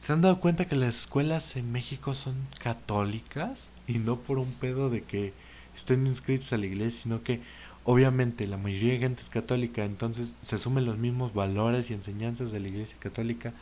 se 0.00 0.12
han 0.12 0.22
dado 0.22 0.40
cuenta 0.40 0.64
que 0.64 0.74
las 0.74 1.02
escuelas 1.02 1.54
en 1.54 1.70
México 1.70 2.16
son 2.16 2.34
católicas 2.58 3.68
y 3.86 3.98
no 3.98 4.18
por 4.18 4.38
un 4.38 4.52
pedo 4.52 4.90
de 4.90 5.02
que 5.02 5.32
estén 5.76 6.08
inscritos 6.08 6.52
a 6.52 6.58
la 6.58 6.66
iglesia, 6.66 7.02
sino 7.02 7.22
que 7.22 7.40
obviamente 7.84 8.48
la 8.48 8.56
mayoría 8.56 8.94
de 8.94 8.98
gente 8.98 9.22
es 9.22 9.30
católica, 9.30 9.84
entonces 9.84 10.34
se 10.40 10.56
asumen 10.56 10.86
los 10.86 10.98
mismos 10.98 11.34
valores 11.34 11.90
y 11.90 11.94
enseñanzas 11.94 12.50
de 12.50 12.58
la 12.58 12.68
iglesia 12.68 12.96
católica 12.98 13.52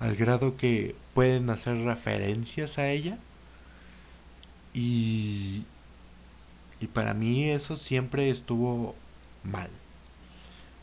al 0.00 0.16
grado 0.16 0.56
que 0.56 0.94
pueden 1.12 1.50
hacer 1.50 1.76
referencias 1.78 2.78
a 2.78 2.88
ella 2.88 3.18
y, 4.72 5.64
y 6.80 6.86
para 6.86 7.14
mí 7.14 7.50
eso 7.50 7.76
siempre 7.76 8.30
estuvo 8.30 8.94
mal. 9.42 9.70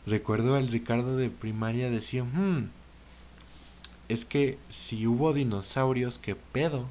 Recuerdo 0.06 0.54
al 0.54 0.68
Ricardo 0.68 1.16
de 1.16 1.30
primaria 1.30 1.90
decía, 1.90 2.22
hmm, 2.22 2.68
es 4.08 4.24
que 4.24 4.58
si 4.68 5.06
hubo 5.06 5.32
dinosaurios, 5.32 6.18
¿qué 6.18 6.34
pedo? 6.34 6.86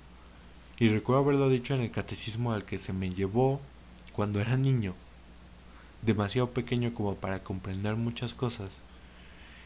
Y 0.78 0.90
recuerdo 0.90 1.24
haberlo 1.24 1.50
dicho 1.50 1.74
en 1.74 1.82
el 1.82 1.92
catecismo 1.92 2.52
al 2.52 2.66
que 2.66 2.80
se 2.80 2.94
me 2.94 3.14
llevó 3.14 3.62
cuando 4.14 4.42
era 4.42 4.58
niño, 4.58 4.94
demasiado 6.02 6.52
pequeño 6.52 6.94
como 6.94 7.16
para 7.16 7.44
comprender 7.44 7.96
muchas 7.96 8.34
cosas. 8.34 8.82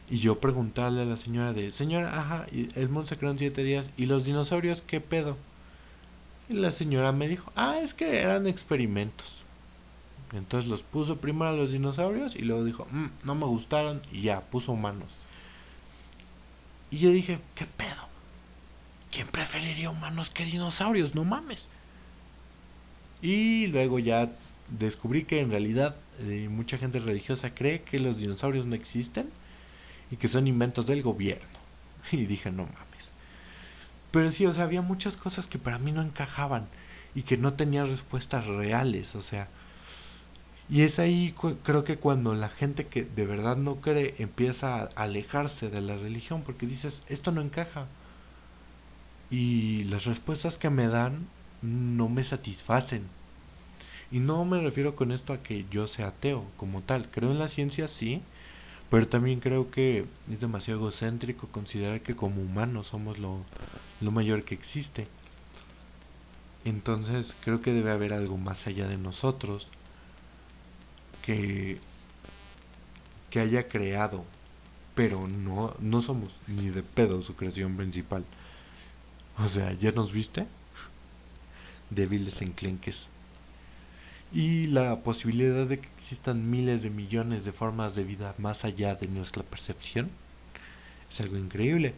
Y 0.10 0.20
yo 0.20 0.40
preguntarle 0.40 1.02
a 1.02 1.06
la 1.06 1.18
señora 1.18 1.54
de, 1.54 1.72
señora, 1.72 2.20
ajá, 2.20 2.46
el 2.52 2.90
mundo 2.90 3.08
se 3.08 3.18
creó 3.18 3.32
en 3.32 3.40
siete 3.40 3.64
días, 3.64 3.92
¿y 3.98 4.06
los 4.06 4.26
dinosaurios 4.26 4.82
qué 4.82 5.02
pedo? 5.02 5.38
Y 6.48 6.54
la 6.54 6.72
señora 6.72 7.12
me 7.12 7.28
dijo, 7.28 7.52
ah, 7.56 7.80
es 7.80 7.94
que 7.94 8.22
eran 8.22 8.48
experimentos. 8.48 9.44
Entonces 10.34 10.70
los 10.70 10.84
puso 10.84 11.18
primero 11.18 11.48
a 11.48 11.54
los 11.54 11.72
dinosaurios 11.72 12.36
y 12.36 12.42
luego 12.42 12.64
dijo, 12.64 12.88
mm, 12.92 13.08
no 13.24 13.36
me 13.36 13.46
gustaron 13.46 14.02
y 14.12 14.22
ya, 14.22 14.42
puso 14.42 14.72
humanos. 14.72 15.18
Y 16.92 16.98
yo 16.98 17.12
dije, 17.12 17.40
¿qué 17.56 17.66
pedo? 17.66 18.08
¿Quién 19.12 19.28
preferiría 19.28 19.90
humanos 19.90 20.30
que 20.30 20.46
dinosaurios? 20.46 21.16
No 21.16 21.24
mames. 21.24 21.68
Y 23.22 23.68
luego 23.68 24.00
ya 24.00 24.32
descubrí 24.78 25.24
que 25.24 25.42
en 25.42 25.52
realidad 25.52 25.96
eh, 26.22 26.48
mucha 26.50 26.78
gente 26.78 27.00
religiosa 27.00 27.54
cree 27.54 27.82
que 27.82 28.00
los 28.00 28.18
dinosaurios 28.18 28.66
no 28.66 28.76
existen 28.76 29.30
y 30.12 30.16
que 30.16 30.28
son 30.28 30.48
inventos 30.48 30.88
del 30.88 31.02
gobierno. 31.02 31.48
Y 32.12 32.26
dije, 32.26 32.52
no 32.52 32.64
mames. 32.64 33.06
Pero 34.12 34.32
sí, 34.32 34.46
o 34.46 34.54
sea, 34.54 34.64
había 34.64 34.82
muchas 34.82 35.18
cosas 35.18 35.48
que 35.48 35.60
para 35.60 35.80
mí 35.80 35.92
no 35.92 36.02
encajaban 36.02 36.68
y 37.14 37.24
que 37.24 37.38
no 37.38 37.54
tenían 37.54 37.90
respuestas 37.90 38.46
reales, 38.48 39.16
o 39.16 39.22
sea, 39.22 39.48
y 40.70 40.84
es 40.84 41.00
ahí 41.00 41.34
creo 41.64 41.84
que 41.84 41.98
cuando 41.98 42.36
la 42.36 42.48
gente 42.48 42.86
que 42.86 43.04
de 43.04 43.26
verdad 43.26 43.58
no 43.58 43.78
cree 43.82 44.14
empieza 44.20 44.84
a 44.84 44.90
alejarse 44.96 45.70
de 45.70 45.82
la 45.82 45.98
religión 45.98 46.44
porque 46.44 46.68
dices, 46.68 47.02
esto 47.08 47.32
no 47.32 47.42
encaja. 47.42 47.88
Y 49.32 49.86
las 49.86 50.06
respuestas 50.06 50.58
que 50.60 50.70
me 50.70 50.88
dan 50.88 51.28
no 51.64 52.08
me 52.08 52.24
satisfacen. 52.24 53.08
Y 54.12 54.20
no 54.20 54.46
me 54.46 54.62
refiero 54.62 54.96
con 54.96 55.12
esto 55.12 55.34
a 55.34 55.42
que 55.42 55.66
yo 55.72 55.88
sea 55.88 56.10
ateo 56.10 56.46
como 56.56 56.82
tal. 56.82 57.10
Creo 57.10 57.32
en 57.32 57.40
la 57.40 57.50
ciencia, 57.50 57.88
sí, 57.88 58.22
pero 58.92 59.08
también 59.08 59.40
creo 59.40 59.72
que 59.72 60.06
es 60.32 60.40
demasiado 60.40 60.82
egocéntrico 60.82 61.48
considerar 61.48 62.02
que 62.02 62.16
como 62.16 62.42
humanos 62.42 62.88
somos 62.88 63.18
lo, 63.18 63.44
lo 64.02 64.12
mayor 64.12 64.44
que 64.44 64.56
existe. 64.56 65.08
Entonces 66.64 67.36
creo 67.44 67.62
que 67.62 67.74
debe 67.74 67.92
haber 67.92 68.14
algo 68.14 68.38
más 68.38 68.68
allá 68.68 68.88
de 68.88 68.98
nosotros 68.98 69.70
que, 71.30 71.78
que 73.30 73.40
haya 73.40 73.68
creado, 73.68 74.26
pero 74.96 75.28
no, 75.28 75.76
no 75.80 76.02
somos 76.02 76.40
ni 76.48 76.70
de 76.70 76.82
pedo 76.82 77.22
su 77.22 77.36
creación 77.36 77.78
principal. 77.78 78.26
O 79.38 79.48
sea, 79.48 79.72
¿ya 79.74 79.92
nos 79.92 80.12
viste? 80.12 80.48
Débiles 81.92 82.42
enclenques. 82.42 83.10
Y 84.34 84.68
la 84.68 85.04
posibilidad 85.04 85.68
de 85.68 85.80
que 85.80 85.88
existan 85.90 86.50
miles 86.50 86.82
de 86.82 86.90
millones 86.90 87.46
de 87.46 87.52
formas 87.52 87.94
de 87.94 88.06
vida 88.06 88.34
más 88.40 88.66
allá 88.66 88.96
de 88.96 89.08
nuestra 89.08 89.44
percepción 89.44 90.10
es 91.12 91.22
algo 91.22 91.38
increíble. 91.38 91.94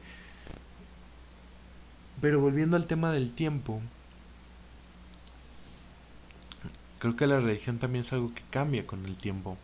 Pero 2.19 2.41
volviendo 2.41 2.75
al 2.75 2.85
tema 2.85 3.13
del 3.13 3.31
tiempo, 3.31 3.79
Creo 7.01 7.15
que 7.15 7.25
la 7.25 7.39
religión 7.39 7.79
también 7.79 8.05
es 8.05 8.13
algo 8.13 8.31
que 8.31 8.43
cambia 8.51 8.85
con 8.85 9.07
el 9.07 9.17
tiempo. 9.17 9.57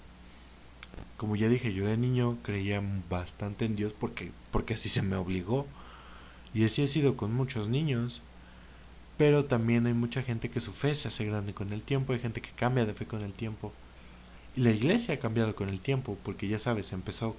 Como 1.17 1.35
ya 1.35 1.47
dije, 1.47 1.71
yo 1.71 1.85
de 1.85 1.95
niño 1.95 2.39
creía 2.41 2.81
bastante 3.11 3.65
en 3.65 3.75
Dios 3.75 3.93
porque, 3.93 4.31
porque 4.49 4.73
así 4.73 4.89
se 4.89 5.03
me 5.03 5.17
obligó. 5.17 5.67
Y 6.55 6.65
así 6.65 6.81
ha 6.81 6.87
sido 6.87 7.15
con 7.15 7.35
muchos 7.35 7.67
niños. 7.67 8.23
Pero 9.19 9.45
también 9.45 9.85
hay 9.85 9.93
mucha 9.93 10.23
gente 10.23 10.49
que 10.49 10.59
su 10.59 10.71
fe 10.71 10.95
se 10.95 11.09
hace 11.09 11.25
grande 11.25 11.53
con 11.53 11.71
el 11.73 11.83
tiempo, 11.83 12.13
hay 12.13 12.19
gente 12.19 12.41
que 12.41 12.49
cambia 12.49 12.87
de 12.87 12.95
fe 12.95 13.05
con 13.05 13.21
el 13.21 13.35
tiempo. 13.35 13.71
Y 14.55 14.61
la 14.61 14.71
iglesia 14.71 15.13
ha 15.13 15.19
cambiado 15.19 15.55
con 15.55 15.69
el 15.69 15.79
tiempo, 15.79 16.17
porque 16.23 16.47
ya 16.47 16.57
sabes, 16.57 16.91
empezó 16.91 17.35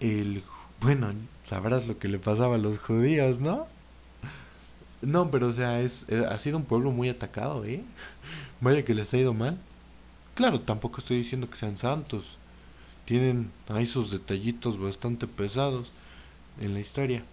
el... 0.00 0.42
Bueno, 0.80 1.12
sabrás 1.44 1.86
lo 1.86 2.00
que 2.00 2.08
le 2.08 2.18
pasaba 2.18 2.56
a 2.56 2.58
los 2.58 2.80
judíos, 2.80 3.38
¿no? 3.38 3.68
No, 5.02 5.30
pero 5.30 5.48
o 5.48 5.52
sea, 5.52 5.80
es, 5.80 6.04
eh, 6.08 6.24
ha 6.28 6.38
sido 6.38 6.58
un 6.58 6.64
pueblo 6.64 6.90
muy 6.90 7.08
atacado, 7.08 7.64
¿eh? 7.64 7.82
Vaya 8.60 8.84
que 8.84 8.94
les 8.94 9.12
ha 9.14 9.18
ido 9.18 9.34
mal. 9.34 9.58
Claro, 10.34 10.60
tampoco 10.60 10.98
estoy 10.98 11.18
diciendo 11.18 11.48
que 11.50 11.56
sean 11.56 11.76
santos. 11.76 12.38
Tienen 13.06 13.50
ahí 13.68 13.86
sus 13.86 14.10
detallitos 14.10 14.78
bastante 14.78 15.26
pesados 15.26 15.92
en 16.60 16.74
la 16.74 16.80
historia. 16.80 17.24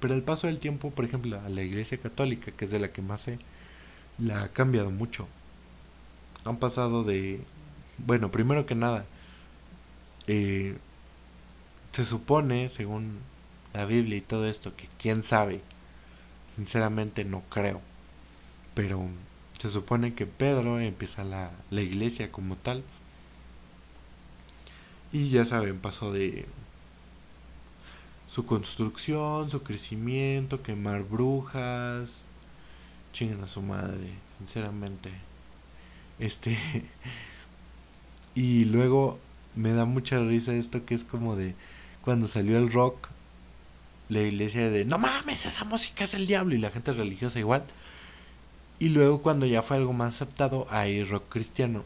Pero 0.00 0.14
el 0.14 0.22
paso 0.22 0.46
del 0.46 0.60
tiempo, 0.60 0.90
por 0.90 1.04
ejemplo, 1.04 1.40
a 1.40 1.48
la 1.48 1.62
Iglesia 1.62 1.98
Católica, 1.98 2.52
que 2.52 2.64
es 2.66 2.70
de 2.70 2.78
la 2.78 2.88
que 2.88 3.02
más 3.02 3.22
sé, 3.22 3.38
la 4.18 4.44
ha 4.44 4.48
cambiado 4.48 4.90
mucho. 4.90 5.26
Han 6.44 6.58
pasado 6.58 7.04
de... 7.04 7.40
Bueno, 7.98 8.30
primero 8.30 8.66
que 8.66 8.74
nada, 8.76 9.06
eh, 10.28 10.76
se 11.92 12.04
supone, 12.04 12.68
según 12.68 13.18
la 13.74 13.86
Biblia 13.86 14.18
y 14.18 14.20
todo 14.20 14.46
esto, 14.46 14.76
que 14.76 14.88
quién 14.98 15.22
sabe, 15.22 15.60
Sinceramente 16.48 17.24
no 17.24 17.42
creo. 17.50 17.80
Pero 18.74 19.06
se 19.58 19.70
supone 19.70 20.14
que 20.14 20.26
Pedro 20.26 20.80
empieza 20.80 21.24
la, 21.24 21.52
la 21.70 21.82
iglesia 21.82 22.32
como 22.32 22.56
tal. 22.56 22.82
Y 25.12 25.30
ya 25.30 25.44
saben, 25.44 25.78
pasó 25.78 26.12
de 26.12 26.46
su 28.26 28.44
construcción, 28.44 29.48
su 29.50 29.62
crecimiento, 29.62 30.62
quemar 30.62 31.04
brujas. 31.04 32.24
Chingan 33.12 33.42
a 33.44 33.48
su 33.48 33.62
madre, 33.62 34.10
sinceramente. 34.38 35.10
Este. 36.18 36.56
y 38.34 38.66
luego 38.66 39.18
me 39.54 39.72
da 39.72 39.84
mucha 39.84 40.18
risa 40.20 40.52
esto 40.54 40.84
que 40.84 40.94
es 40.94 41.04
como 41.04 41.36
de 41.36 41.54
cuando 42.02 42.28
salió 42.28 42.58
el 42.58 42.72
rock, 42.72 43.08
la 44.08 44.20
iglesia 44.20 44.70
de 44.70 44.84
no 44.84 44.98
mames, 44.98 45.46
esa 45.46 45.64
música 45.64 46.04
es 46.04 46.12
del 46.12 46.26
diablo 46.26 46.54
y 46.54 46.58
la 46.58 46.70
gente 46.70 46.92
religiosa 46.92 47.38
igual. 47.38 47.64
Y 48.78 48.90
luego 48.90 49.22
cuando 49.22 49.46
ya 49.46 49.62
fue 49.62 49.76
algo 49.76 49.92
más 49.92 50.14
aceptado, 50.14 50.66
hay 50.70 51.04
rock 51.04 51.28
cristiano. 51.28 51.84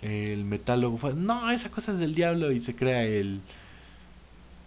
El 0.00 0.44
metálogo 0.44 0.96
fue, 0.96 1.14
no, 1.14 1.50
esa 1.50 1.70
cosa 1.70 1.92
es 1.92 1.98
del 1.98 2.14
diablo 2.14 2.52
y 2.52 2.60
se 2.60 2.74
crea 2.76 3.02
el, 3.04 3.40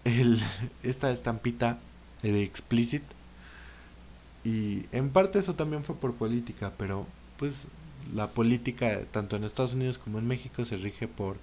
el 0.06 0.40
esta 0.84 1.12
estampita 1.12 1.80
de 2.22 2.44
explicit. 2.44 3.04
Y 4.44 4.86
en 4.92 5.10
parte 5.10 5.40
eso 5.40 5.56
también 5.56 5.84
fue 5.84 5.96
por 5.96 6.14
política, 6.16 6.74
pero 6.78 7.08
pues 7.38 7.68
la 8.14 8.28
política 8.28 9.02
tanto 9.12 9.36
en 9.36 9.44
Estados 9.44 9.74
Unidos 9.74 9.98
como 9.98 10.20
en 10.20 10.28
México 10.28 10.66
se 10.66 10.78
rige 10.78 11.08
por, 11.08 11.38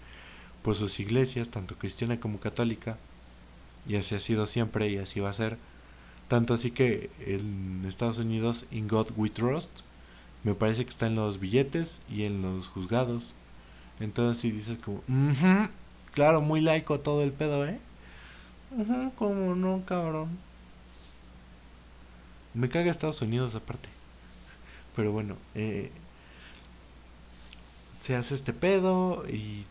por 0.62 0.74
sus 0.74 1.01
iglesias, 1.01 1.49
tanto 1.49 1.76
cristiana 1.79 2.18
como 2.20 2.41
católica, 2.41 2.99
y 3.87 3.97
así 3.97 4.14
ha 4.14 4.20
sido 4.20 4.47
siempre 4.47 4.89
y 4.89 4.99
así 4.99 5.20
va 5.20 5.31
a 5.31 5.35
ser. 5.35 5.59
Tanto 6.29 6.55
así 6.55 6.70
que 6.70 7.11
en 7.20 7.85
Estados 7.87 8.18
Unidos, 8.18 8.66
In 8.70 8.87
God 8.89 9.09
We 9.16 9.31
Trust, 9.31 9.70
me 10.45 10.55
parece 10.55 10.85
que 10.85 10.91
está 10.91 11.07
en 11.07 11.16
los 11.16 11.41
billetes 11.41 12.03
y 12.09 12.24
en 12.24 12.43
los 12.43 12.68
juzgados. 12.68 13.35
Entonces 14.01 14.41
si 14.41 14.51
dices 14.51 14.79
como, 14.79 15.03
claro, 16.12 16.41
muy 16.41 16.61
laico 16.61 17.01
todo 17.01 17.22
el 17.22 17.33
pedo, 17.33 17.66
¿eh? 17.66 17.81
como 19.16 19.55
no, 19.55 19.85
cabrón. 19.87 20.39
Me 22.55 22.68
caga 22.68 22.91
Estados 22.91 23.22
Unidos 23.22 23.55
aparte. 23.55 23.89
Pero 24.95 25.12
bueno, 25.12 25.37
eh, 25.55 25.91
se 27.99 28.16
hace 28.16 28.35
este 28.35 28.53
pedo 28.53 29.24
y, 29.29 29.64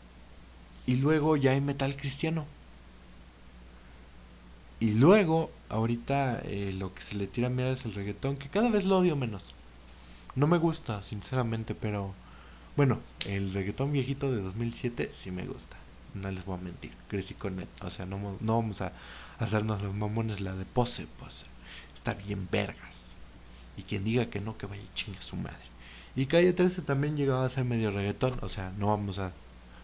y 0.86 0.96
luego 0.98 1.38
ya 1.38 1.52
hay 1.52 1.62
metal 1.62 1.96
cristiano. 1.96 2.46
Y 4.80 4.92
luego, 4.94 5.50
ahorita 5.70 6.40
eh, 6.44 6.74
lo 6.78 6.94
que 6.94 7.02
se 7.02 7.16
le 7.16 7.28
tira 7.28 7.48
a 7.48 7.50
mirar 7.50 7.74
es 7.74 7.86
el 7.86 7.94
reggaetón, 7.96 8.38
que 8.38 8.50
cada 8.50 8.70
vez 8.70 8.86
lo 8.86 9.00
odio 9.00 9.16
menos. 9.16 9.56
No 10.36 10.46
me 10.46 10.60
gusta, 10.60 11.02
sinceramente, 11.02 11.74
pero 11.74 12.14
bueno, 12.76 13.00
el 13.26 13.54
reggaetón 13.54 13.92
viejito 13.92 14.32
de 14.32 14.42
2007 14.42 15.10
sí 15.12 15.32
me 15.32 15.46
gusta. 15.48 15.78
No 16.14 16.30
les 16.30 16.46
voy 16.46 16.60
a 16.60 16.62
mentir, 16.62 16.92
crecí 17.08 17.34
con 17.34 17.60
él. 17.60 17.68
O 17.82 17.90
sea, 17.90 18.06
no, 18.06 18.38
no 18.40 18.56
vamos 18.56 18.82
a 18.82 18.94
hacernos 19.40 19.82
los 19.82 19.96
mamones 19.96 20.42
la 20.42 20.54
de 20.54 20.66
pose, 20.66 21.08
pues. 21.20 21.46
Está 21.96 22.14
bien 22.14 22.48
vergas. 22.52 23.08
Y 23.78 23.84
quien 23.84 24.04
diga 24.04 24.30
que 24.30 24.40
no, 24.40 24.58
que 24.58 24.68
vaya 24.68 24.84
chinga 24.94 25.22
su 25.22 25.36
madre. 25.36 25.58
Y 26.16 26.28
Calle 26.28 26.54
13 26.54 26.84
también 26.84 27.18
llegaba 27.18 27.46
a 27.46 27.50
ser 27.50 27.66
medio 27.66 27.92
reggaetón, 27.92 28.38
o 28.42 28.50
sea, 28.50 28.72
no 28.78 28.88
vamos 28.88 29.20
a 29.20 29.34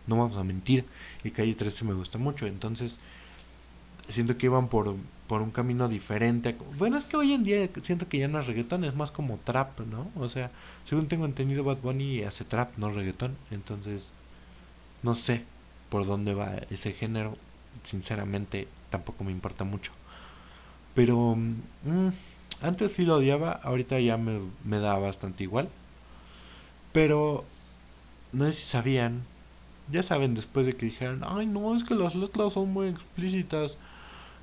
no 0.07 0.17
vamos 0.17 0.37
a 0.37 0.43
mentir. 0.43 0.85
Y 1.23 1.31
Calle 1.31 1.55
13 1.55 1.85
me 1.85 1.93
gusta 1.93 2.17
mucho, 2.17 2.45
entonces 2.45 2.99
siento 4.09 4.37
que 4.37 4.47
iban 4.47 4.67
por, 4.67 4.95
por 5.27 5.41
un 5.41 5.51
camino 5.51 5.87
diferente. 5.87 6.55
Bueno, 6.77 6.97
es 6.97 7.05
que 7.05 7.17
hoy 7.17 7.33
en 7.33 7.43
día 7.43 7.69
siento 7.81 8.07
que 8.07 8.19
ya 8.19 8.27
no 8.27 8.39
es 8.39 8.47
reggaetón, 8.47 8.83
es 8.83 8.95
más 8.95 9.11
como 9.11 9.37
trap, 9.37 9.79
¿no? 9.81 10.09
O 10.15 10.29
sea, 10.29 10.51
según 10.83 11.07
tengo 11.07 11.25
entendido, 11.25 11.63
Bad 11.63 11.77
Bunny 11.77 12.23
hace 12.23 12.45
trap, 12.45 12.77
no 12.77 12.91
reggaetón. 12.91 13.35
Entonces, 13.51 14.13
no 15.03 15.15
sé 15.15 15.43
por 15.89 16.05
dónde 16.05 16.33
va 16.33 16.55
ese 16.69 16.93
género. 16.93 17.37
Sinceramente, 17.83 18.67
tampoco 18.89 19.23
me 19.23 19.31
importa 19.31 19.63
mucho. 19.63 19.91
Pero 20.93 21.35
mm, 21.35 22.09
antes 22.61 22.93
sí 22.93 23.05
lo 23.05 23.15
odiaba, 23.15 23.51
ahorita 23.63 23.99
ya 23.99 24.17
me, 24.17 24.39
me 24.63 24.79
da 24.79 24.97
bastante 24.97 25.43
igual. 25.43 25.69
Pero 26.91 27.45
no 28.31 28.45
sé 28.45 28.53
si 28.53 28.63
sabían, 28.67 29.23
ya 29.91 30.03
saben, 30.03 30.35
después 30.35 30.65
de 30.65 30.75
que 30.75 30.87
dijeron, 30.87 31.21
ay 31.25 31.45
no, 31.45 31.75
es 31.75 31.83
que 31.83 31.95
las 31.95 32.15
letras 32.15 32.53
son 32.53 32.71
muy 32.73 32.87
explícitas, 32.87 33.77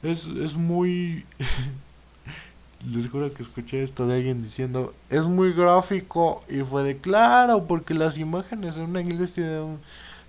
es, 0.02 0.26
es 0.26 0.54
muy... 0.54 1.24
Les 2.92 3.10
juro 3.10 3.32
que 3.34 3.42
escuché 3.42 3.82
esto 3.82 4.06
de 4.06 4.16
alguien 4.16 4.42
diciendo, 4.42 4.94
es 5.10 5.26
muy 5.26 5.52
gráfico, 5.52 6.42
y 6.48 6.60
fue 6.62 6.82
de 6.82 6.96
claro, 6.96 7.66
porque 7.66 7.92
las 7.92 8.16
imágenes 8.16 8.78
en 8.78 8.84
una 8.84 9.02
iglesia 9.02 9.46
de, 9.46 9.76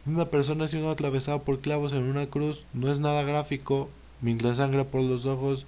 una 0.05 0.26
persona 0.26 0.67
siendo 0.67 0.89
atravesada 0.89 1.39
por 1.39 1.61
clavos 1.61 1.93
en 1.93 2.03
una 2.03 2.28
cruz 2.28 2.65
no 2.74 2.91
es 2.91 2.99
nada 2.99 3.24
gráfico, 3.24 3.89
mientras 4.19 4.57
sangre 4.57 4.84
por 4.84 5.01
los 5.01 5.26
ojos, 5.26 5.65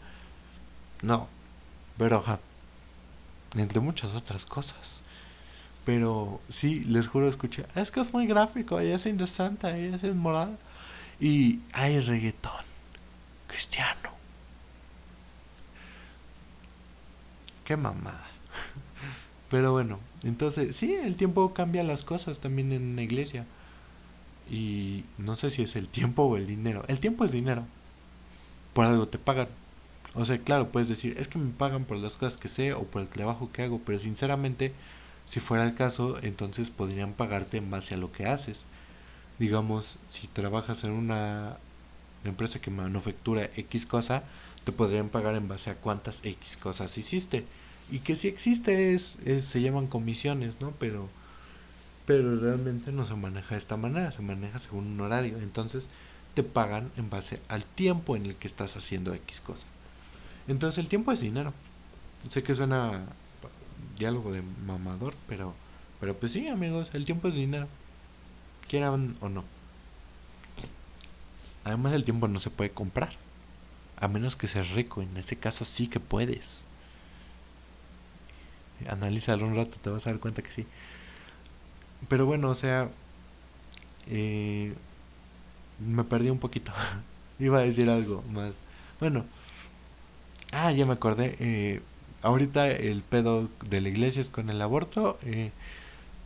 no, 1.01 1.30
pero 1.97 2.18
ajá, 2.18 2.39
entre 3.56 3.80
muchas 3.80 4.14
otras 4.14 4.45
cosas. 4.45 5.04
Pero 5.86 6.41
sí, 6.49 6.82
les 6.82 7.08
juro, 7.08 7.30
escuché, 7.30 7.66
es 7.76 7.91
que 7.91 7.99
es 8.01 8.14
muy 8.14 8.26
gráfico, 8.26 8.82
y 8.82 8.88
es 8.88 9.06
interesante, 9.06 9.68
y 9.80 9.93
es 9.93 10.16
moral. 10.16 10.58
Y 11.20 11.60
hay 11.74 11.99
reggaetón 11.99 12.74
cristiano. 13.47 13.83
Qué 17.74 17.78
mamada. 17.78 18.24
Pero 19.50 19.72
bueno, 19.72 20.00
entonces, 20.22 20.76
sí, 20.76 20.94
el 20.94 21.16
tiempo 21.16 21.56
cambia 21.56 21.84
las 21.84 22.04
cosas 22.04 22.38
también 22.38 22.72
en 22.72 22.96
la 22.96 23.02
iglesia. 23.02 23.48
Y 24.48 25.06
no 25.18 25.36
sé 25.36 25.50
si 25.50 25.64
es 25.64 25.76
el 25.76 25.90
tiempo 25.90 26.22
o 26.22 26.38
el 26.38 26.46
dinero. 26.46 26.84
El 26.88 27.00
tiempo 27.00 27.26
es 27.26 27.32
dinero. 27.32 27.66
Por 28.74 28.86
algo 28.86 29.08
te 29.08 29.18
pagan. 29.18 29.48
O 30.14 30.24
sea, 30.24 30.38
claro, 30.38 30.72
puedes 30.72 30.88
decir, 30.88 31.16
es 31.18 31.28
que 31.28 31.40
me 31.40 31.50
pagan 31.50 31.86
por 31.86 31.98
las 31.98 32.16
cosas 32.16 32.38
que 32.38 32.48
sé 32.48 32.74
o 32.74 32.84
por 32.84 33.02
el 33.02 33.10
trabajo 33.10 33.52
que 33.52 33.64
hago, 33.64 33.82
pero 33.84 34.00
sinceramente 34.00 34.72
si 35.26 35.40
fuera 35.40 35.64
el 35.64 35.74
caso, 35.74 36.20
entonces 36.22 36.70
podrían 36.70 37.14
pagarte 37.14 37.58
en 37.58 37.72
base 37.72 37.96
a 37.96 37.98
lo 37.98 38.12
que 38.12 38.28
haces. 38.28 38.66
Digamos, 39.40 39.98
si 40.08 40.28
trabajas 40.28 40.84
en 40.84 40.92
una 40.92 41.58
empresa 42.24 42.62
que 42.62 42.70
manufactura 42.70 43.50
X 43.56 43.88
cosa, 43.88 44.22
te 44.64 44.72
podrían 44.72 45.10
pagar 45.10 45.34
en 45.34 45.48
base 45.48 45.72
a 45.72 45.76
cuántas 45.76 46.24
X 46.24 46.56
cosas 46.58 46.96
hiciste. 47.00 47.48
Y 47.92 48.00
que 48.00 48.16
si 48.16 48.28
existe 48.28 48.94
es, 48.94 49.18
se 49.42 49.62
llaman 49.62 49.88
comisiones, 49.88 50.62
¿no? 50.62 50.72
Pero, 50.80 51.10
pero 52.06 52.40
realmente 52.40 52.92
no 52.92 53.06
se 53.06 53.16
maneja 53.16 53.56
de 53.56 53.60
esta 53.60 53.78
manera, 53.78 54.12
se 54.12 54.22
maneja 54.22 54.60
según 54.60 54.88
un 54.88 55.02
horario. 55.02 55.38
Entonces 55.38 55.90
te 56.34 56.44
pagan 56.44 56.92
en 56.98 57.10
base 57.10 57.40
al 57.48 57.64
tiempo 57.66 58.16
en 58.16 58.26
el 58.26 58.36
que 58.36 58.48
estás 58.48 58.76
haciendo 58.76 59.14
X 59.14 59.42
cosa. 59.42 59.66
Entonces 60.48 60.80
el 60.80 60.90
tiempo 60.90 61.12
es 61.12 61.20
dinero. 61.20 61.54
Sé 62.30 62.44
que 62.44 62.56
suena 62.56 63.04
diálogo 63.98 64.32
de 64.32 64.42
mamador, 64.66 65.14
pero, 65.28 65.54
pero 66.00 66.16
pues 66.18 66.32
sí, 66.32 66.48
amigos, 66.48 66.90
el 66.94 67.06
tiempo 67.06 67.28
es 67.28 67.36
dinero. 67.36 67.68
Quieran 68.70 69.16
o 69.22 69.30
no. 69.30 69.44
Además, 71.64 71.94
el 71.94 72.04
tiempo 72.04 72.28
no 72.28 72.40
se 72.40 72.50
puede 72.50 72.72
comprar. 72.72 73.12
A 73.98 74.08
menos 74.08 74.36
que 74.36 74.48
seas 74.48 74.72
rico. 74.72 75.02
En 75.02 75.16
ese 75.18 75.38
caso 75.38 75.66
sí 75.66 75.88
que 75.88 76.00
puedes. 76.00 76.66
Analízalo 78.90 79.46
un 79.48 79.56
rato, 79.56 79.78
te 79.82 79.90
vas 79.90 80.08
a 80.08 80.12
dar 80.12 80.20
cuenta 80.20 80.42
que 80.42 80.52
sí. 80.52 80.68
Pero 82.08 82.26
bueno, 82.26 82.50
o 82.50 82.56
sea... 82.56 82.90
Eh, 84.08 84.74
me 85.80 86.04
perdí 86.04 86.30
un 86.30 86.40
poquito. 86.40 86.72
Iba 87.40 87.60
a 87.60 87.62
decir 87.62 87.90
algo 87.90 88.24
más. 88.34 88.54
Bueno. 89.00 89.26
Ah, 90.52 90.72
ya 90.72 90.86
me 90.86 90.94
acordé. 90.94 91.36
Eh, 91.40 91.82
ahorita 92.22 92.68
el 92.70 93.02
pedo 93.02 93.50
de 93.68 93.82
la 93.82 93.90
iglesia 93.90 94.22
es 94.22 94.30
con 94.30 94.50
el 94.50 94.62
aborto. 94.62 95.18
Eh, 95.24 95.52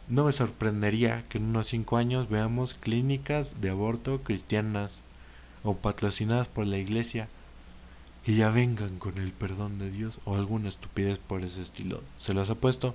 no 0.07 0.25
me 0.25 0.31
sorprendería 0.31 1.23
que 1.29 1.37
en 1.37 1.45
unos 1.45 1.67
5 1.67 1.97
años 1.97 2.29
veamos 2.29 2.73
clínicas 2.73 3.61
de 3.61 3.69
aborto 3.71 4.23
cristianas 4.23 5.01
o 5.63 5.75
patrocinadas 5.75 6.47
por 6.47 6.65
la 6.65 6.77
iglesia 6.77 7.27
que 8.27 8.35
ya 8.35 8.49
vengan 8.49 8.99
con 8.99 9.19
el 9.19 9.31
perdón 9.31 9.79
de 9.79 9.89
Dios 9.89 10.19
o 10.25 10.35
alguna 10.35 10.67
estupidez 10.67 11.17
por 11.17 11.45
ese 11.45 11.61
estilo. 11.61 12.03
Se 12.17 12.33
los 12.33 12.53
puesto 12.55 12.93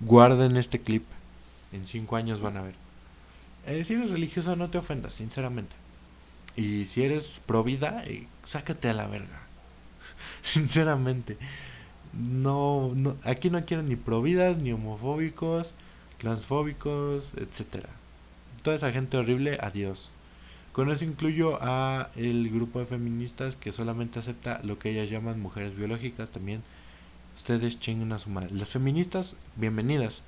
Guarden 0.00 0.56
este 0.56 0.80
clip. 0.80 1.04
En 1.70 1.86
5 1.86 2.16
años 2.16 2.40
van 2.40 2.56
a 2.56 2.62
ver. 2.62 2.74
Eh, 3.68 3.84
si 3.84 3.94
eres 3.94 4.10
religioso 4.10 4.56
no 4.56 4.68
te 4.68 4.78
ofendas, 4.78 5.14
sinceramente. 5.14 5.76
Y 6.56 6.86
si 6.86 7.04
eres 7.04 7.40
pro 7.46 7.62
vida, 7.62 8.02
eh, 8.06 8.26
sácate 8.42 8.90
a 8.90 8.94
la 8.94 9.06
verga. 9.06 9.40
sinceramente 10.42 11.38
no, 12.12 12.90
no 12.96 13.16
aquí 13.22 13.50
no 13.50 13.64
quieren 13.64 13.88
ni 13.88 13.94
providas, 13.94 14.60
ni 14.60 14.72
homofóbicos, 14.72 15.74
transfóbicos, 16.18 17.30
etcétera. 17.36 17.88
Toda 18.64 18.74
esa 18.74 18.90
gente 18.90 19.16
horrible, 19.16 19.58
adiós. 19.60 20.10
Con 20.72 20.90
eso 20.90 21.04
incluyo 21.04 21.58
a 21.60 22.10
el 22.14 22.48
grupo 22.50 22.78
de 22.78 22.86
feministas 22.86 23.56
que 23.56 23.72
solamente 23.72 24.20
acepta 24.20 24.60
lo 24.62 24.78
que 24.78 24.90
ellas 24.90 25.10
llaman 25.10 25.40
mujeres 25.40 25.76
biológicas 25.76 26.30
también. 26.30 26.62
Ustedes 27.34 27.80
chinguen 27.80 28.12
a 28.12 28.18
su 28.18 28.30
madre. 28.30 28.54
Las 28.54 28.70
feministas, 28.70 29.36
bienvenidas. 29.56 30.22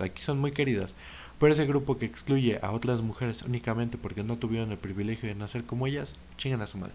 Aquí 0.00 0.20
son 0.20 0.40
muy 0.40 0.50
queridas. 0.50 0.94
Pero 1.38 1.52
ese 1.52 1.66
grupo 1.66 1.98
que 1.98 2.06
excluye 2.06 2.58
a 2.62 2.72
otras 2.72 3.02
mujeres 3.02 3.42
únicamente 3.42 3.98
porque 3.98 4.24
no 4.24 4.38
tuvieron 4.38 4.72
el 4.72 4.78
privilegio 4.78 5.28
de 5.28 5.36
nacer 5.36 5.64
como 5.64 5.86
ellas, 5.86 6.14
chingan 6.36 6.62
a 6.62 6.66
su 6.66 6.78
madre. 6.78 6.94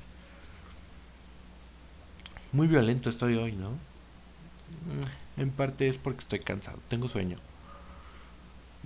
Muy 2.52 2.68
violento 2.68 3.10
estoy 3.10 3.36
hoy, 3.36 3.54
¿no? 3.54 3.70
Mm, 3.70 5.42
en 5.42 5.52
parte 5.52 5.88
es 5.88 5.98
porque 5.98 6.20
estoy 6.20 6.40
cansado, 6.40 6.80
tengo 6.90 7.08
sueño. 7.08 7.38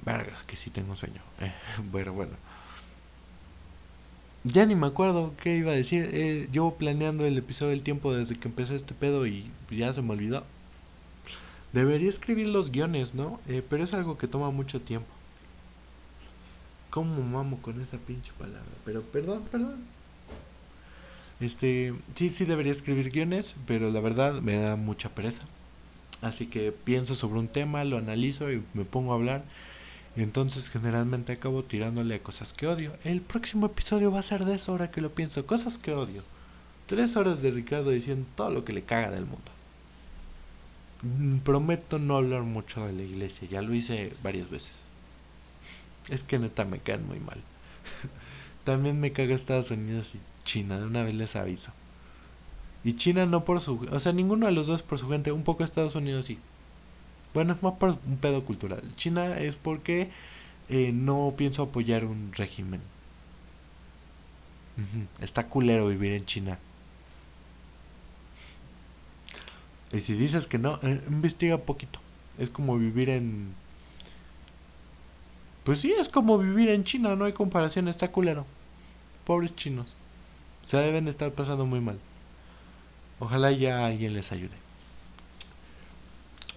Verga, 0.05 0.37
que 0.45 0.55
sí 0.55 0.69
tengo 0.69 0.95
sueño. 0.95 1.21
Eh, 1.41 1.51
bueno, 1.91 2.13
bueno. 2.13 2.33
Ya 4.47 4.65
ni 4.65 4.75
me 4.75 4.87
acuerdo 4.87 5.33
qué 5.41 5.57
iba 5.57 5.71
a 5.71 5.75
decir. 5.75 6.09
Eh, 6.13 6.47
llevo 6.51 6.75
planeando 6.75 7.25
el 7.25 7.37
episodio 7.37 7.71
del 7.71 7.83
tiempo 7.83 8.13
desde 8.13 8.39
que 8.39 8.47
empezó 8.47 8.75
este 8.75 8.93
pedo 8.93 9.27
y 9.27 9.51
ya 9.69 9.93
se 9.93 10.01
me 10.01 10.13
olvidó. 10.13 10.43
Debería 11.73 12.09
escribir 12.09 12.47
los 12.47 12.71
guiones, 12.71 13.13
¿no? 13.13 13.41
Eh, 13.47 13.61
pero 13.67 13.83
es 13.83 13.93
algo 13.93 14.17
que 14.17 14.27
toma 14.27 14.49
mucho 14.51 14.79
tiempo. 14.79 15.07
¿Cómo 16.89 17.21
mamo 17.23 17.61
con 17.61 17.81
esa 17.81 17.97
pinche 17.97 18.31
palabra? 18.39 18.63
Pero 18.85 19.01
perdón, 19.01 19.43
perdón. 19.51 19.83
Este, 21.41 21.93
sí, 22.15 22.29
sí 22.29 22.45
debería 22.45 22.71
escribir 22.71 23.11
guiones, 23.11 23.53
pero 23.67 23.91
la 23.91 23.99
verdad 23.99 24.41
me 24.41 24.55
da 24.55 24.77
mucha 24.77 25.09
pereza. 25.09 25.45
Así 26.21 26.47
que 26.47 26.71
pienso 26.71 27.15
sobre 27.15 27.39
un 27.39 27.49
tema, 27.49 27.83
lo 27.83 27.97
analizo 27.97 28.51
y 28.51 28.63
me 28.73 28.85
pongo 28.85 29.11
a 29.11 29.15
hablar. 29.15 29.43
Entonces 30.17 30.69
generalmente 30.71 31.33
acabo 31.33 31.63
tirándole 31.63 32.15
a 32.15 32.23
cosas 32.23 32.51
que 32.51 32.65
odio. 32.65 32.91
El 33.03 33.21
próximo 33.21 33.67
episodio 33.67 34.11
va 34.11 34.19
a 34.19 34.23
ser 34.23 34.45
de 34.45 34.55
eso 34.55 34.71
ahora 34.71 34.89
que 34.89 34.99
lo 34.99 35.13
pienso. 35.13 35.45
Cosas 35.45 35.77
que 35.77 35.93
odio. 35.93 36.23
Tres 36.87 37.15
horas 37.15 37.39
de 37.41 37.51
Ricardo 37.51 37.91
diciendo 37.91 38.27
todo 38.35 38.49
lo 38.49 38.65
que 38.65 38.73
le 38.73 38.81
caga 38.81 39.11
del 39.11 39.25
mundo. 39.25 39.51
Mm, 41.03 41.37
prometo 41.39 41.99
no 41.99 42.15
hablar 42.17 42.41
mucho 42.41 42.87
de 42.87 42.93
la 42.93 43.03
iglesia. 43.03 43.47
Ya 43.47 43.61
lo 43.61 43.75
hice 43.75 44.11
varias 44.23 44.49
veces. 44.49 44.85
Es 46.09 46.23
que 46.23 46.39
neta 46.39 46.65
me 46.65 46.79
caen 46.79 47.07
muy 47.07 47.19
mal. 47.19 47.39
También 48.63 48.99
me 48.99 49.11
caga 49.11 49.35
Estados 49.35 49.69
Unidos 49.69 50.15
y 50.15 50.19
China. 50.43 50.79
De 50.79 50.85
una 50.85 51.03
vez 51.03 51.13
les 51.13 51.35
aviso. 51.35 51.71
Y 52.83 52.95
China 52.95 53.27
no 53.27 53.45
por 53.45 53.61
su... 53.61 53.85
O 53.91 53.99
sea, 53.99 54.13
ninguno 54.13 54.47
de 54.47 54.51
los 54.53 54.65
dos 54.65 54.81
por 54.81 54.97
su 54.97 55.07
gente. 55.09 55.31
Un 55.31 55.43
poco 55.43 55.63
Estados 55.63 55.93
Unidos 55.93 56.25
sí. 56.25 56.39
Bueno, 57.33 57.53
es 57.53 57.63
más 57.63 57.73
por 57.73 57.89
un 57.89 58.17
pedo 58.17 58.43
cultural. 58.45 58.81
China 58.95 59.37
es 59.37 59.55
porque 59.55 60.09
eh, 60.69 60.91
no 60.93 61.33
pienso 61.37 61.63
apoyar 61.63 62.05
un 62.05 62.31
régimen. 62.33 62.81
Está 65.21 65.47
culero 65.47 65.87
vivir 65.87 66.13
en 66.13 66.25
China. 66.25 66.59
Y 69.91 70.01
si 70.01 70.13
dices 70.13 70.47
que 70.47 70.59
no, 70.59 70.79
eh, 70.83 71.01
investiga 71.07 71.57
poquito. 71.57 71.99
Es 72.37 72.49
como 72.49 72.77
vivir 72.77 73.09
en... 73.09 73.53
Pues 75.63 75.79
sí, 75.79 75.93
es 75.99 76.09
como 76.09 76.37
vivir 76.37 76.69
en 76.69 76.83
China, 76.83 77.15
no 77.15 77.25
hay 77.25 77.33
comparación, 77.33 77.87
está 77.87 78.11
culero. 78.11 78.45
Pobres 79.25 79.55
chinos. 79.55 79.95
Se 80.67 80.77
deben 80.77 81.07
estar 81.07 81.31
pasando 81.31 81.65
muy 81.65 81.81
mal. 81.81 81.99
Ojalá 83.19 83.51
ya 83.51 83.85
alguien 83.85 84.13
les 84.13 84.31
ayude 84.31 84.66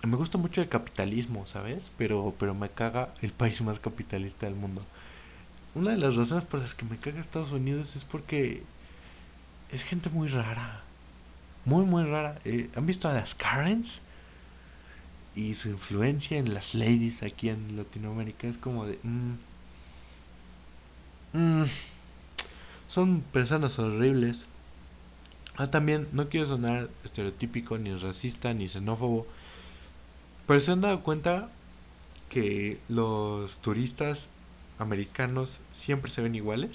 me 0.02 0.16
gusta 0.16 0.38
mucho 0.38 0.62
el 0.62 0.68
capitalismo, 0.68 1.46
¿sabes? 1.46 1.92
Pero, 1.98 2.34
pero 2.38 2.54
me 2.54 2.70
caga 2.70 3.12
el 3.20 3.32
país 3.32 3.60
más 3.62 3.78
capitalista 3.78 4.46
del 4.46 4.54
mundo. 4.54 4.82
Una 5.74 5.90
de 5.92 5.98
las 5.98 6.16
razones 6.16 6.46
por 6.46 6.60
las 6.60 6.74
que 6.74 6.84
me 6.84 6.96
caga 6.96 7.20
Estados 7.20 7.52
Unidos 7.52 7.94
es 7.96 8.04
porque 8.04 8.62
es 9.70 9.84
gente 9.84 10.08
muy 10.10 10.28
rara. 10.28 10.82
Muy, 11.64 11.84
muy 11.84 12.04
rara. 12.04 12.40
Eh, 12.44 12.70
¿Han 12.74 12.86
visto 12.86 13.08
a 13.08 13.12
las 13.12 13.34
Karens? 13.34 14.00
Y 15.36 15.54
su 15.54 15.68
influencia 15.68 16.38
en 16.38 16.54
las 16.54 16.74
ladies 16.74 17.22
aquí 17.22 17.50
en 17.50 17.76
Latinoamérica 17.76 18.48
es 18.48 18.58
como 18.58 18.86
de... 18.86 18.98
Mm, 19.02 19.34
mm, 21.34 21.64
son 22.88 23.20
personas 23.20 23.78
horribles. 23.78 24.46
Ah, 25.56 25.70
también 25.70 26.08
no 26.12 26.28
quiero 26.28 26.46
sonar 26.46 26.88
estereotípico, 27.04 27.78
ni 27.78 27.94
racista, 27.94 28.54
ni 28.54 28.66
xenófobo. 28.66 29.26
Pero 30.46 30.60
se 30.60 30.72
han 30.72 30.80
dado 30.80 31.02
cuenta 31.02 31.50
que 32.28 32.80
los 32.88 33.58
turistas 33.58 34.28
americanos 34.78 35.60
siempre 35.72 36.10
se 36.10 36.22
ven 36.22 36.34
iguales. 36.34 36.72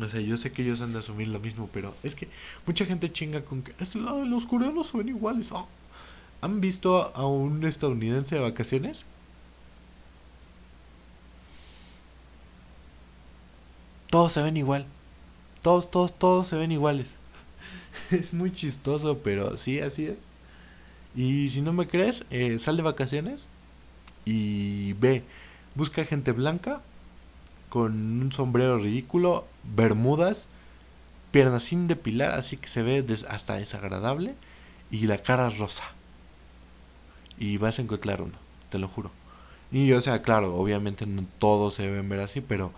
O 0.00 0.08
sea, 0.08 0.20
yo 0.20 0.36
sé 0.36 0.52
que 0.52 0.62
ellos 0.62 0.80
han 0.80 0.92
de 0.92 0.98
asumir 0.98 1.28
lo 1.28 1.38
mismo, 1.40 1.68
pero 1.72 1.94
es 2.02 2.14
que 2.14 2.28
mucha 2.66 2.84
gente 2.84 3.12
chinga 3.12 3.44
con 3.44 3.62
que 3.62 3.72
los 4.26 4.46
coreanos 4.46 4.88
se 4.88 4.98
ven 4.98 5.08
iguales. 5.08 5.52
Ah, 5.52 5.66
¿Han 6.40 6.60
visto 6.60 7.14
a 7.16 7.26
un 7.26 7.64
estadounidense 7.64 8.34
de 8.34 8.40
vacaciones? 8.40 9.04
Todos 14.10 14.32
se 14.32 14.42
ven 14.42 14.56
igual. 14.56 14.86
Todos, 15.62 15.90
todos, 15.90 16.12
todos 16.18 16.48
se 16.48 16.56
ven 16.56 16.72
iguales. 16.72 17.14
es 18.10 18.34
muy 18.34 18.52
chistoso, 18.52 19.18
pero 19.18 19.56
sí, 19.56 19.80
así 19.80 20.06
es. 20.06 20.18
Y 21.14 21.48
si 21.50 21.60
no 21.60 21.72
me 21.72 21.86
crees, 21.88 22.24
eh, 22.30 22.58
sal 22.58 22.76
de 22.76 22.82
vacaciones 22.82 23.46
y 24.24 24.94
ve, 24.94 25.22
busca 25.74 26.04
gente 26.04 26.32
blanca 26.32 26.80
con 27.68 27.92
un 28.22 28.32
sombrero 28.32 28.78
ridículo, 28.78 29.46
bermudas, 29.62 30.48
piernas 31.30 31.64
sin 31.64 31.88
depilar, 31.88 32.32
así 32.32 32.56
que 32.56 32.68
se 32.68 32.82
ve 32.82 33.04
hasta 33.28 33.56
desagradable, 33.56 34.34
y 34.90 35.06
la 35.06 35.18
cara 35.18 35.50
rosa. 35.50 35.84
Y 37.38 37.58
vas 37.58 37.78
a 37.78 37.82
encontrar 37.82 38.22
uno, 38.22 38.34
te 38.70 38.78
lo 38.78 38.88
juro. 38.88 39.10
Y 39.72 39.92
o 39.92 40.00
sea, 40.00 40.22
claro, 40.22 40.54
obviamente 40.56 41.06
no 41.06 41.26
todos 41.38 41.74
se 41.74 41.82
deben 41.82 42.08
ver 42.08 42.20
así, 42.20 42.40
pero 42.40 42.72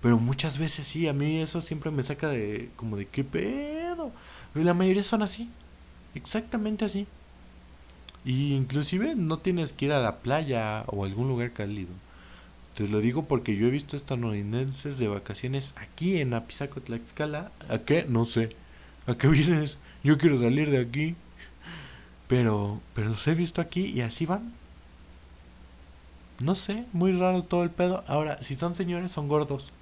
pero 0.00 0.18
muchas 0.18 0.58
veces 0.58 0.86
sí, 0.86 1.08
a 1.08 1.12
mí 1.12 1.40
eso 1.40 1.60
siempre 1.60 1.90
me 1.90 2.02
saca 2.02 2.28
de 2.28 2.70
como 2.76 2.96
de 2.96 3.06
qué 3.06 3.24
pedo. 3.24 4.12
Y 4.54 4.60
la 4.64 4.74
mayoría 4.74 5.04
son 5.04 5.22
así, 5.22 5.50
exactamente 6.14 6.84
así. 6.84 7.06
Y 8.24 8.54
inclusive 8.54 9.14
no 9.14 9.38
tienes 9.38 9.72
que 9.72 9.86
ir 9.86 9.92
a 9.92 10.00
la 10.00 10.18
playa 10.18 10.84
o 10.86 11.04
algún 11.04 11.28
lugar 11.28 11.52
cálido. 11.52 11.90
Te 12.74 12.86
lo 12.88 13.00
digo 13.00 13.24
porque 13.24 13.56
yo 13.56 13.66
he 13.66 13.70
visto 13.70 13.96
estadounidenses 13.96 14.98
de 14.98 15.08
vacaciones 15.08 15.74
aquí 15.76 16.18
en 16.18 16.34
Apizaco, 16.34 16.80
Tlaxcala. 16.80 17.50
¿A 17.68 17.78
qué? 17.78 18.04
No 18.08 18.24
sé. 18.24 18.56
¿A 19.06 19.16
qué 19.16 19.28
vienes? 19.28 19.78
Yo 20.04 20.18
quiero 20.18 20.38
salir 20.40 20.70
de 20.70 20.78
aquí. 20.78 21.14
Pero, 22.28 22.80
pero 22.94 23.10
los 23.10 23.26
he 23.26 23.34
visto 23.34 23.60
aquí 23.60 23.86
y 23.86 24.02
así 24.02 24.26
van. 24.26 24.52
No 26.38 26.54
sé, 26.54 26.86
muy 26.92 27.12
raro 27.12 27.42
todo 27.42 27.64
el 27.64 27.70
pedo. 27.70 28.04
Ahora, 28.06 28.40
si 28.40 28.54
son 28.54 28.74
señores, 28.74 29.12
son 29.12 29.28
gordos. 29.28 29.72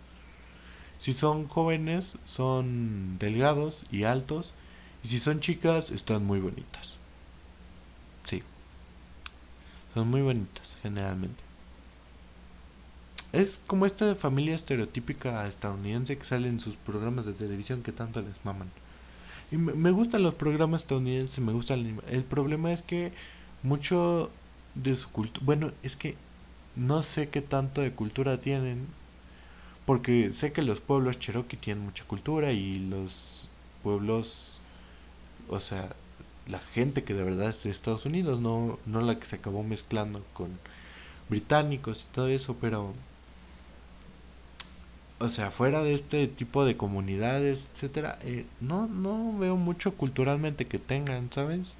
Si 0.99 1.13
son 1.13 1.47
jóvenes, 1.47 2.17
son 2.25 3.19
delgados 3.19 3.85
y 3.93 4.05
altos. 4.05 4.55
Y 5.05 5.09
si 5.09 5.21
son 5.21 5.41
chicas, 5.41 5.91
están 5.91 6.25
muy 6.25 6.41
bonitas. 6.41 6.98
Son 9.95 10.09
muy 10.09 10.23
bonitas, 10.23 10.77
generalmente. 10.83 11.43
Es 13.33 13.61
como 13.67 13.85
esta 13.85 14.15
familia 14.15 14.55
estereotípica 14.55 15.47
estadounidense 15.47 16.17
que 16.17 16.25
sale 16.25 16.49
en 16.49 16.61
sus 16.61 16.77
programas 16.77 17.27
de 17.27 17.33
televisión 17.33 17.83
que 17.83 17.93
tanto 17.93 18.23
les 18.23 18.45
maman. 18.45 18.71
Y 19.51 19.57
me, 19.57 19.91
gustan 19.91 20.23
los 20.23 20.35
programas 20.35 20.83
estadounidenses, 20.83 21.41
me 21.41 21.53
gusta 21.53 21.75
el 21.75 22.01
El 22.09 22.25
problema 22.25 22.73
es 22.73 22.83
que 22.83 23.13
mucho 23.63 24.31
de 24.75 24.95
su 24.95 25.11
cultura... 25.11 25.45
Bueno, 25.45 25.73
es 25.83 25.97
que 25.97 26.17
no 26.77 27.03
sé 27.03 27.29
qué 27.29 27.43
tanto 27.43 27.81
de 27.81 27.93
cultura 27.93 28.41
tienen. 28.41 28.87
Porque 29.85 30.33
sé 30.33 30.53
que 30.53 30.63
los 30.63 30.81
pueblos 30.81 31.19
cherokee 31.19 31.57
tienen 31.57 31.85
mucha 31.85 32.05
cultura 32.05 32.53
y 32.53 32.79
los 32.89 33.49
pueblos... 33.83 34.61
O 35.49 35.61
sea, 35.61 35.89
la 36.49 36.59
gente 36.59 37.05
que 37.05 37.15
de 37.15 37.25
verdad 37.25 37.51
es 37.51 37.63
de 37.65 37.71
Estados 37.71 38.07
Unidos, 38.07 38.41
no, 38.41 38.79
no 38.87 39.01
la 39.01 39.19
que 39.19 39.27
se 39.27 39.37
acabó 39.37 39.63
mezclando 39.63 40.25
con 40.35 40.51
británicos 41.29 42.07
y 42.11 42.15
todo 42.15 42.29
eso, 42.29 42.57
pero 42.61 42.95
o 45.21 45.29
sea, 45.29 45.51
fuera 45.51 45.83
de 45.83 45.95
este 45.95 46.27
tipo 46.29 46.65
de 46.65 46.77
comunidades, 46.77 47.71
etcétera, 47.73 48.19
eh, 48.23 48.47
no, 48.61 48.87
no 48.87 49.37
veo 49.39 49.57
mucho 49.57 49.95
culturalmente 49.95 50.67
que 50.67 50.79
tengan, 50.79 51.31
¿sabes? 51.33 51.75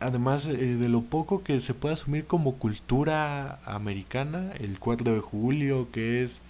Además 0.00 0.46
eh, 0.46 0.56
de 0.56 0.88
lo 0.88 1.02
poco 1.02 1.42
que 1.42 1.60
se 1.60 1.74
puede 1.74 1.94
asumir 1.94 2.24
como 2.26 2.56
cultura 2.58 3.58
americana, 3.64 4.52
el 4.60 4.78
4 4.78 5.14
de 5.14 5.20
julio, 5.20 5.90
que 5.90 6.22
es 6.22 6.40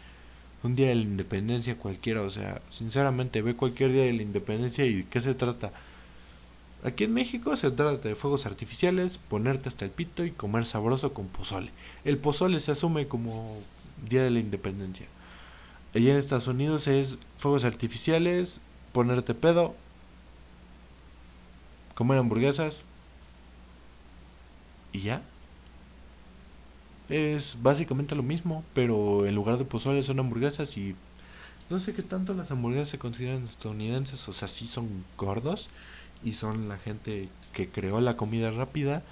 un 0.62 0.76
día 0.76 0.88
de 0.88 0.96
la 0.96 1.02
independencia 1.02 1.78
cualquiera, 1.78 2.22
o 2.22 2.30
sea, 2.30 2.60
sinceramente 2.70 3.42
ve 3.42 3.54
cualquier 3.56 3.92
día 3.92 4.04
de 4.04 4.12
la 4.12 4.22
independencia 4.22 4.84
y 4.86 5.04
¿qué 5.04 5.20
se 5.20 5.34
trata? 5.34 5.72
Aquí 6.84 7.04
en 7.04 7.12
México 7.12 7.56
se 7.56 7.70
trata 7.72 8.08
de 8.08 8.14
fuegos 8.14 8.46
artificiales, 8.46 9.18
ponerte 9.18 9.68
hasta 9.68 9.84
el 9.84 9.90
pito 9.90 10.24
y 10.24 10.30
comer 10.30 10.64
sabroso 10.64 11.12
con 11.12 11.26
pozole. 11.26 11.72
El 12.04 12.18
pozole 12.18 12.60
se 12.60 12.70
asume 12.70 13.08
como 13.08 13.56
Día 14.08 14.22
de 14.22 14.30
la 14.30 14.38
Independencia. 14.38 15.06
Allá 15.94 16.12
en 16.12 16.18
Estados 16.18 16.46
Unidos 16.46 16.86
es 16.86 17.18
fuegos 17.36 17.64
artificiales, 17.64 18.60
ponerte 18.92 19.34
pedo, 19.34 19.74
comer 21.96 22.18
hamburguesas 22.18 22.84
y 24.92 25.00
ya. 25.00 25.22
Es 27.08 27.56
básicamente 27.60 28.14
lo 28.14 28.22
mismo, 28.22 28.62
pero 28.72 29.26
en 29.26 29.34
lugar 29.34 29.58
de 29.58 29.64
pozole 29.64 30.04
son 30.04 30.20
hamburguesas 30.20 30.76
y 30.76 30.94
no 31.70 31.80
sé 31.80 31.92
qué 31.92 32.02
tanto 32.02 32.34
las 32.34 32.52
hamburguesas 32.52 32.88
se 32.88 32.98
consideran 32.98 33.42
estadounidenses, 33.44 34.28
o 34.28 34.32
sea, 34.32 34.46
sí 34.46 34.66
son 34.68 35.04
gordos 35.16 35.68
y 36.24 36.32
son 36.32 36.68
la 36.68 36.78
gente 36.78 37.28
que 37.52 37.68
creó 37.68 38.00
la 38.00 38.16
comida 38.16 38.50
rápida, 38.50 39.02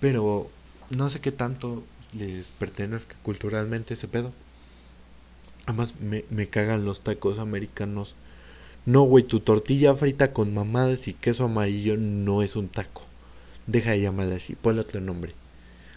pero 0.00 0.50
no 0.90 1.08
sé 1.10 1.20
qué 1.20 1.32
tanto 1.32 1.84
les 2.12 2.50
pertenezca 2.50 3.16
culturalmente 3.22 3.94
ese 3.94 4.08
pedo. 4.08 4.32
Además, 5.66 5.94
me, 6.00 6.24
me 6.30 6.48
cagan 6.48 6.84
los 6.84 7.02
tacos 7.02 7.38
americanos. 7.38 8.14
No, 8.86 9.02
güey, 9.02 9.24
tu 9.24 9.40
tortilla 9.40 9.94
frita 9.94 10.32
con 10.32 10.54
mamadas 10.54 11.06
y 11.08 11.14
queso 11.14 11.44
amarillo 11.44 11.96
no 11.96 12.42
es 12.42 12.56
un 12.56 12.68
taco. 12.68 13.04
Deja 13.66 13.92
de 13.92 14.00
llamarla 14.00 14.36
así, 14.36 14.54
ponle 14.54 14.80
otro 14.80 15.00
nombre. 15.00 15.34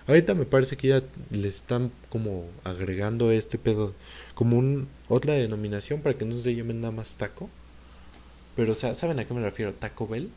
Ahorita 0.06 0.34
me 0.34 0.46
parece 0.46 0.76
que 0.76 0.90
ya 0.90 1.04
le 1.32 1.48
están 1.48 1.92
como 2.10 2.46
agregando 2.66 3.32
este 3.32 3.58
pedo 3.58 3.94
como 4.34 4.58
un, 4.58 4.90
otra 5.08 5.34
denominación 5.34 6.02
para 6.02 6.18
que 6.18 6.26
no 6.26 6.38
se 6.42 6.56
llamen 6.56 6.82
nada 6.82 6.92
más 6.92 7.16
taco. 7.16 7.50
Pero, 8.56 8.74
o 8.74 8.76
sea, 8.76 8.96
¿saben 8.96 9.20
a 9.20 9.26
qué 9.26 9.34
me 9.34 9.42
refiero? 9.42 9.74
Taco 9.74 10.08
Bell. 10.08 10.30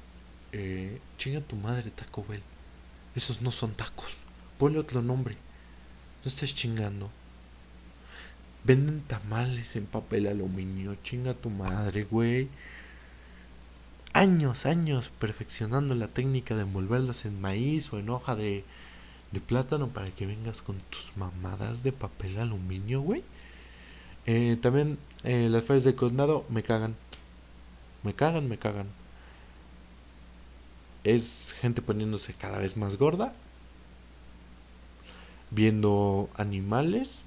Eh, 0.59 0.99
chinga 1.19 1.43
tu 1.43 1.55
madre, 1.55 1.91
Taco 1.91 2.25
Bell. 2.27 2.41
Esos 3.15 3.43
no 3.43 3.51
son 3.51 3.75
tacos. 3.75 4.17
Ponle 4.59 4.79
otro 4.79 5.03
nombre. 5.03 5.35
No 6.25 6.29
estés 6.29 6.55
chingando. 6.55 7.11
Venden 8.65 9.03
tamales 9.03 9.77
en 9.77 9.85
papel 9.85 10.27
aluminio. 10.27 10.97
Chinga 11.03 11.35
tu 11.35 11.51
madre, 11.51 12.05
güey. 12.05 12.49
Años, 14.15 14.65
años 14.65 15.13
perfeccionando 15.21 15.95
la 15.95 16.09
técnica 16.09 16.57
de 16.57 16.63
envolverlos 16.63 17.27
en 17.27 17.39
maíz 17.39 17.93
o 17.93 17.99
en 17.99 18.09
hoja 18.09 18.35
de, 18.35 18.65
plátano 19.47 19.89
para 19.89 20.11
que 20.11 20.25
vengas 20.25 20.63
con 20.63 20.77
tus 20.89 21.15
mamadas 21.19 21.83
de 21.83 21.93
papel 21.93 22.39
aluminio, 22.39 23.03
güey. 23.03 23.23
Eh, 24.25 24.57
también 24.63 24.99
eh, 25.23 25.49
las 25.51 25.65
ferias 25.65 25.85
de 25.85 25.95
condado 25.95 26.47
me 26.49 26.63
cagan. 26.63 26.97
Me 28.03 28.15
cagan, 28.15 28.49
me 28.49 28.57
cagan. 28.57 28.87
Es 31.07 31.55
gente 31.61 31.81
poniéndose 31.81 32.35
cada 32.35 32.59
vez 32.59 32.77
más 32.77 32.97
gorda. 32.99 33.33
Viendo 35.51 36.29
animales 36.37 37.23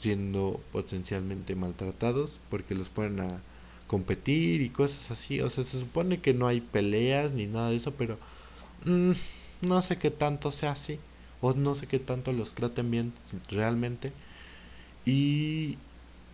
siendo 0.00 0.60
potencialmente 0.72 1.56
maltratados 1.56 2.40
porque 2.50 2.74
los 2.74 2.90
ponen 2.90 3.20
a 3.20 3.28
competir 3.88 4.62
y 4.62 4.70
cosas 4.70 5.10
así. 5.10 5.40
O 5.42 5.50
sea, 5.50 5.64
se 5.64 5.80
supone 5.80 6.20
que 6.20 6.34
no 6.34 6.48
hay 6.48 6.60
peleas 6.62 7.32
ni 7.32 7.46
nada 7.46 7.70
de 7.70 7.76
eso, 7.76 7.92
pero 7.94 8.18
mm, 8.86 9.12
no 9.62 9.82
sé 9.82 9.98
qué 9.98 10.10
tanto 10.10 10.52
sea 10.52 10.72
así. 10.72 11.00
O 11.42 11.54
no 11.54 11.74
sé 11.76 11.86
qué 11.88 11.98
tanto 12.00 12.32
los 12.32 12.54
traten 12.54 12.90
bien 12.90 13.14
realmente. 13.50 14.12
Y, 15.06 15.78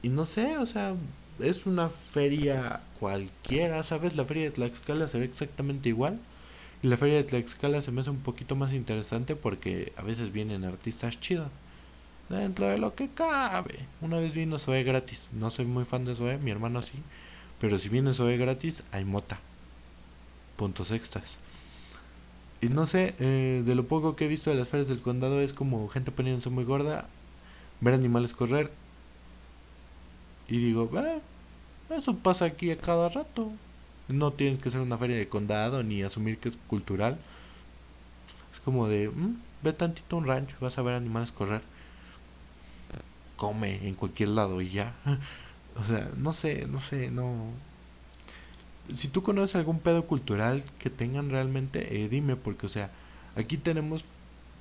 y 0.02 0.08
no 0.10 0.24
sé, 0.24 0.58
o 0.58 0.66
sea, 0.66 0.96
es 1.40 1.66
una 1.66 1.88
feria 1.90 2.82
cualquiera, 3.00 3.82
¿sabes? 3.82 4.16
La 4.16 4.24
feria 4.24 4.44
de 4.44 4.50
Tlaxcala 4.52 5.08
se 5.08 5.18
ve 5.18 5.24
exactamente 5.26 5.88
igual. 5.90 6.20
Y 6.84 6.86
la 6.86 6.98
feria 6.98 7.16
de 7.16 7.24
Tlaxcala 7.24 7.80
se 7.80 7.90
me 7.92 8.02
hace 8.02 8.10
un 8.10 8.20
poquito 8.20 8.56
más 8.56 8.74
interesante 8.74 9.36
porque 9.36 9.94
a 9.96 10.02
veces 10.02 10.32
vienen 10.32 10.66
artistas 10.66 11.18
chidos 11.18 11.48
dentro 12.28 12.66
de 12.66 12.76
lo 12.76 12.94
que 12.94 13.08
cabe. 13.08 13.86
Una 14.02 14.18
vez 14.18 14.34
vino 14.34 14.58
Zoe 14.58 14.82
gratis. 14.82 15.30
No 15.32 15.50
soy 15.50 15.64
muy 15.64 15.86
fan 15.86 16.04
de 16.04 16.14
Zoe, 16.14 16.36
mi 16.36 16.50
hermano 16.50 16.82
sí. 16.82 16.98
Pero 17.58 17.78
si 17.78 17.88
viene 17.88 18.12
Zoe 18.12 18.36
gratis, 18.36 18.82
hay 18.92 19.06
mota. 19.06 19.38
Puntos 20.56 20.90
extras. 20.90 21.38
Y 22.60 22.68
no 22.68 22.84
sé, 22.84 23.14
eh, 23.18 23.62
de 23.64 23.74
lo 23.74 23.88
poco 23.88 24.14
que 24.14 24.26
he 24.26 24.28
visto 24.28 24.50
de 24.50 24.56
las 24.56 24.68
ferias 24.68 24.90
del 24.90 25.00
condado 25.00 25.40
es 25.40 25.54
como 25.54 25.88
gente 25.88 26.10
poniéndose 26.12 26.50
muy 26.50 26.64
gorda, 26.64 27.08
ver 27.80 27.94
animales 27.94 28.34
correr. 28.34 28.70
Y 30.48 30.58
digo, 30.58 30.90
eh, 30.98 31.22
eso 31.96 32.14
pasa 32.18 32.44
aquí 32.44 32.70
a 32.70 32.76
cada 32.76 33.08
rato. 33.08 33.52
No 34.08 34.32
tienes 34.32 34.58
que 34.58 34.70
ser 34.70 34.80
una 34.80 34.98
feria 34.98 35.16
de 35.16 35.28
condado 35.28 35.82
ni 35.82 36.02
asumir 36.02 36.38
que 36.38 36.48
es 36.50 36.58
cultural. 36.68 37.18
Es 38.52 38.60
como 38.60 38.88
de, 38.88 39.08
mm, 39.08 39.36
ve 39.62 39.72
tantito 39.72 40.16
un 40.16 40.26
rancho, 40.26 40.56
vas 40.60 40.78
a 40.78 40.82
ver 40.82 40.94
animales 40.94 41.32
correr 41.32 41.62
come 43.36 43.86
en 43.86 43.94
cualquier 43.94 44.30
lado 44.30 44.60
y 44.60 44.70
ya. 44.70 44.94
O 45.76 45.82
sea, 45.82 46.08
no 46.16 46.32
sé, 46.32 46.68
no 46.68 46.80
sé, 46.80 47.10
no. 47.10 47.50
Si 48.94 49.08
tú 49.08 49.24
conoces 49.24 49.56
algún 49.56 49.80
pedo 49.80 50.06
cultural 50.06 50.62
que 50.78 50.88
tengan 50.88 51.30
realmente, 51.30 52.00
eh, 52.04 52.08
dime, 52.08 52.36
porque, 52.36 52.66
o 52.66 52.68
sea, 52.68 52.92
aquí 53.34 53.56
tenemos 53.56 54.04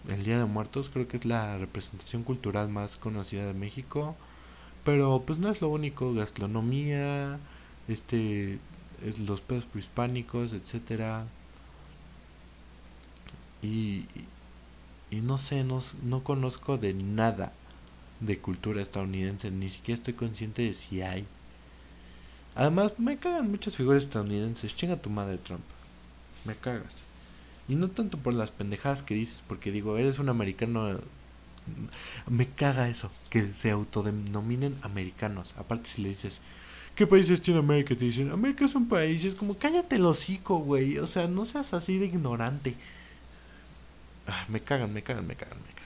el 0.10 0.24
Día 0.24 0.40
de 0.40 0.46
Muertos, 0.46 0.90
creo 0.90 1.08
que 1.08 1.18
es 1.18 1.26
la 1.26 1.60
representación 1.60 2.24
cultural 2.24 2.70
más 2.70 2.96
conocida 2.96 3.46
de 3.46 3.54
México, 3.54 4.16
pero 4.84 5.24
pues 5.26 5.40
no 5.40 5.50
es 5.50 5.62
lo 5.62 5.70
único, 5.70 6.14
gastronomía, 6.16 7.40
este, 7.88 8.60
los 9.26 9.42
pedos 9.42 9.66
prehispánicos, 9.66 10.54
etcétera. 10.54 11.26
Y, 13.62 14.06
y 15.12 15.22
no 15.22 15.38
sé, 15.38 15.64
no, 15.64 15.80
no 16.04 16.24
conozco 16.24 16.78
de 16.78 16.94
nada 16.94 17.54
de 18.20 18.40
cultura 18.40 18.82
estadounidense, 18.82 19.52
ni 19.52 19.70
siquiera 19.70 19.96
estoy 19.96 20.14
consciente 20.14 20.62
de 20.64 20.74
si 20.74 21.02
hay. 21.02 21.26
Además, 22.56 22.94
me 22.98 23.18
cagan 23.18 23.50
muchas 23.50 23.76
figuras 23.76 24.04
estadounidenses. 24.04 24.76
Chinga 24.76 25.02
tu 25.02 25.10
madre, 25.10 25.38
Trump. 25.38 25.64
Me 26.46 26.56
cagas. 26.56 26.96
Y 27.68 27.76
no 27.76 27.90
tanto 27.90 28.18
por 28.18 28.34
las 28.34 28.52
pendejadas 28.52 29.04
que 29.04 29.16
dices, 29.16 29.44
porque 29.48 29.72
digo, 29.72 29.98
eres 29.98 30.20
un 30.20 30.30
americano. 30.30 31.00
Me 32.30 32.48
caga 32.48 32.90
eso, 32.90 33.10
que 33.30 33.42
se 33.48 33.72
autodenominen 33.72 34.78
americanos. 34.82 35.56
Aparte, 35.58 35.90
si 35.90 36.02
le 36.04 36.10
dices, 36.10 36.42
¿qué 36.96 37.08
países 37.08 37.42
tiene 37.42 37.60
América? 37.60 37.96
Te 37.96 38.06
dicen, 38.06 38.32
América 38.32 38.66
es 38.66 38.76
un 38.76 38.88
país. 38.88 39.24
es 39.26 39.36
como, 39.36 39.58
cállate 39.58 39.96
el 39.96 40.06
hocico, 40.06 40.58
güey. 40.60 40.98
O 40.98 41.08
sea, 41.08 41.28
no 41.28 41.46
seas 41.46 41.74
así 41.74 41.98
de 41.98 42.06
ignorante. 42.06 42.76
Ah, 44.28 44.46
me 44.50 44.60
cagan, 44.60 44.94
me 44.94 45.04
cagan, 45.04 45.28
me 45.28 45.36
cagan, 45.36 45.58
me 45.58 45.74
cagan. 45.74 45.84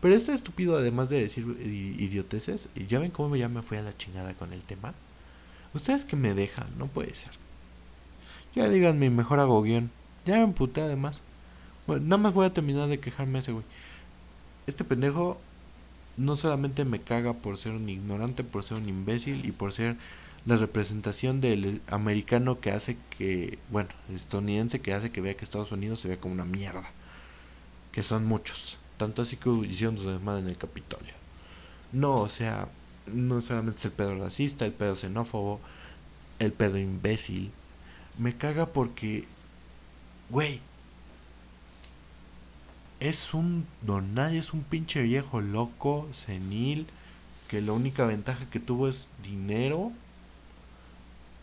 Pero 0.00 0.14
este 0.14 0.34
estúpido, 0.34 0.76
además 0.76 1.08
de 1.08 1.20
decir 1.20 1.44
idioteces, 1.60 2.68
ya 2.88 2.98
ven 2.98 3.10
cómo 3.10 3.36
ya 3.36 3.48
me 3.48 3.62
fui 3.62 3.78
a 3.78 3.82
la 3.82 3.96
chingada 3.96 4.34
con 4.34 4.52
el 4.52 4.62
tema. 4.62 4.94
Ustedes 5.74 6.04
que 6.04 6.16
me 6.16 6.34
dejan, 6.34 6.66
no 6.78 6.86
puede 6.86 7.14
ser. 7.14 7.32
Ya 8.54 8.68
díganme, 8.68 9.10
mejor 9.10 9.40
hago. 9.40 9.64
Ya 9.66 9.82
me 10.26 10.42
emputé 10.42 10.80
además. 10.80 11.20
Bueno, 11.86 12.04
nada 12.04 12.18
más 12.18 12.34
voy 12.34 12.46
a 12.46 12.52
terminar 12.52 12.88
de 12.88 12.98
quejarme 12.98 13.38
ese 13.38 13.52
güey. 13.52 13.64
Este 14.66 14.84
pendejo 14.84 15.38
no 16.16 16.34
solamente 16.34 16.84
me 16.84 16.98
caga 16.98 17.34
por 17.34 17.58
ser 17.58 17.72
un 17.72 17.88
ignorante, 17.88 18.42
por 18.42 18.64
ser 18.64 18.78
un 18.78 18.88
imbécil 18.88 19.44
y 19.44 19.52
por 19.52 19.72
ser 19.72 19.96
la 20.46 20.56
representación 20.56 21.40
del 21.40 21.82
americano 21.88 22.60
que 22.60 22.70
hace 22.70 22.96
que, 23.10 23.58
bueno, 23.70 23.90
el 24.08 24.16
estadounidense 24.16 24.80
que 24.80 24.94
hace 24.94 25.10
que 25.10 25.20
vea 25.20 25.36
que 25.36 25.44
Estados 25.44 25.72
Unidos 25.72 26.00
se 26.00 26.08
vea 26.08 26.20
como 26.20 26.34
una 26.34 26.44
mierda. 26.44 26.88
Que 27.90 28.04
son 28.04 28.24
muchos. 28.24 28.78
Tanto 28.96 29.22
así 29.22 29.36
que 29.36 29.50
hicieron 29.50 29.98
su 29.98 30.08
demanda 30.08 30.38
en 30.40 30.48
el 30.48 30.56
Capitolio. 30.56 31.14
No, 31.92 32.14
o 32.20 32.28
sea, 32.28 32.68
no 33.06 33.42
solamente 33.42 33.80
es 33.80 33.84
el 33.86 33.92
pedo 33.92 34.16
racista, 34.16 34.64
el 34.64 34.72
pedo 34.72 34.94
xenófobo, 34.94 35.60
el 36.38 36.52
pedo 36.52 36.78
imbécil. 36.78 37.50
Me 38.16 38.36
caga 38.36 38.66
porque, 38.66 39.24
güey, 40.30 40.60
es 43.00 43.34
un 43.34 43.66
don 43.82 44.14
nadie, 44.14 44.38
es 44.38 44.52
un 44.52 44.62
pinche 44.62 45.02
viejo 45.02 45.40
loco, 45.40 46.08
senil, 46.12 46.86
que 47.48 47.60
la 47.60 47.72
única 47.72 48.06
ventaja 48.06 48.48
que 48.48 48.60
tuvo 48.60 48.88
es 48.88 49.08
dinero 49.24 49.92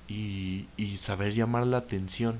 y, 0.07 0.67
saber 0.97 1.33
llamar 1.33 1.67
la 1.67 1.77
atención 1.77 2.39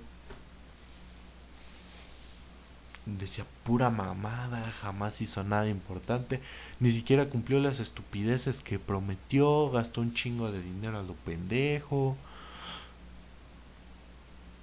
decía 3.05 3.45
pura 3.63 3.89
mamada, 3.89 4.71
jamás 4.81 5.19
hizo 5.21 5.43
nada 5.43 5.67
importante, 5.67 6.41
ni 6.79 6.89
siquiera 6.91 7.29
cumplió 7.29 7.59
las 7.59 7.79
estupideces 7.79 8.61
que 8.61 8.79
prometió, 8.79 9.69
gastó 9.71 10.01
un 10.01 10.13
chingo 10.13 10.51
de 10.51 10.61
dinero 10.61 10.99
a 10.99 11.03
lo 11.03 11.13
pendejo. 11.13 12.15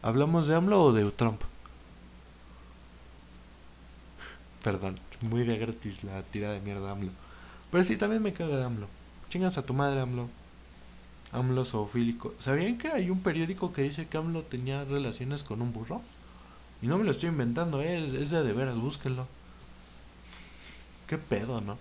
¿Hablamos 0.02 0.46
de 0.46 0.54
AMLO 0.54 0.82
o 0.82 0.92
de 0.92 1.10
Trump? 1.10 1.42
Perdón, 4.62 4.98
muy 5.28 5.44
de 5.44 5.58
gratis 5.58 6.04
la 6.04 6.22
tira 6.22 6.52
de 6.52 6.60
mierda 6.60 6.90
AMLO. 6.90 7.12
Pero 7.70 7.84
sí, 7.84 7.96
también 7.96 8.22
me 8.22 8.32
caga 8.32 8.56
de 8.56 8.64
AMLO. 8.64 8.88
Chingas 9.28 9.58
a 9.58 9.62
tu 9.62 9.74
madre, 9.74 10.00
AMLO. 10.00 10.28
AMLO 11.32 11.64
zoofílico. 11.64 12.34
¿Sabían 12.38 12.78
que 12.78 12.88
hay 12.88 13.10
un 13.10 13.20
periódico 13.20 13.72
que 13.72 13.82
dice 13.82 14.06
que 14.06 14.18
AMLO 14.18 14.42
tenía 14.42 14.84
relaciones 14.84 15.44
con 15.44 15.62
un 15.62 15.72
burro? 15.72 16.02
Y 16.82 16.86
no 16.86 16.98
me 16.98 17.04
lo 17.04 17.10
estoy 17.10 17.28
inventando, 17.28 17.80
eh, 17.80 18.04
es, 18.04 18.30
de 18.30 18.42
de 18.42 18.52
veras, 18.52 18.76
búsquenlo. 18.76 19.26
¿Qué 21.06 21.18
pedo, 21.18 21.60
no? 21.60 21.76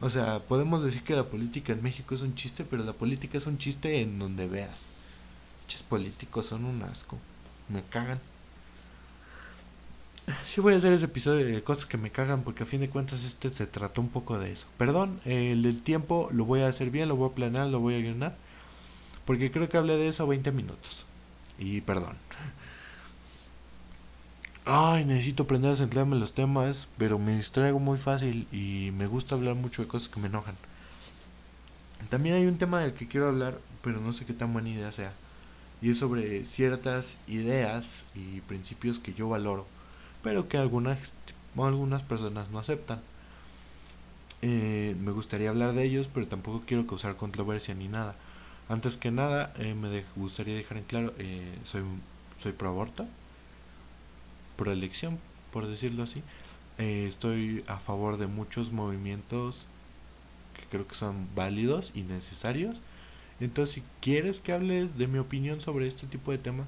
O 0.00 0.10
sea, 0.10 0.40
podemos 0.40 0.82
decir 0.82 1.02
que 1.02 1.16
la 1.16 1.24
política 1.24 1.72
en 1.72 1.82
México 1.82 2.14
es 2.14 2.22
un 2.22 2.34
chiste, 2.34 2.64
pero 2.64 2.84
la 2.84 2.92
política 2.92 3.38
es 3.38 3.46
un 3.46 3.58
chiste 3.58 4.00
en 4.00 4.18
donde 4.18 4.48
veas. 4.48 4.86
Chis 5.68 5.82
políticos 5.82 6.46
son 6.46 6.64
un 6.64 6.82
asco. 6.82 7.18
Me 7.68 7.82
cagan. 7.82 8.20
Sí 10.46 10.60
voy 10.60 10.74
a 10.74 10.76
hacer 10.76 10.92
ese 10.92 11.06
episodio 11.06 11.46
de 11.46 11.62
cosas 11.62 11.86
que 11.86 11.98
me 11.98 12.10
cagan 12.10 12.42
porque 12.42 12.62
a 12.62 12.66
fin 12.66 12.80
de 12.80 12.88
cuentas 12.88 13.24
este 13.24 13.50
se 13.50 13.66
trató 13.66 14.00
un 14.00 14.08
poco 14.08 14.38
de 14.38 14.52
eso. 14.52 14.66
Perdón, 14.78 15.20
el 15.24 15.62
del 15.62 15.82
tiempo 15.82 16.28
lo 16.32 16.44
voy 16.44 16.60
a 16.60 16.68
hacer 16.68 16.90
bien, 16.90 17.08
lo 17.08 17.16
voy 17.16 17.30
a 17.30 17.34
planear, 17.34 17.66
lo 17.68 17.80
voy 17.80 17.94
a 17.94 18.00
guionar. 18.00 18.36
Porque 19.24 19.50
creo 19.50 19.68
que 19.68 19.78
hablé 19.78 19.96
de 19.96 20.08
eso 20.08 20.26
20 20.26 20.52
minutos. 20.52 21.06
Y 21.58 21.80
perdón. 21.82 22.16
Ay, 24.66 25.04
necesito 25.04 25.42
aprender 25.42 25.70
a 25.72 25.76
centrarme 25.76 26.14
en 26.14 26.20
los 26.20 26.32
temas, 26.32 26.88
pero 26.96 27.18
me 27.18 27.36
distraigo 27.36 27.78
muy 27.78 27.98
fácil 27.98 28.46
y 28.50 28.92
me 28.96 29.06
gusta 29.06 29.34
hablar 29.34 29.54
mucho 29.56 29.82
de 29.82 29.88
cosas 29.88 30.08
que 30.08 30.20
me 30.20 30.28
enojan. 30.28 30.56
También 32.08 32.36
hay 32.36 32.46
un 32.46 32.58
tema 32.58 32.80
del 32.80 32.94
que 32.94 33.08
quiero 33.08 33.28
hablar, 33.28 33.58
pero 33.82 34.00
no 34.00 34.12
sé 34.12 34.24
qué 34.24 34.32
tan 34.32 34.52
buena 34.52 34.70
idea 34.70 34.92
sea. 34.92 35.12
Y 35.82 35.90
es 35.90 35.98
sobre 35.98 36.44
ciertas 36.46 37.18
ideas 37.26 38.04
y 38.14 38.40
principios 38.42 38.98
que 38.98 39.12
yo 39.12 39.28
valoro, 39.28 39.66
pero 40.24 40.48
que 40.48 40.56
algunas, 40.56 41.14
algunas 41.56 42.02
personas 42.02 42.50
no 42.50 42.58
aceptan. 42.58 43.00
Eh, 44.40 44.96
me 44.98 45.12
gustaría 45.12 45.50
hablar 45.50 45.74
de 45.74 45.84
ellos, 45.84 46.08
pero 46.12 46.26
tampoco 46.26 46.64
quiero 46.66 46.86
causar 46.86 47.16
controversia 47.16 47.74
ni 47.74 47.88
nada. 47.88 48.16
Antes 48.68 48.96
que 48.96 49.10
nada, 49.10 49.52
eh, 49.58 49.74
me 49.74 50.02
gustaría 50.16 50.56
dejar 50.56 50.78
en 50.78 50.84
claro, 50.84 51.14
eh, 51.18 51.56
soy, 51.64 51.82
soy 52.42 52.52
pro 52.52 52.70
aborto 52.70 53.06
por 54.56 54.68
elección, 54.68 55.18
por 55.52 55.66
decirlo 55.66 56.02
así. 56.02 56.22
Estoy 56.78 57.62
a 57.68 57.78
favor 57.78 58.16
de 58.16 58.26
muchos 58.26 58.72
movimientos 58.72 59.66
que 60.58 60.64
creo 60.70 60.88
que 60.88 60.94
son 60.94 61.28
válidos 61.34 61.92
y 61.94 62.02
necesarios. 62.02 62.80
Entonces, 63.40 63.74
si 63.76 63.82
quieres 64.00 64.40
que 64.40 64.52
hable 64.52 64.86
de 64.86 65.06
mi 65.06 65.18
opinión 65.18 65.60
sobre 65.60 65.86
este 65.86 66.06
tipo 66.06 66.32
de 66.32 66.38
temas, 66.38 66.66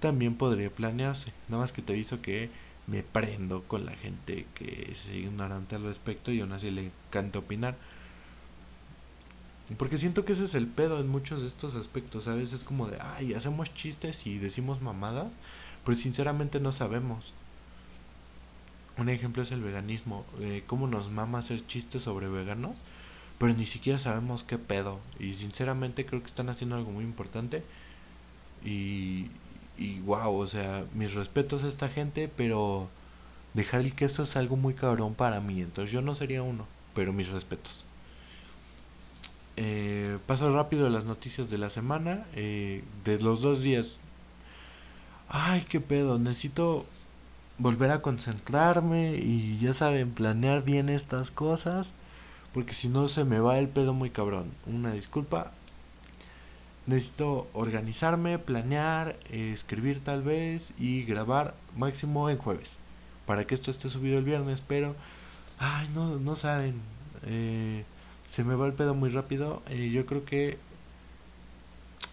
también 0.00 0.34
podría 0.34 0.70
planearse. 0.70 1.32
Nada 1.48 1.62
más 1.62 1.72
que 1.72 1.82
te 1.82 1.92
aviso 1.92 2.20
que 2.20 2.50
me 2.86 3.02
prendo 3.02 3.64
con 3.64 3.84
la 3.84 3.92
gente 3.94 4.46
que 4.54 4.88
es 4.92 5.08
ignorante 5.08 5.74
al 5.74 5.84
respecto 5.84 6.30
y 6.30 6.40
aún 6.40 6.52
así 6.52 6.70
le 6.70 6.86
encanta 6.86 7.38
opinar. 7.38 7.76
Porque 9.78 9.98
siento 9.98 10.24
que 10.24 10.32
ese 10.32 10.44
es 10.44 10.54
el 10.54 10.68
pedo 10.68 11.00
en 11.00 11.08
muchos 11.08 11.42
de 11.42 11.48
estos 11.48 11.74
aspectos, 11.74 12.28
A 12.28 12.34
veces 12.34 12.60
Es 12.60 12.64
como 12.64 12.86
de, 12.86 12.98
ay, 13.00 13.34
hacemos 13.34 13.74
chistes 13.74 14.26
y 14.26 14.38
decimos 14.38 14.80
mamadas, 14.80 15.30
pero 15.84 15.96
sinceramente 15.96 16.60
no 16.60 16.70
sabemos. 16.70 17.32
Un 18.96 19.08
ejemplo 19.08 19.42
es 19.42 19.50
el 19.50 19.62
veganismo. 19.62 20.24
Eh, 20.40 20.62
¿Cómo 20.66 20.86
nos 20.86 21.10
mama 21.10 21.38
hacer 21.40 21.66
chistes 21.66 22.02
sobre 22.02 22.28
veganos? 22.28 22.76
Pero 23.38 23.52
ni 23.54 23.66
siquiera 23.66 23.98
sabemos 23.98 24.44
qué 24.44 24.58
pedo. 24.58 25.00
Y 25.18 25.34
sinceramente 25.34 26.06
creo 26.06 26.22
que 26.22 26.28
están 26.28 26.48
haciendo 26.48 26.76
algo 26.76 26.92
muy 26.92 27.04
importante. 27.04 27.64
Y, 28.64 29.26
y 29.78 30.00
wow, 30.00 30.34
o 30.34 30.46
sea, 30.46 30.84
mis 30.94 31.14
respetos 31.14 31.64
a 31.64 31.68
esta 31.68 31.88
gente, 31.88 32.28
pero 32.34 32.88
dejar 33.54 33.80
el 33.80 33.94
queso 33.94 34.22
es 34.22 34.36
algo 34.36 34.56
muy 34.56 34.74
cabrón 34.74 35.14
para 35.14 35.40
mí. 35.40 35.60
Entonces 35.60 35.92
yo 35.92 36.02
no 36.02 36.14
sería 36.14 36.42
uno, 36.42 36.66
pero 36.94 37.12
mis 37.12 37.28
respetos. 37.28 37.84
Eh, 39.56 40.18
paso 40.26 40.52
rápido 40.52 40.88
las 40.90 41.06
noticias 41.06 41.50
de 41.50 41.58
la 41.58 41.70
semana. 41.70 42.26
Eh, 42.34 42.84
de 43.04 43.18
los 43.20 43.42
dos 43.42 43.62
días, 43.62 43.98
ay, 45.28 45.64
qué 45.68 45.80
pedo, 45.80 46.18
necesito 46.18 46.86
volver 47.58 47.90
a 47.90 48.02
concentrarme 48.02 49.16
y 49.16 49.58
ya 49.58 49.74
saben, 49.74 50.10
planear 50.12 50.62
bien 50.62 50.88
estas 50.90 51.30
cosas, 51.30 51.94
porque 52.52 52.74
si 52.74 52.88
no 52.88 53.08
se 53.08 53.24
me 53.24 53.40
va 53.40 53.58
el 53.58 53.68
pedo 53.68 53.94
muy 53.94 54.10
cabrón. 54.10 54.52
Una 54.66 54.92
disculpa. 54.92 55.52
Necesito 56.86 57.48
organizarme, 57.52 58.38
planear, 58.38 59.16
escribir 59.30 60.02
tal 60.04 60.22
vez 60.22 60.72
y 60.78 61.02
grabar 61.02 61.54
máximo 61.76 62.30
en 62.30 62.38
jueves. 62.38 62.76
Para 63.26 63.46
que 63.46 63.54
esto 63.54 63.70
esté 63.70 63.88
subido 63.88 64.18
el 64.18 64.24
viernes, 64.24 64.62
pero... 64.66 64.94
Ay, 65.58 65.88
no, 65.94 66.18
no 66.18 66.36
saben. 66.36 66.80
Eh, 67.24 67.84
se 68.26 68.44
me 68.44 68.54
va 68.54 68.66
el 68.66 68.72
pedo 68.72 68.94
muy 68.94 69.10
rápido. 69.10 69.62
Eh, 69.68 69.90
yo 69.90 70.06
creo 70.06 70.24
que 70.24 70.58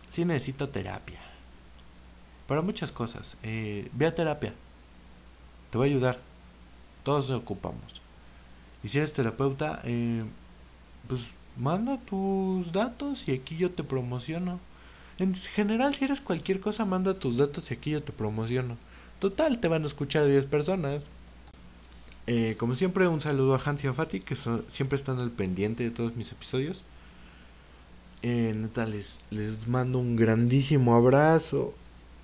sí 0.09 0.25
necesito 0.25 0.69
terapia. 0.69 1.19
Para 2.47 2.61
muchas 2.61 2.91
cosas. 2.91 3.37
Eh, 3.43 3.89
ve 3.93 4.07
a 4.07 4.15
terapia. 4.15 4.53
Te 5.69 5.77
va 5.77 5.85
a 5.85 5.87
ayudar. 5.87 6.19
Todos 7.03 7.29
nos 7.29 7.39
ocupamos. 7.39 8.01
Y 8.83 8.89
si 8.89 8.97
eres 8.97 9.13
terapeuta, 9.13 9.81
eh, 9.83 10.23
pues 11.07 11.21
manda 11.57 11.97
tus 11.97 12.71
datos 12.71 13.27
y 13.27 13.33
aquí 13.33 13.57
yo 13.57 13.71
te 13.71 13.83
promociono. 13.83 14.59
En 15.19 15.35
general, 15.35 15.93
si 15.93 16.05
eres 16.05 16.21
cualquier 16.21 16.59
cosa, 16.59 16.85
manda 16.85 17.19
tus 17.19 17.37
datos 17.37 17.69
y 17.69 17.75
aquí 17.75 17.91
yo 17.91 18.03
te 18.03 18.11
promociono. 18.11 18.77
Total, 19.19 19.59
te 19.59 19.67
van 19.67 19.83
a 19.83 19.87
escuchar 19.87 20.25
10 20.25 20.45
personas. 20.47 21.03
Eh, 22.27 22.55
como 22.57 22.75
siempre, 22.75 23.07
un 23.07 23.21
saludo 23.21 23.55
a 23.55 23.61
Hans 23.63 23.83
y 23.83 23.87
a 23.87 23.93
Fati, 23.93 24.21
que 24.21 24.35
siempre 24.35 24.97
están 24.97 25.19
al 25.19 25.31
pendiente 25.31 25.83
de 25.83 25.91
todos 25.91 26.15
mis 26.15 26.31
episodios. 26.31 26.83
Eh, 28.23 28.55
les, 28.87 29.19
les 29.31 29.67
mando 29.67 29.99
un 29.99 30.15
grandísimo 30.15 30.95
abrazo. 30.95 31.73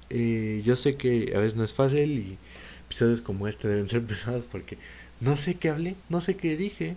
Eh, 0.10 0.62
yo 0.66 0.76
sé 0.76 0.96
que 0.96 1.34
a 1.36 1.40
veces 1.40 1.56
no 1.56 1.64
es 1.64 1.74
fácil 1.74 2.18
y 2.18 2.38
episodios 2.86 3.22
como 3.22 3.48
este 3.48 3.68
deben 3.68 3.88
ser 3.88 4.04
pesados 4.08 4.46
porque 4.52 4.78
no 5.20 5.36
sé 5.36 5.56
qué 5.56 5.70
hablé, 5.70 5.96
no 6.10 6.22
sé 6.22 6.36
qué 6.36 6.58
dije. 6.58 6.96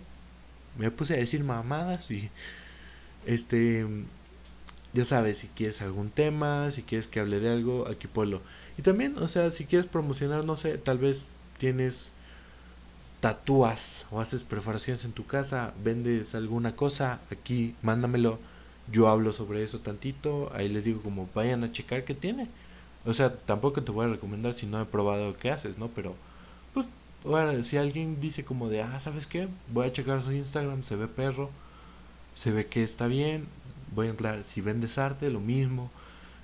Me 0.77 0.91
puse 0.91 1.13
a 1.13 1.17
decir 1.17 1.43
mamadas 1.43 2.09
y 2.11 2.29
este 3.25 3.85
ya 4.93 5.05
sabes, 5.05 5.39
si 5.39 5.47
quieres 5.47 5.81
algún 5.81 6.11
tema, 6.11 6.69
si 6.71 6.83
quieres 6.83 7.07
que 7.07 7.19
hable 7.19 7.39
de 7.39 7.49
algo, 7.51 7.87
aquí 7.87 8.07
ponlo. 8.07 8.41
Y 8.77 8.83
también, 8.83 9.17
o 9.17 9.27
sea, 9.27 9.49
si 9.49 9.65
quieres 9.65 9.87
promocionar, 9.87 10.45
no 10.45 10.55
sé, 10.55 10.77
tal 10.77 10.99
vez 10.99 11.29
tienes 11.57 12.11
tatúas 13.19 14.05
o 14.11 14.19
haces 14.21 14.43
perforaciones 14.43 15.03
en 15.05 15.13
tu 15.13 15.25
casa, 15.25 15.73
vendes 15.83 16.35
alguna 16.35 16.75
cosa, 16.75 17.21
aquí 17.31 17.75
mándamelo. 17.81 18.39
Yo 18.91 19.07
hablo 19.07 19.33
sobre 19.33 19.63
eso 19.63 19.79
tantito, 19.79 20.51
ahí 20.53 20.69
les 20.69 20.83
digo 20.83 21.01
como 21.01 21.29
vayan 21.33 21.63
a 21.63 21.71
checar 21.71 22.03
qué 22.03 22.13
tiene. 22.13 22.49
O 23.05 23.13
sea, 23.13 23.35
tampoco 23.35 23.81
te 23.81 23.91
voy 23.91 24.05
a 24.05 24.09
recomendar 24.09 24.53
si 24.53 24.65
no 24.65 24.81
he 24.81 24.85
probado 24.85 25.35
qué 25.37 25.51
haces, 25.51 25.77
¿no? 25.77 25.87
Pero, 25.89 26.15
bueno, 27.23 27.61
si 27.63 27.77
alguien 27.77 28.19
dice 28.19 28.43
como 28.43 28.69
de, 28.69 28.81
ah, 28.81 28.99
¿sabes 28.99 29.27
qué? 29.27 29.47
Voy 29.71 29.87
a 29.87 29.93
checar 29.93 30.21
su 30.21 30.31
Instagram, 30.31 30.83
se 30.83 30.95
ve 30.95 31.07
perro, 31.07 31.49
se 32.35 32.51
ve 32.51 32.65
que 32.65 32.83
está 32.83 33.07
bien, 33.07 33.47
voy 33.95 34.07
a 34.07 34.11
entrar, 34.11 34.43
si 34.43 34.61
vendes 34.61 34.97
arte, 34.97 35.29
lo 35.29 35.39
mismo. 35.39 35.91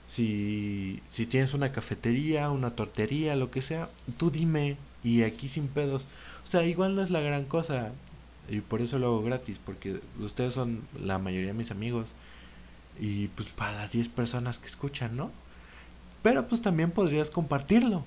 Si, 0.08 1.02
si 1.10 1.26
tienes 1.28 1.54
una 1.54 1.72
cafetería, 1.72 2.50
una 2.50 2.76
tortería, 2.76 3.36
lo 3.36 3.52
que 3.52 3.62
sea, 3.62 3.90
tú 4.18 4.32
dime 4.32 4.78
y 5.04 5.24
aquí 5.24 5.48
sin 5.48 5.68
pedos. 5.68 6.08
O 6.44 6.48
sea, 6.48 6.64
igual 6.64 6.96
no 6.96 7.04
es 7.04 7.12
la 7.12 7.22
gran 7.22 7.46
cosa 7.46 7.92
y 8.50 8.62
por 8.62 8.82
eso 8.82 8.98
lo 8.98 9.08
hago 9.08 9.24
gratis, 9.24 9.60
porque 9.64 10.00
ustedes 10.20 10.54
son 10.54 10.82
la 11.00 11.20
mayoría 11.20 11.50
de 11.50 11.54
mis 11.54 11.72
amigos 11.72 12.14
y 13.00 13.28
pues 13.30 13.50
para 13.50 13.74
las 13.74 13.92
10 13.92 14.10
personas 14.10 14.60
que 14.60 14.68
escuchan, 14.68 15.16
¿no? 15.16 15.32
Pero 16.22 16.48
pues 16.48 16.62
también 16.62 16.92
podrías 16.92 17.30
compartirlo. 17.30 18.04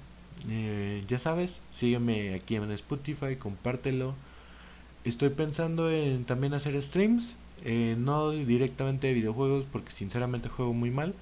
Eh, 0.49 1.05
ya 1.09 1.18
sabes, 1.18 1.61
sígueme 1.70 2.34
aquí 2.34 2.57
en 2.57 2.70
Spotify, 2.72 3.36
compártelo. 3.36 4.14
Estoy 5.05 5.30
pensando 5.30 5.90
en 5.90 6.24
también 6.24 6.55
hacer 6.55 6.80
streams. 6.82 7.36
Eh, 7.64 7.97
no 7.99 8.30
directamente 8.30 9.09
de 9.09 9.14
videojuegos 9.14 9.66
porque 9.70 9.93
sinceramente 9.93 10.49
juego 10.49 10.72
muy 10.72 10.90
mal. 10.90 11.14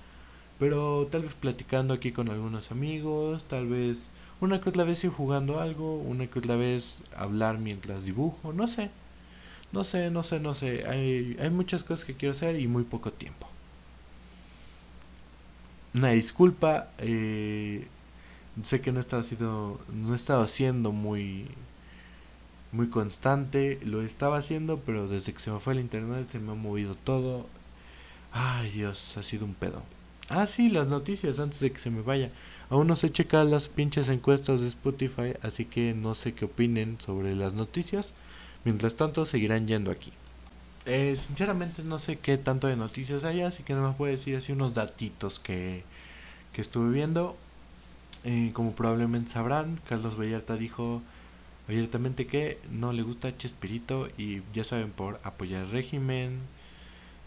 Pero 0.58 1.08
tal 1.10 1.22
vez 1.22 1.34
platicando 1.34 1.94
aquí 1.94 2.12
con 2.12 2.30
algunos 2.30 2.70
amigos. 2.72 3.44
Tal 3.44 3.66
vez 3.68 3.98
una 4.40 4.60
que 4.60 4.70
otra 4.70 4.84
vez 4.84 5.04
ir 5.04 5.10
jugando 5.10 5.60
algo. 5.60 5.96
Una 5.98 6.26
que 6.28 6.38
otra 6.40 6.56
vez 6.56 7.02
hablar 7.16 7.58
mientras 7.58 8.04
dibujo. 8.06 8.52
No 8.52 8.68
sé. 8.68 8.90
No 9.72 9.84
sé, 9.84 10.10
no 10.10 10.22
sé, 10.22 10.40
no 10.40 10.54
sé. 10.54 10.86
Hay, 10.88 11.36
hay 11.40 11.50
muchas 11.50 11.84
cosas 11.84 12.04
que 12.04 12.14
quiero 12.16 12.32
hacer 12.32 12.58
y 12.60 12.68
muy 12.68 12.84
poco 12.84 13.12
tiempo 13.12 13.50
una 15.94 16.10
disculpa. 16.10 16.88
Eh, 16.98 17.86
sé 18.62 18.80
que 18.80 18.92
no 18.92 18.98
he 18.98 19.00
estado 19.00 19.22
haciendo, 19.22 19.80
no 19.92 20.12
he 20.12 20.16
estado 20.16 20.42
haciendo 20.42 20.92
muy, 20.92 21.46
muy 22.72 22.88
constante. 22.88 23.80
Lo 23.84 24.02
estaba 24.02 24.38
haciendo, 24.38 24.80
pero 24.80 25.08
desde 25.08 25.32
que 25.32 25.40
se 25.40 25.50
me 25.50 25.60
fue 25.60 25.74
el 25.74 25.80
internet 25.80 26.28
se 26.30 26.38
me 26.40 26.52
ha 26.52 26.54
movido 26.54 26.94
todo. 26.94 27.46
Ay 28.32 28.70
Dios, 28.70 29.16
ha 29.16 29.22
sido 29.22 29.44
un 29.44 29.54
pedo. 29.54 29.82
Ah, 30.28 30.46
sí, 30.46 30.68
las 30.68 30.88
noticias 30.88 31.40
antes 31.40 31.60
de 31.60 31.72
que 31.72 31.80
se 31.80 31.90
me 31.90 32.02
vaya. 32.02 32.30
Aún 32.70 32.86
no 32.86 32.94
sé 32.96 33.10
checar 33.10 33.46
las 33.46 33.68
pinches 33.68 34.08
encuestas 34.08 34.60
de 34.60 34.68
Spotify, 34.68 35.34
así 35.42 35.64
que 35.64 35.92
no 35.94 36.14
sé 36.14 36.34
qué 36.34 36.44
opinen 36.44 37.00
sobre 37.00 37.34
las 37.34 37.54
noticias. 37.54 38.14
Mientras 38.64 38.94
tanto, 38.94 39.24
seguirán 39.24 39.66
yendo 39.66 39.90
aquí. 39.90 40.12
Eh, 40.86 41.14
sinceramente 41.16 41.82
no 41.82 41.98
sé 41.98 42.16
qué 42.16 42.38
tanto 42.38 42.66
de 42.68 42.76
noticias 42.76 43.24
hay, 43.24 43.42
así 43.42 43.62
que 43.64 43.74
no 43.74 43.86
me 43.88 43.94
puedo 43.94 44.12
decir 44.12 44.36
así 44.36 44.52
unos 44.52 44.72
datitos 44.72 45.40
que, 45.40 45.82
que 46.52 46.60
estuve 46.62 46.90
viendo. 46.92 47.36
Eh, 48.24 48.50
como 48.52 48.72
probablemente 48.72 49.30
sabrán, 49.30 49.78
Carlos 49.88 50.18
Vallarta 50.18 50.56
dijo 50.56 51.02
abiertamente 51.68 52.26
que 52.26 52.58
no 52.70 52.92
le 52.92 53.02
gusta 53.02 53.36
Chespirito 53.36 54.08
y 54.18 54.42
ya 54.52 54.64
saben 54.64 54.90
por 54.90 55.20
apoyar 55.22 55.62
el 55.62 55.70
régimen, 55.70 56.40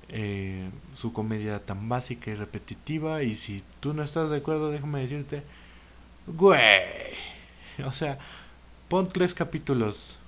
eh, 0.09 0.69
su 0.93 1.13
comedia 1.13 1.65
tan 1.65 1.89
básica 1.89 2.29
y 2.31 2.35
repetitiva 2.35 3.23
y 3.23 3.35
si 3.35 3.63
tú 3.79 3.93
no 3.93 4.03
estás 4.03 4.29
de 4.29 4.37
acuerdo 4.37 4.69
déjame 4.69 5.01
decirte, 5.01 5.43
güey, 6.27 6.61
o 7.85 7.91
sea, 7.91 8.19
pon 8.89 9.07
tres 9.07 9.33
capítulos 9.33 10.19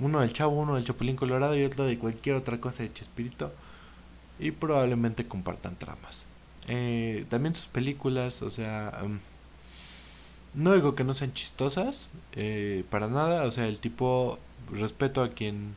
uno 0.00 0.20
del 0.20 0.32
Chavo, 0.32 0.52
uno 0.58 0.74
del 0.76 0.84
Chapulín 0.84 1.16
Colorado 1.16 1.56
y 1.56 1.64
otro 1.64 1.84
de 1.84 1.98
cualquier 1.98 2.36
otra 2.36 2.60
cosa 2.60 2.82
de 2.82 2.92
Chespirito. 2.92 3.52
Y 4.38 4.52
probablemente 4.52 5.26
compartan 5.26 5.76
tramas. 5.76 6.26
Eh, 6.68 7.26
también 7.28 7.54
sus 7.54 7.66
películas, 7.66 8.42
o 8.42 8.50
sea, 8.50 9.00
um, 9.04 9.18
no 10.54 10.74
digo 10.74 10.94
que 10.94 11.04
no 11.04 11.14
sean 11.14 11.32
chistosas, 11.32 12.10
eh, 12.32 12.84
para 12.90 13.08
nada, 13.08 13.44
o 13.44 13.52
sea, 13.52 13.66
el 13.66 13.80
tipo, 13.80 14.38
respeto 14.72 15.22
a 15.22 15.30
quien, 15.30 15.76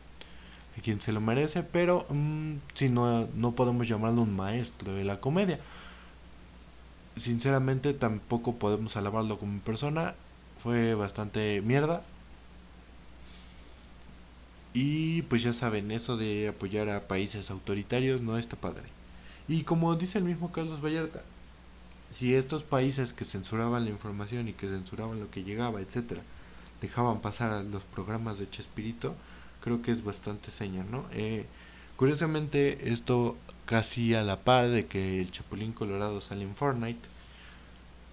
quien 0.83 1.01
se 1.01 1.11
lo 1.11 1.21
merece, 1.21 1.63
pero 1.63 2.05
um, 2.09 2.59
si 2.73 2.89
no, 2.89 3.27
no 3.35 3.53
podemos 3.53 3.87
llamarlo 3.87 4.21
un 4.21 4.35
maestro 4.35 4.93
de 4.93 5.05
la 5.05 5.19
comedia. 5.19 5.59
Sinceramente 7.15 7.93
tampoco 7.93 8.55
podemos 8.55 8.95
alabarlo 8.97 9.37
como 9.39 9.59
persona, 9.59 10.15
fue 10.57 10.95
bastante 10.95 11.61
mierda, 11.61 12.03
y 14.73 15.23
pues 15.23 15.43
ya 15.43 15.53
saben, 15.53 15.91
eso 15.91 16.17
de 16.17 16.47
apoyar 16.47 16.89
a 16.89 17.07
países 17.07 17.51
autoritarios 17.51 18.21
no 18.21 18.37
está 18.37 18.55
padre. 18.55 18.83
Y 19.47 19.63
como 19.63 19.95
dice 19.95 20.17
el 20.17 20.23
mismo 20.23 20.51
Carlos 20.51 20.81
Vallarta, 20.83 21.21
si 22.11 22.35
estos 22.35 22.63
países 22.63 23.13
que 23.13 23.25
censuraban 23.25 23.85
la 23.85 23.91
información 23.91 24.47
y 24.47 24.53
que 24.53 24.67
censuraban 24.67 25.19
lo 25.19 25.31
que 25.31 25.43
llegaba, 25.43 25.81
etcétera, 25.81 26.21
dejaban 26.81 27.21
pasar 27.21 27.51
a 27.51 27.63
los 27.63 27.83
programas 27.83 28.37
de 28.37 28.49
Chespirito, 28.49 29.15
creo 29.61 29.81
que 29.81 29.91
es 29.91 30.03
bastante 30.03 30.51
señal, 30.51 30.89
¿no? 30.91 31.05
Eh, 31.13 31.45
curiosamente, 31.95 32.91
esto 32.91 33.37
casi 33.65 34.13
a 34.15 34.23
la 34.23 34.43
par 34.43 34.69
de 34.69 34.87
que 34.87 35.21
el 35.21 35.31
Chapulín 35.31 35.71
Colorado 35.73 36.19
sale 36.21 36.43
en 36.43 36.55
Fortnite, 36.55 37.07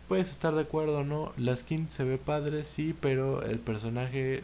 puedes 0.09 0.31
estar 0.31 0.55
de 0.55 0.63
acuerdo, 0.63 1.05
¿no? 1.05 1.33
La 1.37 1.57
skin 1.57 1.89
se 1.91 2.05
ve 2.05 2.19
padre, 2.19 2.65
sí, 2.65 2.95
pero 2.99 3.43
el 3.43 3.59
personaje, 3.59 4.43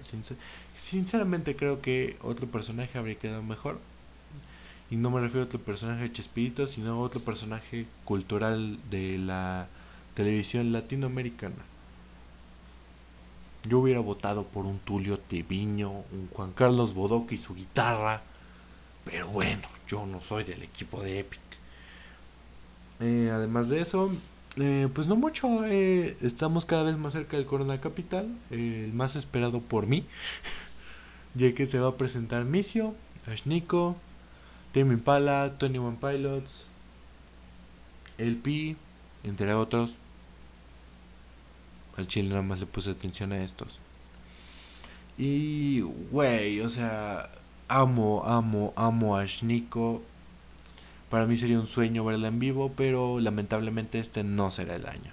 sinceramente 0.77 1.57
creo 1.57 1.81
que 1.81 2.17
otro 2.23 2.47
personaje 2.47 2.99
habría 2.99 3.19
quedado 3.19 3.43
mejor. 3.43 3.79
Y 4.91 4.97
no 4.97 5.11
me 5.11 5.21
refiero 5.21 5.43
a 5.43 5.47
otro 5.47 5.61
personaje 5.61 6.03
de 6.03 6.13
Chespirito, 6.13 6.67
sino 6.67 6.93
a 6.93 6.99
otro 6.99 7.21
personaje 7.21 7.87
cultural 8.05 8.79
de 8.91 9.19
la 9.19 9.69
televisión 10.15 10.73
latinoamericana. 10.73 11.57
Yo 13.69 13.79
hubiera 13.79 14.01
votado 14.01 14.45
por 14.45 14.67
un 14.67 14.79
Tulio 14.79 15.17
Teviño, 15.17 15.91
un 15.91 16.29
Juan 16.31 16.53
Carlos 16.53 16.93
Bodoque 16.93 17.35
y 17.37 17.39
su 17.39 17.55
guitarra. 17.55 18.23
Pero 19.05 19.29
bueno, 19.29 19.63
yo 19.89 20.07
no 20.07 20.21
soy 20.21 20.45
del 20.45 20.63
equipo 20.63 21.03
de 21.03 21.21
Epic. 21.21 21.41
Eh, 23.01 23.31
además 23.33 23.69
de 23.69 23.81
eso, 23.81 24.11
eh, 24.57 24.89
pues 24.95 25.07
no 25.07 25.17
mucho. 25.17 25.65
Eh, 25.67 26.17
estamos 26.21 26.67
cada 26.67 26.85
vez 26.85 26.97
más 26.97 27.15
cerca 27.15 27.37
del 27.37 27.47
Corona 27.47 27.81
Capital, 27.81 28.29
el 28.51 28.93
más 28.93 29.17
esperado 29.17 29.61
por 29.61 29.87
mí, 29.87 30.05
ya 31.35 31.55
que 31.55 31.67
se 31.67 31.79
va 31.79 31.89
a 31.89 31.97
presentar 31.97 32.45
Misio, 32.45 32.95
Ashniko, 33.27 33.97
Tame 34.75 34.93
Impala, 34.93 35.55
Tony 35.57 35.79
One 35.79 35.97
Pilots, 35.99 36.67
LP, 38.19 38.77
entre 39.23 39.55
otros. 39.55 39.95
Al 41.97 42.07
chile 42.07 42.29
nada 42.29 42.43
más 42.43 42.61
le 42.61 42.67
puse 42.67 42.91
atención 42.91 43.33
a 43.33 43.43
estos. 43.43 43.79
Y, 45.17 45.81
güey, 46.11 46.61
o 46.61 46.69
sea, 46.69 47.31
amo, 47.69 48.25
amo, 48.27 48.75
amo 48.77 49.17
a 49.17 49.23
Ashniko 49.23 50.03
para 51.15 51.27
mí 51.27 51.37
sería 51.37 51.61
un 51.61 51.69
sueño 51.69 52.05
verla 52.05 52.27
en 52.27 52.41
vivo, 52.41 52.73
pero 52.77 53.21
lamentablemente 53.21 54.01
este 54.01 54.25
no 54.25 54.51
será 54.51 54.75
el 54.75 54.85
año. 54.87 55.13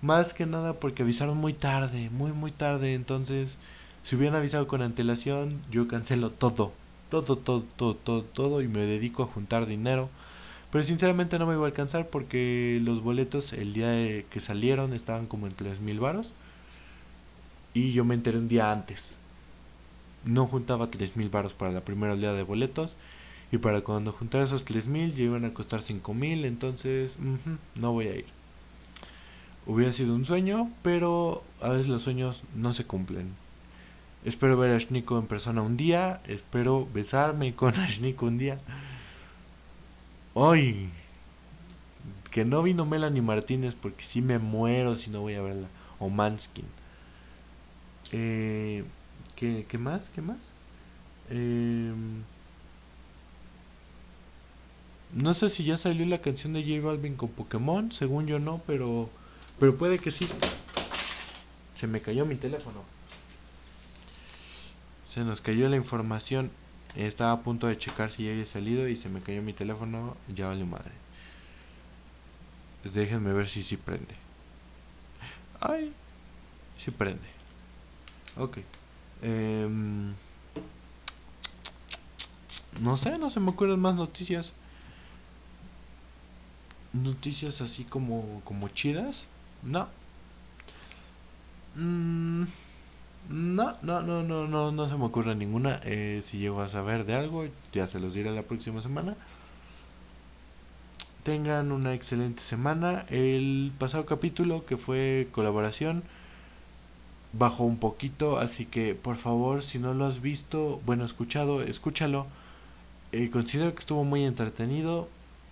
Más 0.00 0.32
que 0.32 0.46
nada 0.46 0.80
porque 0.80 1.02
avisaron 1.02 1.36
muy 1.36 1.52
tarde, 1.52 2.08
muy 2.08 2.32
muy 2.32 2.52
tarde, 2.52 2.94
entonces 2.94 3.58
si 4.02 4.16
hubieran 4.16 4.36
avisado 4.36 4.66
con 4.66 4.80
antelación, 4.80 5.60
yo 5.70 5.88
cancelo 5.88 6.30
todo, 6.30 6.72
todo, 7.10 7.36
todo, 7.36 7.62
todo, 7.62 7.94
todo, 7.94 8.22
todo 8.22 8.62
y 8.62 8.68
me 8.68 8.86
dedico 8.86 9.22
a 9.22 9.26
juntar 9.26 9.66
dinero. 9.66 10.08
Pero 10.70 10.84
sinceramente 10.84 11.38
no 11.38 11.46
me 11.46 11.54
iba 11.54 11.64
a 11.64 11.66
alcanzar 11.66 12.08
porque 12.08 12.80
los 12.84 13.02
boletos 13.02 13.52
el 13.52 13.72
día 13.72 14.22
que 14.30 14.40
salieron 14.40 14.92
estaban 14.94 15.26
como 15.26 15.46
en 15.46 15.52
3 15.54 15.80
mil 15.80 16.00
varos. 16.00 16.32
Y 17.74 17.92
yo 17.92 18.04
me 18.04 18.14
enteré 18.14 18.38
un 18.38 18.48
día 18.48 18.72
antes. 18.72 19.18
No 20.24 20.46
juntaba 20.46 20.90
3 20.90 21.16
mil 21.16 21.28
varos 21.28 21.54
para 21.54 21.72
la 21.72 21.84
primera 21.84 22.16
día 22.16 22.32
de 22.32 22.42
boletos. 22.42 22.96
Y 23.52 23.58
para 23.58 23.80
cuando 23.80 24.12
juntar 24.12 24.42
esos 24.42 24.64
3000 24.64 25.14
ya 25.14 25.24
iban 25.24 25.44
a 25.44 25.52
costar 25.52 25.82
5000, 25.82 26.44
entonces 26.44 27.18
no 27.74 27.92
voy 27.92 28.06
a 28.06 28.14
ir. 28.14 28.26
Hubiera 29.66 29.92
sido 29.92 30.14
un 30.14 30.24
sueño, 30.24 30.70
pero 30.82 31.42
a 31.60 31.70
veces 31.70 31.88
los 31.88 32.02
sueños 32.02 32.44
no 32.54 32.72
se 32.72 32.84
cumplen. 32.84 33.34
Espero 34.24 34.56
ver 34.56 34.72
a 34.72 34.78
Shniko 34.78 35.18
en 35.18 35.26
persona 35.26 35.62
un 35.62 35.76
día, 35.76 36.20
espero 36.26 36.86
besarme 36.92 37.54
con 37.54 37.72
Shniko 37.88 38.26
un 38.26 38.38
día. 38.38 38.60
¡Ay! 40.34 40.90
Que 42.30 42.44
no 42.44 42.62
vino 42.62 42.86
Melanie 42.86 43.22
Martínez 43.22 43.74
porque 43.74 44.04
si 44.04 44.22
me 44.22 44.38
muero 44.38 44.96
si 44.96 45.10
no 45.10 45.20
voy 45.22 45.34
a 45.34 45.42
verla. 45.42 45.68
O 45.98 46.08
Manskin. 46.08 46.66
Eh, 48.12 48.84
¿qué, 49.36 49.66
¿Qué 49.68 49.78
más? 49.78 50.10
¿Qué 50.14 50.22
más? 50.22 50.38
Eh, 51.30 51.92
no 55.12 55.34
sé 55.34 55.48
si 55.48 55.64
ya 55.64 55.76
salió 55.76 56.06
la 56.06 56.20
canción 56.20 56.52
de 56.52 56.62
J 56.62 56.86
Balvin 56.86 57.16
con 57.16 57.30
Pokémon, 57.30 57.90
según 57.90 58.26
yo 58.26 58.38
no, 58.38 58.60
pero 58.66 59.10
pero 59.60 59.76
puede 59.76 59.98
que 59.98 60.10
sí. 60.10 60.26
Se 61.74 61.86
me 61.86 62.00
cayó 62.00 62.24
mi 62.24 62.36
teléfono. 62.36 62.82
Se 65.12 65.24
nos 65.24 65.40
cayó 65.40 65.68
la 65.68 65.76
información. 65.76 66.50
Estaba 66.96 67.32
a 67.32 67.40
punto 67.40 67.66
de 67.66 67.78
checar 67.78 68.10
si 68.10 68.24
ya 68.24 68.32
había 68.32 68.46
salido 68.46 68.88
y 68.88 68.96
se 68.96 69.08
me 69.08 69.20
cayó 69.20 69.42
mi 69.42 69.52
teléfono. 69.52 70.16
Ya 70.34 70.46
vale 70.46 70.64
madre. 70.64 70.92
Déjenme 72.94 73.32
ver 73.32 73.48
si 73.48 73.62
sí 73.62 73.76
prende. 73.76 74.14
Ay, 75.60 75.92
sí 76.78 76.90
prende. 76.90 77.28
Ok. 78.36 78.58
Em, 79.22 80.14
no 82.80 82.96
sé, 82.96 83.18
no 83.18 83.28
se 83.28 83.40
me 83.40 83.50
ocurren 83.50 83.78
más 83.78 83.94
noticias 83.94 84.54
noticias 86.92 87.60
así 87.60 87.84
como, 87.84 88.42
como 88.44 88.68
chidas. 88.68 89.26
No. 89.62 89.88
Mm, 91.74 92.44
no, 93.30 93.76
no, 93.82 94.02
no, 94.02 94.24
no, 94.24 94.48
no, 94.48 94.72
no 94.72 94.88
se 94.88 94.96
me 94.96 95.04
ocurre 95.04 95.36
ninguna. 95.36 95.80
Eh, 95.84 96.20
si 96.22 96.38
llego 96.38 96.60
a 96.62 96.68
saber 96.68 97.06
de 97.06 97.14
algo, 97.14 97.46
ya 97.72 97.86
se 97.86 98.00
los 98.00 98.12
diré 98.14 98.32
la 98.32 98.42
próxima 98.42 98.82
semana. 98.82 99.16
Tengan 101.22 101.70
una 101.70 101.94
excelente 101.94 102.42
semana. 102.42 103.06
El 103.08 103.72
pasado 103.78 104.04
capítulo, 104.04 104.66
que 104.66 104.76
fue 104.76 105.28
colaboración, 105.30 106.02
bajó 107.32 107.64
un 107.64 107.78
poquito. 107.78 108.38
Así 108.38 108.66
que, 108.66 108.96
por 108.96 109.16
favor, 109.16 109.62
si 109.62 109.78
no 109.78 109.94
lo 109.94 110.06
has 110.06 110.20
visto, 110.20 110.80
bueno, 110.84 111.04
escuchado, 111.04 111.62
escúchalo. 111.62 112.26
Eh, 113.12 113.30
considero 113.30 113.72
que 113.74 113.80
estuvo 113.80 114.02
muy 114.04 114.24
entretenido. 114.24 115.08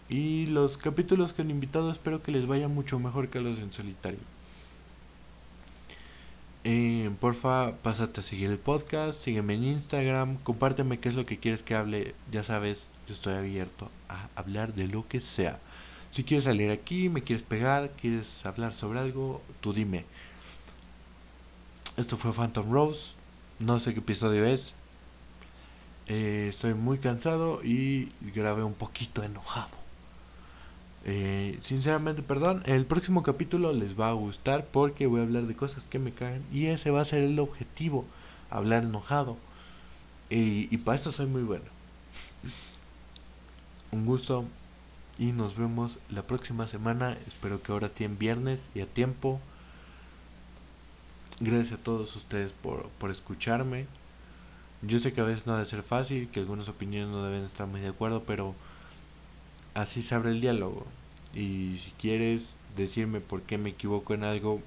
Y 0.09 0.47
los 0.47 0.79
capítulos 0.79 1.33
que 1.33 1.43
han 1.43 1.51
invitado 1.51 1.93
espero 1.93 2.23
que 2.23 2.33
les 2.33 2.47
vaya 2.47 2.67
mucho 2.67 2.99
mejor 2.99 3.29
que 3.29 3.41
los 3.41 3.61
en 3.61 3.73
solitario. 3.73 4.21
Eh, 6.71 7.11
porfa, 7.19 7.73
pásate 7.83 8.21
a 8.21 8.23
seguir 8.23 8.51
el 8.51 8.59
podcast, 8.59 9.19
sígueme 9.19 9.55
en 9.55 9.65
Instagram, 9.65 10.37
compárteme 10.43 11.01
qué 11.01 11.09
es 11.09 11.15
lo 11.15 11.25
que 11.25 11.39
quieres 11.39 11.63
que 11.63 11.75
hable, 11.75 12.15
ya 12.31 12.45
sabes, 12.45 12.91
yo 13.07 13.15
estoy 13.15 13.37
abierto 13.37 13.91
a 14.11 14.29
hablar 14.37 14.75
de 14.75 14.87
lo 14.87 15.09
que 15.09 15.23
sea. 15.23 15.61
Si 16.11 16.25
quieres 16.25 16.45
salir 16.45 16.71
aquí, 16.71 17.09
me 17.09 17.23
quieres 17.23 17.43
pegar, 17.43 17.93
quieres 17.93 18.45
hablar 18.45 18.75
sobre 18.75 18.99
algo, 18.99 19.41
tú 19.63 19.73
dime. 19.73 20.05
Esto 21.97 22.19
fue 22.19 22.35
Phantom 22.35 22.71
Rose, 22.71 23.15
no 23.61 23.81
sé 23.81 23.95
qué 23.95 24.01
episodio 24.01 24.45
es. 24.45 24.75
Eh, 26.07 26.49
estoy 26.51 26.75
muy 26.75 26.99
cansado 26.99 27.65
y 27.65 28.11
grabé 28.21 28.63
un 28.63 28.75
poquito 28.75 29.23
enojado. 29.23 29.78
Eh, 31.05 31.59
sinceramente, 31.63 32.23
perdón, 32.23 32.63
el 32.67 32.85
próximo 32.85 33.23
capítulo 33.23 33.73
les 33.73 33.99
va 33.99 34.09
a 34.09 34.13
gustar 34.13 34.67
porque 34.67 35.07
voy 35.07 35.21
a 35.21 35.25
hablar 35.25 35.47
de 35.47 35.57
cosas 35.57 35.85
que 35.85 35.99
me 35.99 36.13
caen 36.13 36.45
y 36.53 36.67
ese 36.67 36.91
va 36.91 37.01
a 37.01 37.05
ser 37.05 37.23
el 37.23 37.39
objetivo, 37.39 38.05
hablar 38.51 38.85
enojado. 38.85 39.37
Y, 40.31 40.69
y 40.75 40.79
para 40.79 40.97
eso 40.97 41.13
soy 41.13 41.27
muy 41.27 41.43
bueno. 41.43 41.65
Un 43.93 44.05
gusto 44.05 44.45
y 45.19 45.33
nos 45.33 45.57
vemos 45.57 45.99
la 46.11 46.23
próxima 46.23 46.69
semana. 46.69 47.17
Espero 47.27 47.63
que 47.63 47.73
ahora 47.73 47.89
sí 47.89 48.05
en 48.05 48.19
viernes 48.19 48.71
y 48.75 48.81
a 48.81 48.87
tiempo. 48.87 49.41
Gracias 51.41 51.79
a 51.79 51.83
todos 51.83 52.15
ustedes 52.17 52.53
por, 52.53 52.89
por 52.99 53.11
escucharme. 53.11 53.87
Yo 54.83 54.99
sé 54.99 55.13
que 55.13 55.21
a 55.21 55.25
veces 55.25 55.47
no 55.47 55.55
debe 55.55 55.67
ser 55.67 55.83
fácil, 55.83 56.29
que 56.29 56.41
algunas 56.41 56.69
opiniones 56.69 57.11
no 57.11 57.25
deben 57.25 57.43
estar 57.43 57.67
muy 57.67 57.81
de 57.81 57.89
acuerdo, 57.89 58.23
pero 58.25 58.55
así 59.75 60.03
se 60.03 60.15
abre 60.15 60.31
el 60.31 60.41
diálogo. 60.41 60.87
Y 61.35 61.79
si 61.79 61.93
quieres 61.93 62.57
decirme 62.77 63.21
por 63.21 63.43
qué 63.43 63.59
me 63.59 63.71
equivoco 63.71 64.15
en 64.15 64.25
algo, 64.25 64.63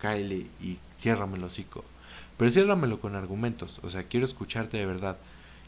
cáele 0.00 0.46
y 0.60 0.78
ciérrame 0.98 1.36
el 1.36 1.44
hocico. 1.44 1.84
Pero 2.36 2.50
ciérramelo 2.50 3.00
con 3.00 3.14
argumentos, 3.14 3.80
o 3.82 3.90
sea, 3.90 4.04
quiero 4.04 4.26
escucharte 4.26 4.76
de 4.78 4.86
verdad. 4.86 5.18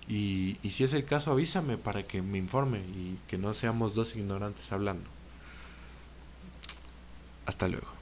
Y, 0.09 0.59
y 0.63 0.71
si 0.71 0.85
es 0.85 0.93
el 0.95 1.05
caso, 1.05 1.33
avísame 1.33 1.79
para 1.79 2.03
que 2.05 2.23
me 2.23 2.39
informe 2.39 2.79
y 2.81 3.19
que 3.29 3.39
no 3.39 3.55
seamos 3.55 3.95
dos 3.95 4.17
ignorantes 4.17 4.73
hablando. 4.73 5.11
Hasta 7.47 7.69
luego. 7.69 7.98